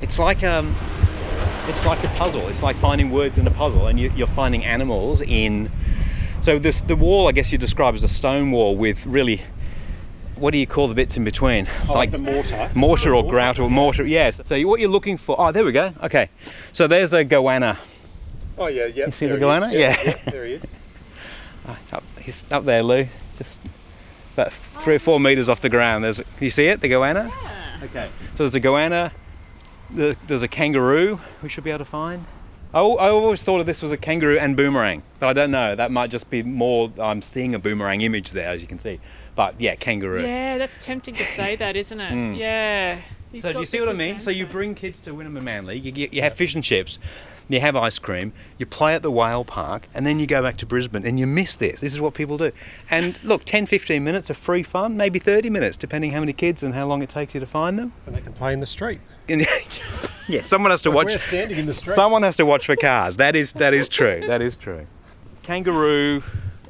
It's 0.00 0.18
like 0.18 0.42
um, 0.44 0.76
it's 1.68 1.84
like 1.86 2.02
a 2.04 2.08
puzzle. 2.16 2.48
It's 2.48 2.62
like 2.62 2.76
finding 2.76 3.10
words 3.10 3.38
in 3.38 3.46
a 3.46 3.50
puzzle, 3.50 3.86
and 3.86 3.98
you, 3.98 4.12
you're 4.16 4.26
finding 4.26 4.64
animals 4.64 5.20
in. 5.22 5.70
So 6.40 6.58
this 6.58 6.80
the 6.82 6.96
wall, 6.96 7.28
I 7.28 7.32
guess 7.32 7.50
you 7.52 7.58
describe 7.58 7.94
as 7.94 8.02
a 8.04 8.08
stone 8.08 8.50
wall 8.50 8.76
with 8.76 9.06
really. 9.06 9.42
What 10.36 10.52
do 10.52 10.58
you 10.58 10.66
call 10.66 10.86
the 10.86 10.94
bits 10.94 11.16
in 11.16 11.24
between? 11.24 11.66
It's 11.66 11.88
like 11.88 12.10
the 12.10 12.18
mortar. 12.18 12.70
mortar 12.74 13.14
or 13.14 13.24
grout 13.28 13.58
or 13.58 13.70
mortar. 13.70 14.06
Yes. 14.06 14.40
So 14.44 14.60
what 14.62 14.80
you're 14.80 14.90
looking 14.90 15.16
for? 15.16 15.34
Oh, 15.38 15.50
there 15.50 15.64
we 15.64 15.72
go. 15.72 15.92
Okay. 16.02 16.28
So 16.72 16.86
there's 16.86 17.14
a 17.14 17.24
goanna. 17.24 17.78
Oh 18.58 18.66
yeah, 18.66 18.86
yeah. 18.86 19.06
You 19.06 19.12
see 19.12 19.26
the 19.26 19.38
goanna? 19.38 19.72
Yeah. 19.72 19.96
there 20.30 20.44
he 20.44 20.54
is. 20.54 20.76
Up, 21.92 22.04
he's 22.22 22.44
up 22.52 22.64
there, 22.64 22.82
Lou. 22.82 23.08
Just 23.38 23.58
about 24.34 24.52
three 24.52 24.94
or 24.94 24.98
four 25.00 25.18
meters 25.18 25.48
off 25.48 25.60
the 25.60 25.68
ground. 25.68 26.04
There's, 26.04 26.22
you 26.38 26.48
see 26.48 26.66
it, 26.66 26.80
the 26.80 26.88
goanna? 26.88 27.28
Yeah. 27.28 27.80
Okay. 27.84 28.08
So 28.36 28.44
there's 28.44 28.54
a 28.54 28.60
goanna. 28.60 29.10
There's 29.90 30.42
a 30.42 30.48
kangaroo. 30.48 31.18
We 31.42 31.48
should 31.48 31.64
be 31.64 31.70
able 31.70 31.78
to 31.78 31.84
find. 31.84 32.24
I, 32.72 32.80
I 32.80 33.08
always 33.10 33.42
thought 33.42 33.60
of 33.60 33.66
this 33.66 33.82
was 33.82 33.92
a 33.92 33.96
kangaroo 33.96 34.38
and 34.38 34.56
boomerang, 34.56 35.02
but 35.18 35.28
I 35.28 35.32
don't 35.32 35.50
know. 35.50 35.74
That 35.74 35.90
might 35.90 36.10
just 36.10 36.28
be 36.30 36.42
more. 36.42 36.92
I'm 36.98 37.22
seeing 37.22 37.54
a 37.54 37.58
boomerang 37.58 38.02
image 38.02 38.30
there, 38.30 38.50
as 38.50 38.62
you 38.62 38.68
can 38.68 38.78
see. 38.78 39.00
But 39.36 39.60
yeah, 39.60 39.76
kangaroo. 39.76 40.22
Yeah, 40.22 40.58
that's 40.58 40.84
tempting 40.84 41.14
to 41.14 41.24
say 41.24 41.54
that, 41.56 41.76
isn't 41.76 42.00
it? 42.00 42.12
Hmm. 42.16 42.34
Yeah. 42.34 43.00
He's 43.32 43.42
So 43.42 43.52
do 43.52 43.60
you 43.60 43.66
see 43.66 43.80
what 43.80 43.88
I 43.88 43.92
mean? 43.92 44.20
So 44.20 44.30
you 44.30 44.46
bring 44.46 44.74
kids 44.74 44.98
to 45.00 45.10
Wynnum 45.10 45.40
Manly, 45.42 45.78
you, 45.78 45.92
get- 45.92 46.14
you 46.14 46.22
have 46.22 46.34
fish 46.34 46.54
and 46.54 46.62
chips, 46.64 46.98
you 47.48 47.58
have 47.60 47.74
ice 47.76 47.98
cream, 47.98 48.32
you 48.56 48.64
play 48.66 48.94
at 48.94 49.02
the 49.02 49.10
whale 49.10 49.44
park, 49.44 49.88
and 49.94 50.06
then 50.06 50.18
you 50.20 50.26
go 50.28 50.40
back 50.42 50.56
to 50.58 50.66
Brisbane 50.66 51.04
and 51.04 51.18
you 51.18 51.26
miss 51.26 51.56
this. 51.56 51.80
This 51.80 51.92
is 51.92 52.00
what 52.00 52.14
people 52.14 52.38
do. 52.38 52.52
And 52.88 53.18
look, 53.24 53.44
10, 53.44 53.66
15 53.66 54.02
minutes 54.02 54.30
of 54.30 54.36
free 54.36 54.62
fun, 54.62 54.96
maybe 54.96 55.18
30 55.18 55.50
minutes, 55.50 55.76
depending 55.76 56.12
how 56.12 56.20
many 56.20 56.32
kids 56.32 56.62
and 56.62 56.72
how 56.72 56.86
long 56.86 57.02
it 57.02 57.08
takes 57.10 57.34
you 57.34 57.40
to 57.40 57.46
find 57.46 57.78
them. 57.78 57.92
And 58.06 58.14
they 58.14 58.20
can 58.20 58.32
play 58.32 58.52
in 58.52 58.60
the 58.60 58.66
street. 58.66 59.00
Yeah, 60.28 60.42
someone 60.42 60.72
has 60.72 60.82
to 60.82 60.88
Like 60.88 60.96
watch. 61.04 61.12
we're 61.14 61.18
standing 61.18 61.56
in 61.58 61.66
the 61.66 61.72
street. 61.72 61.94
Someone 61.94 62.24
has 62.24 62.34
to 62.36 62.44
watch 62.44 62.66
for 62.66 62.74
cars. 62.74 63.16
That 63.18 63.36
is 63.36 63.52
that 63.52 63.72
is 63.74 63.88
true. 63.88 64.24
That 64.26 64.42
is 64.42 64.56
true. 64.56 64.84
Kangaroo, 65.44 66.20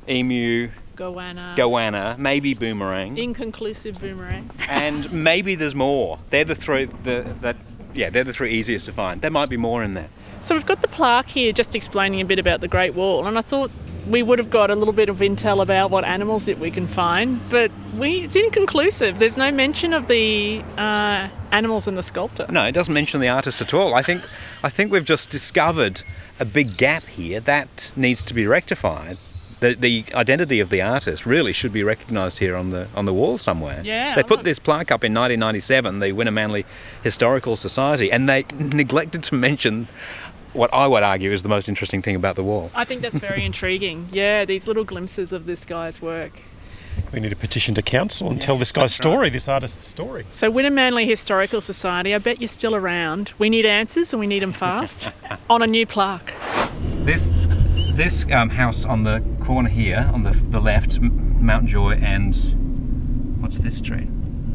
emu, 0.06 0.68
Goanna. 0.96 1.54
goanna, 1.56 2.18
maybe 2.18 2.54
boomerang. 2.54 3.18
Inconclusive 3.18 3.98
boomerang. 4.00 4.50
and 4.68 5.12
maybe 5.12 5.54
there's 5.54 5.74
more. 5.74 6.18
They're 6.30 6.44
the 6.44 6.54
three 6.54 6.86
the, 6.86 7.34
that 7.42 7.56
yeah, 7.94 8.10
they're 8.10 8.24
the 8.24 8.32
three 8.32 8.52
easiest 8.52 8.86
to 8.86 8.92
find. 8.92 9.20
There 9.20 9.30
might 9.30 9.48
be 9.48 9.56
more 9.56 9.82
in 9.82 9.94
there. 9.94 10.08
So 10.40 10.54
we've 10.54 10.66
got 10.66 10.82
the 10.82 10.88
plaque 10.88 11.28
here 11.28 11.52
just 11.52 11.74
explaining 11.74 12.20
a 12.20 12.24
bit 12.24 12.38
about 12.38 12.60
the 12.60 12.68
Great 12.68 12.94
Wall, 12.94 13.26
and 13.26 13.36
I 13.38 13.40
thought 13.40 13.70
we 14.08 14.22
would 14.22 14.38
have 14.38 14.50
got 14.50 14.70
a 14.70 14.74
little 14.74 14.92
bit 14.92 15.08
of 15.08 15.18
intel 15.18 15.60
about 15.60 15.90
what 15.90 16.04
animals 16.04 16.46
that 16.46 16.58
we 16.58 16.70
can 16.70 16.86
find, 16.86 17.40
but 17.50 17.70
we 17.98 18.20
it's 18.20 18.36
inconclusive. 18.36 19.18
There's 19.18 19.36
no 19.36 19.50
mention 19.50 19.92
of 19.92 20.06
the 20.06 20.62
uh, 20.78 21.28
animals 21.50 21.88
and 21.88 21.96
the 21.96 22.02
sculptor. 22.02 22.46
No, 22.48 22.64
it 22.66 22.72
doesn't 22.72 22.94
mention 22.94 23.20
the 23.20 23.28
artist 23.28 23.60
at 23.60 23.74
all. 23.74 23.94
I 23.94 24.02
think 24.02 24.22
I 24.62 24.68
think 24.68 24.92
we've 24.92 25.04
just 25.04 25.30
discovered 25.30 26.02
a 26.38 26.44
big 26.44 26.76
gap 26.76 27.02
here 27.04 27.40
that 27.40 27.90
needs 27.96 28.22
to 28.22 28.34
be 28.34 28.46
rectified. 28.46 29.18
The, 29.60 29.74
the 29.74 30.04
identity 30.12 30.60
of 30.60 30.68
the 30.68 30.82
artist 30.82 31.24
really 31.24 31.52
should 31.54 31.72
be 31.72 31.82
recognised 31.82 32.38
here 32.38 32.54
on 32.56 32.70
the 32.70 32.88
on 32.94 33.06
the 33.06 33.14
wall 33.14 33.38
somewhere. 33.38 33.80
Yeah, 33.82 34.14
They 34.14 34.22
put 34.22 34.44
this 34.44 34.58
plaque 34.58 34.90
up 34.92 35.02
in 35.02 35.14
1997, 35.14 35.98
the 36.00 36.08
Wynnum 36.08 36.34
Manly 36.34 36.66
Historical 37.02 37.56
Society, 37.56 38.12
and 38.12 38.28
they 38.28 38.44
neglected 38.58 39.22
to 39.24 39.34
mention 39.34 39.88
what 40.52 40.72
I 40.74 40.86
would 40.86 41.02
argue 41.02 41.32
is 41.32 41.42
the 41.42 41.48
most 41.48 41.68
interesting 41.68 42.02
thing 42.02 42.16
about 42.16 42.36
the 42.36 42.42
wall. 42.42 42.70
I 42.74 42.84
think 42.84 43.00
that's 43.00 43.16
very 43.16 43.44
intriguing. 43.50 44.08
Yeah, 44.12 44.44
these 44.44 44.66
little 44.66 44.84
glimpses 44.84 45.32
of 45.32 45.46
this 45.46 45.64
guy's 45.64 46.02
work. 46.02 46.32
We 47.12 47.20
need 47.20 47.32
a 47.32 47.36
petition 47.36 47.74
to 47.74 47.82
council 47.82 48.30
and 48.30 48.40
tell 48.40 48.56
this 48.56 48.72
guy's 48.72 48.94
story, 48.94 49.28
this 49.30 49.48
artist's 49.48 49.86
story. 49.86 50.24
So, 50.30 50.50
Wynnum 50.50 50.72
Manly 50.72 51.06
Historical 51.06 51.60
Society, 51.60 52.14
I 52.14 52.18
bet 52.18 52.40
you're 52.40 52.48
still 52.48 52.74
around. 52.74 53.32
We 53.38 53.50
need 53.50 53.66
answers 53.66 54.12
and 54.14 54.20
we 54.20 54.26
need 54.26 54.42
them 54.42 54.52
fast 54.52 55.10
on 55.50 55.62
a 55.62 55.66
new 55.66 55.86
plaque. 55.86 56.32
This 57.04 57.32
this 57.96 58.24
um, 58.30 58.50
house 58.50 58.84
on 58.84 59.02
the 59.04 59.22
corner 59.44 59.68
here, 59.68 60.08
on 60.12 60.22
the, 60.22 60.30
the 60.50 60.60
left, 60.60 60.96
M- 60.96 61.44
Mount 61.44 61.66
Joy, 61.66 61.92
and 61.94 62.34
what's 63.40 63.58
this 63.58 63.78
street? 63.78 64.08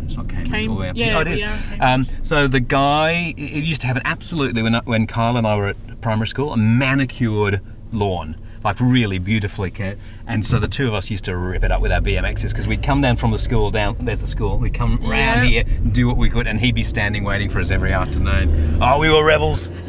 It's 0.06 0.16
not 0.18 0.28
Cambridge. 0.30 0.52
Cam- 0.52 0.70
all 0.70 0.76
the 0.76 0.82
way 0.82 0.90
up. 0.90 0.96
yeah, 0.96 1.18
oh, 1.18 1.22
it 1.22 1.28
is. 1.28 1.40
yeah, 1.40 1.60
Um, 1.80 2.06
so 2.24 2.48
the 2.48 2.60
guy, 2.60 3.34
it 3.38 3.42
it 3.58 3.64
used 3.64 3.82
to 3.82 3.88
have 3.88 3.96
an 3.98 4.04
absolutely 4.06 4.62
when 4.62 4.74
when 4.86 5.08
Kyle 5.08 5.38
and 5.38 5.48
I 5.48 5.56
were 5.56 5.68
at 5.68 6.02
primary 6.02 6.28
school, 6.28 6.54
a 6.54 6.58
manicured 6.58 7.62
lawn. 7.92 8.36
Like 8.64 8.80
really 8.80 9.18
beautifully 9.18 9.72
kept, 9.72 10.00
and 10.28 10.46
so 10.46 10.60
the 10.60 10.68
two 10.68 10.88
of 10.88 10.94
us 10.94 11.10
used 11.10 11.24
to 11.24 11.36
rip 11.36 11.64
it 11.64 11.72
up 11.72 11.82
with 11.82 11.92
our 11.92 12.00
BMXs 12.00 12.50
because 12.50 12.68
we'd 12.68 12.84
come 12.84 13.02
down 13.02 13.16
from 13.18 13.32
the 13.32 13.40
school 13.40 13.72
down. 13.72 13.96
There's 14.02 14.22
the 14.22 14.28
school. 14.28 14.60
We'd 14.60 14.76
come 14.76 15.00
round 15.02 15.50
Yeah. 15.50 15.64
here, 15.64 15.80
do 15.92 16.06
what 16.06 16.18
we 16.18 16.30
could, 16.30 16.46
and 16.46 16.60
he'd 16.60 16.76
be 16.76 16.84
standing 16.84 17.24
waiting 17.24 17.50
for 17.50 17.60
us 17.60 17.72
every 17.72 17.92
afternoon. 17.92 18.78
Oh, 18.80 19.00
we 19.00 19.10
were 19.10 19.26
rebels. 19.26 19.68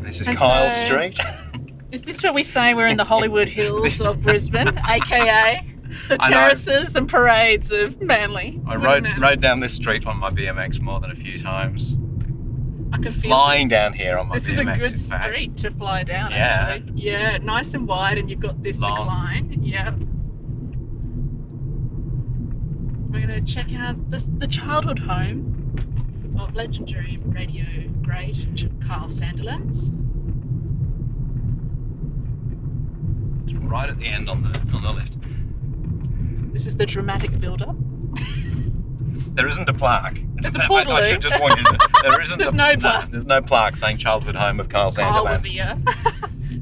This 0.00 0.20
is 0.22 0.28
And 0.28 0.36
Kyle 0.36 0.70
so- 0.72 0.84
Street. 0.86 1.18
Is 1.92 2.02
this 2.04 2.22
what 2.22 2.34
we 2.34 2.42
say 2.42 2.74
we're 2.74 2.86
in 2.86 2.96
the 2.96 3.04
Hollywood 3.04 3.48
Hills 3.58 4.00
of 4.00 4.20
Brisbane, 4.20 4.78
aka 4.88 5.66
the 6.08 6.18
terraces 6.18 6.94
and 6.96 7.08
parades 7.08 7.72
of 7.72 8.00
Manly? 8.00 8.60
I 8.66 8.76
rode, 8.76 9.06
rode 9.18 9.40
down 9.40 9.60
this 9.60 9.74
street 9.74 10.06
on 10.06 10.16
my 10.18 10.30
BMX 10.30 10.80
more 10.80 11.00
than 11.00 11.10
a 11.10 11.16
few 11.16 11.38
times. 11.38 11.94
I 12.92 12.98
can 12.98 13.12
feel 13.12 13.30
Flying 13.30 13.68
this. 13.68 13.76
down 13.76 13.92
here 13.92 14.18
on 14.18 14.28
my 14.28 14.34
This 14.36 14.48
BMX. 14.48 14.50
is 14.50 14.58
a 14.58 14.64
good 14.64 14.98
street 14.98 15.56
to 15.58 15.70
fly 15.72 16.02
down, 16.02 16.30
Yeah. 16.32 16.36
actually. 16.76 16.92
Yeah, 16.94 17.38
nice 17.38 17.74
and 17.74 17.86
wide, 17.88 18.18
and 18.18 18.28
you've 18.30 18.40
got 18.40 18.62
this 18.62 18.78
Long. 18.80 18.96
decline. 18.96 19.58
Yeah. 19.62 19.90
We're 23.10 23.26
going 23.26 23.44
to 23.44 23.52
check 23.52 23.72
out 23.74 24.10
the, 24.10 24.18
the 24.38 24.46
childhood 24.46 25.00
home 25.00 25.74
of 26.38 26.54
legendary 26.54 27.18
radio 27.24 27.64
great 28.02 28.46
Kyle 28.86 29.06
Sandilands. 29.08 29.96
Right 33.70 33.88
at 33.88 33.98
the 33.98 34.06
end 34.06 34.28
on 34.28 34.42
the 34.42 34.58
on 34.74 34.82
the 34.82 34.92
left. 34.92 35.16
This 36.52 36.66
is 36.66 36.74
the 36.76 36.86
dramatic 36.86 37.38
build-up. 37.40 37.76
There 39.32 39.46
isn't 39.48 39.68
a 39.68 39.72
plaque. 39.74 40.18
It's 40.38 40.56
a 40.56 40.60
I- 40.62 40.64
I, 40.64 40.68
portaloo. 40.68 41.08
should 41.08 41.22
just 41.22 41.38
warn 41.38 41.56
you. 41.56 41.64
There 42.02 42.20
isn't. 42.22 42.36
There's 42.38 42.50
a, 42.52 42.56
no 42.56 42.76
plaque. 42.76 43.10
There's 43.12 43.26
no 43.26 43.40
plaque 43.40 43.76
saying 43.76 43.98
childhood 43.98 44.34
home 44.34 44.58
of 44.58 44.68
Carl 44.68 44.90
Carl 44.92 45.24
was 45.24 45.42
Sandilands. 45.44 45.46
here. 45.46 45.78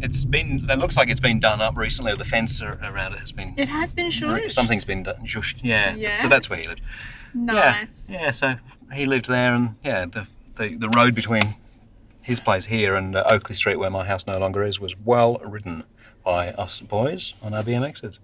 It's 0.03 0.25
been. 0.25 0.67
It 0.69 0.79
looks 0.79 0.95
like 0.97 1.09
it's 1.09 1.19
been 1.21 1.41
done 1.41 1.63
up 1.63 1.77
recently. 1.79 2.15
The 2.15 2.25
fence 2.27 2.61
around 2.61 3.15
it 3.15 3.21
has 3.21 3.33
been. 3.33 3.55
It 3.57 3.69
has 3.71 3.93
been 3.93 4.11
short. 4.11 4.53
Something's 4.53 4.85
been 4.85 5.03
done. 5.03 5.25
Shushed. 5.27 5.61
Yeah. 5.63 5.95
Yes. 5.95 6.23
So 6.23 6.29
that's 6.29 6.51
where 6.51 6.59
he 6.59 6.69
lived. 6.69 6.83
Nice. 7.33 8.11
Yeah. 8.11 8.21
Yeah. 8.25 8.31
So 8.33 8.57
he 8.93 9.07
lived 9.07 9.29
there, 9.29 9.55
and 9.55 9.77
yeah, 9.83 10.05
the 10.05 10.27
the, 10.57 10.77
the 10.77 10.89
road 10.91 11.15
between 11.15 11.57
his 12.23 12.39
place 12.39 12.67
here 12.67 12.95
and 12.97 13.17
uh, 13.17 13.25
Oakley 13.31 13.55
Street, 13.55 13.77
where 13.77 13.91
my 13.91 14.05
house 14.05 14.27
no 14.27 14.39
longer 14.39 14.63
is, 14.63 14.79
was 14.79 14.95
well 15.05 15.39
ridden 15.45 15.85
by 16.29 16.51
us 16.51 16.81
boys 16.81 17.33
on 17.41 17.55
our 17.55 17.63
BMXs. 17.63 18.19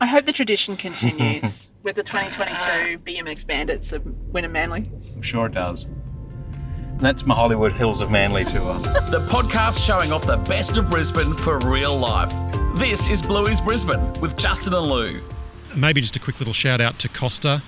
I 0.00 0.06
hope 0.06 0.24
the 0.24 0.32
tradition 0.32 0.76
continues 0.76 1.70
with 1.82 1.96
the 1.96 2.04
2022 2.04 3.00
BMX 3.00 3.44
Bandits 3.44 3.92
of 3.92 4.04
Wynnum 4.04 4.52
Manly. 4.52 4.84
I'm 5.16 5.20
sure 5.20 5.46
it 5.46 5.52
does. 5.52 5.82
And 5.82 7.00
that's 7.00 7.26
my 7.26 7.34
Hollywood 7.34 7.72
Hills 7.72 8.00
of 8.02 8.08
Manly 8.08 8.44
tour. 8.44 8.78
The 9.10 9.26
podcast 9.28 9.84
showing 9.84 10.12
off 10.12 10.26
the 10.26 10.36
best 10.36 10.76
of 10.76 10.88
Brisbane 10.88 11.34
for 11.34 11.58
real 11.58 11.98
life. 11.98 12.32
This 12.76 13.08
is 13.08 13.20
Bluey's 13.20 13.60
Brisbane 13.60 14.12
with 14.20 14.36
Justin 14.36 14.72
and 14.72 14.86
Lou. 14.86 15.20
Maybe 15.74 16.00
just 16.00 16.14
a 16.14 16.20
quick 16.20 16.38
little 16.38 16.54
shout 16.54 16.80
out 16.80 17.00
to 17.00 17.08
Costa, 17.08 17.62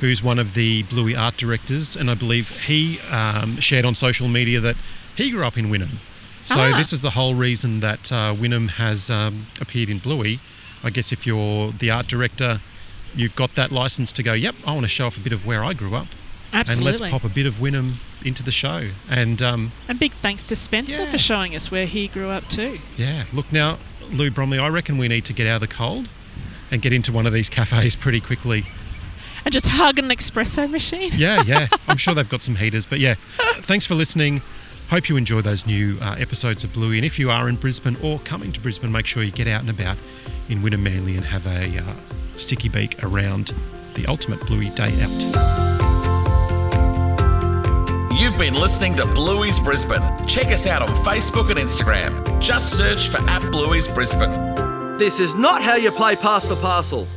who's 0.00 0.22
one 0.22 0.38
of 0.38 0.54
the 0.54 0.84
Bluey 0.84 1.16
art 1.16 1.36
directors, 1.36 1.96
and 1.96 2.08
I 2.08 2.14
believe 2.14 2.66
he 2.66 3.00
um, 3.10 3.58
shared 3.58 3.84
on 3.84 3.96
social 3.96 4.28
media 4.28 4.60
that 4.60 4.76
he 5.16 5.32
grew 5.32 5.44
up 5.44 5.58
in 5.58 5.70
Wynnum. 5.70 5.98
So 6.46 6.60
Ah. 6.60 6.76
this 6.76 6.92
is 6.92 7.00
the 7.02 7.10
whole 7.10 7.34
reason 7.34 7.80
that 7.80 8.12
uh, 8.12 8.34
Wynnum 8.34 8.68
has 8.70 9.10
um, 9.10 9.46
appeared 9.60 9.88
in 9.88 9.98
Bluey. 9.98 10.40
I 10.82 10.90
guess 10.90 11.12
if 11.12 11.26
you're 11.26 11.70
the 11.72 11.90
art 11.90 12.06
director, 12.06 12.60
you've 13.16 13.34
got 13.36 13.54
that 13.54 13.72
license 13.72 14.12
to 14.12 14.22
go. 14.22 14.32
Yep, 14.34 14.54
I 14.66 14.72
want 14.72 14.82
to 14.84 14.88
show 14.88 15.06
off 15.06 15.16
a 15.16 15.20
bit 15.20 15.32
of 15.32 15.46
where 15.46 15.64
I 15.64 15.72
grew 15.72 15.94
up, 15.94 16.08
Absolutely. 16.52 16.90
and 16.92 17.00
let's 17.00 17.12
pop 17.12 17.24
a 17.24 17.32
bit 17.32 17.46
of 17.46 17.54
Wynnum 17.54 17.94
into 18.24 18.42
the 18.42 18.50
show. 18.52 18.88
And 19.10 19.40
um, 19.40 19.72
And 19.88 19.98
big 19.98 20.12
thanks 20.12 20.46
to 20.48 20.56
Spencer 20.56 21.02
Yeah. 21.04 21.10
for 21.10 21.18
showing 21.18 21.54
us 21.56 21.70
where 21.70 21.86
he 21.86 22.08
grew 22.08 22.28
up 22.28 22.46
too. 22.48 22.78
yeah, 22.98 23.24
look 23.32 23.50
now, 23.52 23.78
Lou 24.12 24.30
Bromley, 24.30 24.58
I 24.58 24.68
reckon 24.68 24.98
we 24.98 25.08
need 25.08 25.24
to 25.26 25.32
get 25.32 25.46
out 25.46 25.56
of 25.62 25.68
the 25.68 25.74
cold 25.74 26.08
and 26.70 26.82
get 26.82 26.92
into 26.92 27.10
one 27.12 27.26
of 27.26 27.32
these 27.32 27.48
cafes 27.48 27.96
pretty 27.96 28.20
quickly. 28.20 28.66
And 29.46 29.52
just 29.52 29.68
hug 29.68 29.98
an 29.98 30.08
espresso 30.08 30.70
machine. 30.70 31.12
Yeah, 31.14 31.42
yeah. 31.46 31.68
I'm 31.88 31.98
sure 31.98 32.14
they've 32.14 32.28
got 32.28 32.42
some 32.42 32.56
heaters. 32.56 32.86
But 32.86 32.98
yeah, 33.00 33.14
thanks 33.60 33.86
for 33.86 33.94
listening. 33.94 34.40
Hope 34.94 35.08
you 35.08 35.16
enjoy 35.16 35.40
those 35.40 35.66
new 35.66 35.98
uh, 36.00 36.14
episodes 36.20 36.62
of 36.62 36.72
Bluey. 36.72 36.98
And 36.98 37.04
if 37.04 37.18
you 37.18 37.28
are 37.28 37.48
in 37.48 37.56
Brisbane 37.56 37.96
or 38.00 38.20
coming 38.20 38.52
to 38.52 38.60
Brisbane, 38.60 38.92
make 38.92 39.06
sure 39.06 39.24
you 39.24 39.32
get 39.32 39.48
out 39.48 39.60
and 39.60 39.68
about 39.68 39.98
in 40.48 40.60
Wynnum 40.60 40.82
Manly 40.82 41.16
and 41.16 41.24
have 41.24 41.44
a 41.48 41.78
uh, 41.78 41.94
sticky 42.36 42.68
beak 42.68 43.02
around 43.02 43.52
the 43.94 44.06
ultimate 44.06 44.38
Bluey 44.46 44.70
day 44.70 44.92
out. 45.02 45.10
You've 48.16 48.38
been 48.38 48.54
listening 48.54 48.94
to 48.98 49.06
Bluey's 49.06 49.58
Brisbane. 49.58 50.00
Check 50.28 50.52
us 50.52 50.64
out 50.64 50.80
on 50.80 50.90
Facebook 51.02 51.50
and 51.50 51.58
Instagram. 51.58 52.40
Just 52.40 52.76
search 52.76 53.08
for 53.08 53.18
at 53.28 53.42
Bluey's 53.50 53.88
Brisbane. 53.88 54.96
This 54.96 55.18
is 55.18 55.34
not 55.34 55.60
how 55.60 55.74
you 55.74 55.90
play 55.90 56.14
pass 56.14 56.46
the 56.46 56.54
parcel. 56.54 57.08